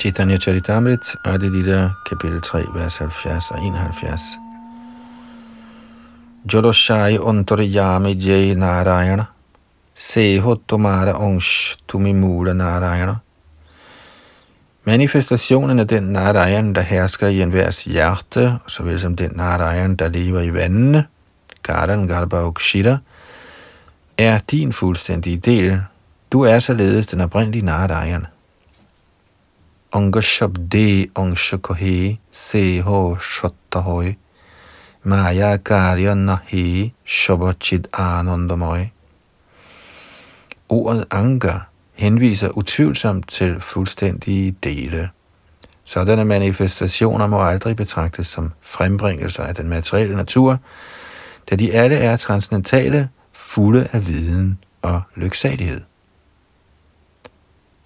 Chaitanya 0.00 0.38
Charitamrit, 0.38 1.16
Adi 1.24 1.48
Lila, 1.48 1.90
kapitel 2.06 2.40
3, 2.40 2.64
vers 2.74 2.96
70 2.96 3.50
og 3.50 3.62
71. 3.62 4.20
Joloshai 6.52 7.18
Antaryami 7.26 8.14
Jai 8.14 8.54
Narayana, 8.54 9.24
Seho 10.00 10.56
Tomara 10.66 11.12
Onsh 11.12 11.76
Tumimula 11.86 12.54
Narayana. 12.54 13.16
Manifestationen 14.84 15.78
af 15.78 15.88
den 15.88 16.02
Narayan, 16.02 16.74
der 16.74 16.80
hersker 16.80 17.28
i 17.28 17.42
enhvers 17.42 17.84
hjerte, 17.84 18.58
såvel 18.66 19.00
som 19.00 19.16
den 19.16 19.30
Narayan, 19.34 19.96
der 19.96 20.08
lever 20.08 20.40
i 20.40 20.54
vandene, 20.54 21.06
Garan 21.62 22.08
Garba 22.08 22.46
Ukshita, 22.46 22.98
er 24.18 24.38
din 24.50 24.72
fuldstændige 24.72 25.36
del. 25.36 25.82
Du 26.32 26.42
er 26.42 26.58
således 26.58 27.06
den 27.06 27.20
oprindelige 27.20 27.64
Narayan. 27.64 28.26
Anga 29.92 30.20
Shabde 30.20 31.08
Seho 32.32 33.16
Shottahoy 33.18 34.12
Maya 35.02 35.56
Karya 35.56 36.14
Nahi 36.14 36.92
Shabachid 37.04 37.84
Anandamoy 37.92 38.99
Ordet 40.70 41.04
Anga 41.10 41.52
henviser 41.92 42.48
utvivlsomt 42.48 43.28
til 43.28 43.60
fuldstændige 43.60 44.56
dele. 44.64 45.08
Sådanne 45.84 46.24
manifestationer 46.24 47.26
må 47.26 47.42
aldrig 47.42 47.76
betragtes 47.76 48.26
som 48.26 48.52
frembringelser 48.60 49.42
af 49.42 49.54
den 49.54 49.68
materielle 49.68 50.16
natur, 50.16 50.58
da 51.50 51.56
de 51.56 51.72
alle 51.72 51.96
er 51.96 52.16
transcendentale, 52.16 53.08
fulde 53.32 53.88
af 53.92 54.06
viden 54.06 54.58
og 54.82 55.02
lyksalighed. 55.16 55.80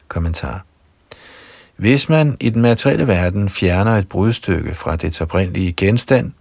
Kommentar 0.09 0.64
hvis 1.76 2.09
man 2.09 2.37
i 2.41 2.51
den 2.51 2.62
materielle 2.62 3.07
verden 3.07 3.49
fjerner 3.49 3.91
et 3.91 4.09
brudstykke 4.09 4.74
fra 4.74 4.97
dets 4.97 5.20
oprindelige 5.20 5.72
genstand, 5.72 6.32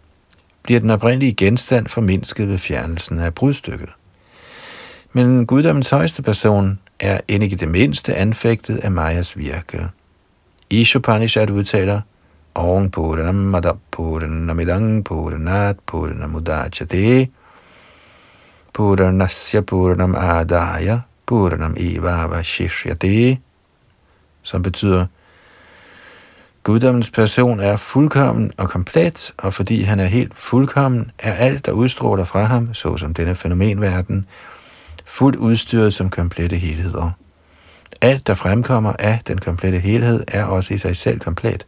bliver 0.63 0.79
den 0.79 0.89
oprindelige 0.89 1.33
genstand 1.33 1.87
formindsket 1.87 2.47
ved 2.47 2.57
fjernelsen 2.57 3.19
af 3.19 3.33
brudstykket. 3.33 3.89
Men 5.15 5.45
guddommens 5.45 5.89
højeste 5.89 6.21
person 6.21 6.79
er 6.99 7.19
end 7.27 7.43
ikke 7.43 7.55
det 7.55 7.67
mindste 7.67 8.15
anfægtet 8.15 8.77
af 8.77 8.91
Majas 8.91 9.37
virke. 9.37 9.87
Ishopanishad 10.69 11.49
udtaler, 11.49 12.01
Om 12.55 12.89
Puranam 12.89 13.35
Madap 13.35 13.77
Puranam 13.91 14.59
Idang 14.59 15.05
Puranat 15.05 15.75
Puranam 15.85 16.43
Puranasya 18.73 19.61
Puranam 19.61 20.15
Adaya 20.15 20.99
Puranam 21.25 21.75
Eva 21.77 22.43
Shishyate 22.43 23.37
som 24.43 24.61
betyder, 24.61 25.05
Guddommens 26.63 27.11
person 27.11 27.59
er 27.59 27.77
fuldkommen 27.77 28.51
og 28.57 28.69
komplet, 28.69 29.33
og 29.37 29.53
fordi 29.53 29.81
han 29.81 29.99
er 29.99 30.05
helt 30.05 30.35
fuldkommen, 30.35 31.11
er 31.19 31.33
alt, 31.33 31.65
der 31.65 31.71
udstråler 31.71 32.23
fra 32.23 32.43
ham, 32.43 32.73
såsom 32.73 33.13
denne 33.13 33.35
fænomenverden, 33.35 34.25
fuldt 35.13 35.35
udstyret 35.35 35.93
som 35.93 36.09
komplette 36.09 36.55
helheder. 36.55 37.11
Alt, 38.01 38.27
der 38.27 38.33
fremkommer 38.33 38.93
af 38.99 39.19
den 39.27 39.37
komplette 39.37 39.79
helhed, 39.79 40.23
er 40.27 40.43
også 40.43 40.73
i 40.73 40.77
sig 40.77 40.97
selv 40.97 41.19
komplet. 41.19 41.65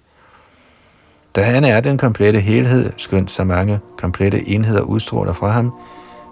Da 1.36 1.43
han 1.43 1.64
er 1.64 1.82
den 1.82 1.98
komplette 1.98 2.39
helhed, 2.39 2.91
skønt 2.98 3.32
så 3.32 3.43
mange 3.43 3.80
komplette 3.98 4.48
enheder 4.48 4.82
udstråler 4.82 5.34
fra 5.34 5.48
ham, 5.48 5.74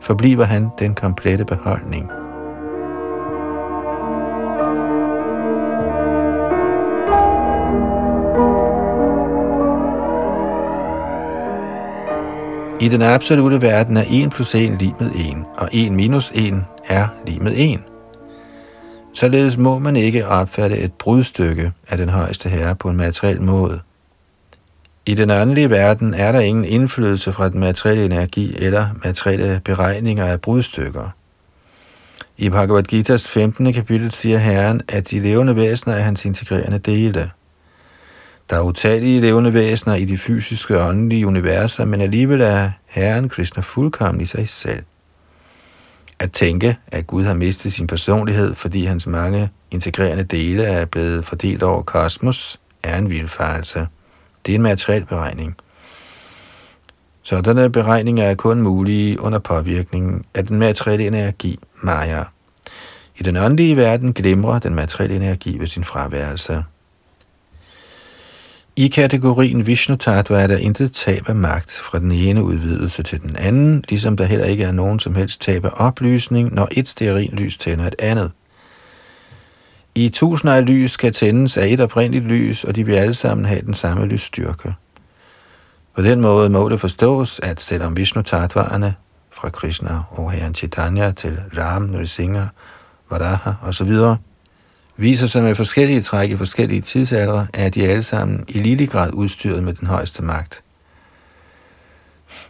forbliver 0.01 0.45
han 0.45 0.69
den 0.79 0.95
komplette 0.95 1.45
beholdning. 1.45 2.22
I 12.83 12.87
den 12.87 13.01
absolute 13.01 13.61
verden 13.61 13.97
er 13.97 14.03
1 14.09 14.31
plus 14.31 14.55
1 14.55 14.79
lige 14.79 14.95
med 14.99 15.11
1, 15.11 15.45
og 15.57 15.69
1 15.71 15.91
minus 15.91 16.31
1 16.35 16.65
er 16.87 17.07
lige 17.25 17.39
med 17.39 17.53
1. 17.55 17.79
Således 19.13 19.57
må 19.57 19.79
man 19.79 19.95
ikke 19.95 20.27
opfatte 20.27 20.77
et 20.77 20.93
brudstykke 20.93 21.71
af 21.89 21.97
den 21.97 22.09
højeste 22.09 22.49
herre 22.49 22.75
på 22.75 22.89
en 22.89 22.97
materiel 22.97 23.41
måde. 23.41 23.79
I 25.05 25.15
den 25.15 25.29
åndelige 25.29 25.69
verden 25.69 26.13
er 26.13 26.31
der 26.31 26.39
ingen 26.39 26.65
indflydelse 26.65 27.33
fra 27.33 27.49
den 27.49 27.59
materielle 27.59 28.05
energi 28.05 28.55
eller 28.57 28.87
materielle 29.03 29.61
beregninger 29.65 30.25
af 30.25 30.41
brudstykker. 30.41 31.09
I 32.37 32.49
Bhagavad 32.49 32.93
Gita's 32.93 33.31
15. 33.33 33.73
kapitel 33.73 34.11
siger 34.11 34.37
Herren, 34.37 34.81
at 34.87 35.11
de 35.11 35.19
levende 35.19 35.55
væsener 35.55 35.95
er 35.95 36.01
hans 36.01 36.25
integrerende 36.25 36.79
dele– 36.79 37.31
der 38.49 38.55
er 38.55 38.61
utallige 38.61 39.21
levende 39.21 39.53
væsener 39.53 39.95
i 39.95 40.05
de 40.05 40.17
fysiske 40.17 40.79
og 40.79 40.89
åndelige 40.89 41.27
universer, 41.27 41.85
men 41.85 42.01
alligevel 42.01 42.41
er 42.41 42.71
Herren 42.85 43.29
Krishna 43.29 43.61
fuldkommen 43.61 44.21
i 44.21 44.25
sig 44.25 44.49
selv. 44.49 44.83
At 46.19 46.31
tænke, 46.31 46.77
at 46.87 47.07
Gud 47.07 47.23
har 47.23 47.33
mistet 47.33 47.73
sin 47.73 47.87
personlighed, 47.87 48.55
fordi 48.55 48.85
hans 48.85 49.07
mange 49.07 49.49
integrerende 49.71 50.23
dele 50.23 50.63
er 50.63 50.85
blevet 50.85 51.25
fordelt 51.25 51.63
over 51.63 51.81
kosmos, 51.81 52.59
er 52.83 52.97
en 52.97 53.09
vildfarelse. 53.09 53.87
Det 54.45 54.51
er 54.51 54.55
en 54.55 54.61
materiel 54.61 55.05
beregning. 55.05 55.55
Sådanne 57.23 57.69
beregninger 57.69 58.23
er 58.23 58.35
kun 58.35 58.61
mulige 58.61 59.21
under 59.21 59.39
påvirkningen 59.39 60.25
af 60.35 60.45
den 60.45 60.59
materielle 60.59 61.07
energi, 61.07 61.59
Maya. 61.83 62.23
I 63.19 63.23
den 63.23 63.37
åndelige 63.37 63.77
verden 63.77 64.13
glimrer 64.13 64.59
den 64.59 64.75
materielle 64.75 65.15
energi 65.15 65.57
ved 65.59 65.67
sin 65.67 65.83
fraværelse. 65.83 66.63
I 68.75 68.87
kategorien 68.87 69.65
Vishnu 69.65 69.95
Tattva 69.95 70.41
er 70.41 70.47
der 70.47 70.57
intet 70.57 70.91
tab 70.91 71.29
af 71.29 71.35
magt 71.35 71.71
fra 71.71 71.99
den 71.99 72.11
ene 72.11 72.43
udvidelse 72.43 73.03
til 73.03 73.21
den 73.21 73.35
anden, 73.35 73.83
ligesom 73.89 74.17
der 74.17 74.25
heller 74.25 74.45
ikke 74.45 74.63
er 74.63 74.71
nogen 74.71 74.99
som 74.99 75.15
helst 75.15 75.41
tab 75.41 75.65
af 75.65 75.69
oplysning, 75.73 76.53
når 76.53 76.67
et 76.71 77.33
lys 77.33 77.57
tænder 77.57 77.87
et 77.87 77.95
andet. 77.99 78.31
I 79.95 80.09
tusinder 80.09 80.53
af 80.55 80.65
lys 80.65 80.97
kan 80.97 81.13
tændes 81.13 81.57
af 81.57 81.67
et 81.67 81.81
oprindeligt 81.81 82.25
lys, 82.25 82.63
og 82.63 82.75
de 82.75 82.85
vil 82.85 82.93
alle 82.93 83.13
sammen 83.13 83.45
have 83.45 83.61
den 83.61 83.73
samme 83.73 84.05
lysstyrke. 84.05 84.73
På 85.95 86.01
den 86.01 86.21
måde 86.21 86.49
må 86.49 86.69
det 86.69 86.79
forstås, 86.79 87.39
at 87.43 87.61
selvom 87.61 87.97
Vishnu 87.97 88.21
Tattvaerne 88.21 88.95
fra 89.31 89.49
Krishna 89.49 89.99
og 90.09 90.31
Herren 90.31 90.55
Chaitanya 90.55 91.11
til 91.11 91.39
Ram, 91.57 91.81
Nrsimha, 91.81 92.45
Varaha 93.09 93.51
osv., 93.61 93.91
viser 94.97 95.27
sig 95.27 95.43
med 95.43 95.55
forskellige 95.55 96.01
træk 96.01 96.31
i 96.31 96.37
forskellige 96.37 96.81
tidsalder, 96.81 97.45
er 97.53 97.69
de 97.69 97.87
alle 97.87 98.03
sammen 98.03 98.45
i 98.47 98.59
lille 98.59 98.87
grad 98.87 99.13
udstyret 99.13 99.63
med 99.63 99.73
den 99.73 99.87
højeste 99.87 100.23
magt. 100.23 100.63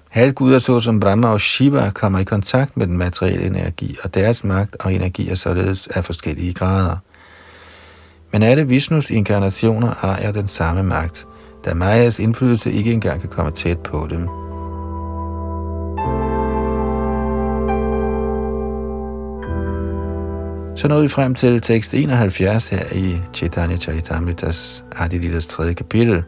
Halvguder 0.09 0.59
såsom 0.59 0.99
Brahma 0.99 1.27
og 1.27 1.41
Shiva 1.41 1.89
kommer 1.89 2.19
i 2.19 2.23
kontakt 2.23 2.77
med 2.77 2.87
den 2.87 2.97
materielle 2.97 3.45
energi, 3.45 3.97
og 4.03 4.13
deres 4.13 4.43
magt 4.43 4.75
og 4.79 4.93
energi 4.93 5.29
er 5.29 5.35
således 5.35 5.87
af 5.87 6.05
forskellige 6.05 6.53
grader. 6.53 6.97
Men 8.31 8.43
alle 8.43 8.67
Vishnus 8.67 9.09
inkarnationer 9.09 9.93
ejer 10.03 10.31
den 10.31 10.47
samme 10.47 10.83
magt, 10.83 11.27
da 11.65 11.73
Mayas 11.73 12.19
indflydelse 12.19 12.71
ikke 12.71 12.91
engang 12.91 13.21
kan 13.21 13.29
komme 13.29 13.51
tæt 13.51 13.79
på 13.79 14.07
dem. 14.09 14.42
Så 20.76 20.88
nåede 20.88 21.03
vi 21.03 21.09
frem 21.09 21.36
til 21.36 21.61
tekst 21.61 21.93
71 21.93 22.67
her 22.67 22.93
i 22.93 23.17
Chaitanya 23.34 23.78
Charitamritas 23.78 24.86
Adilidas 24.99 25.47
3. 25.47 25.74
kapitel, 25.74 26.24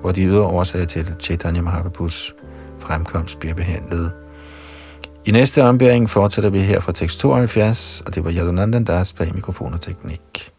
hvor 0.00 0.12
de 0.12 0.22
ydre 0.22 0.42
årsager 0.42 0.84
til 0.84 1.14
Chaitanya 1.20 1.62
Mahaprabhus 1.62 2.34
fremkomst 2.78 3.40
bliver 3.40 3.54
behandlet. 3.54 4.12
I 5.24 5.30
næste 5.30 5.64
ombæring 5.64 6.10
fortsætter 6.10 6.50
vi 6.50 6.58
her 6.58 6.80
fra 6.80 6.92
tekst 6.92 7.20
72, 7.20 8.02
og 8.06 8.14
det 8.14 8.24
var 8.24 8.32
Yadunandan 8.32 8.84
Das 8.84 9.12
bag 9.12 9.34
mikrofon 9.34 9.72
og 9.72 9.80
teknik. 9.80 10.53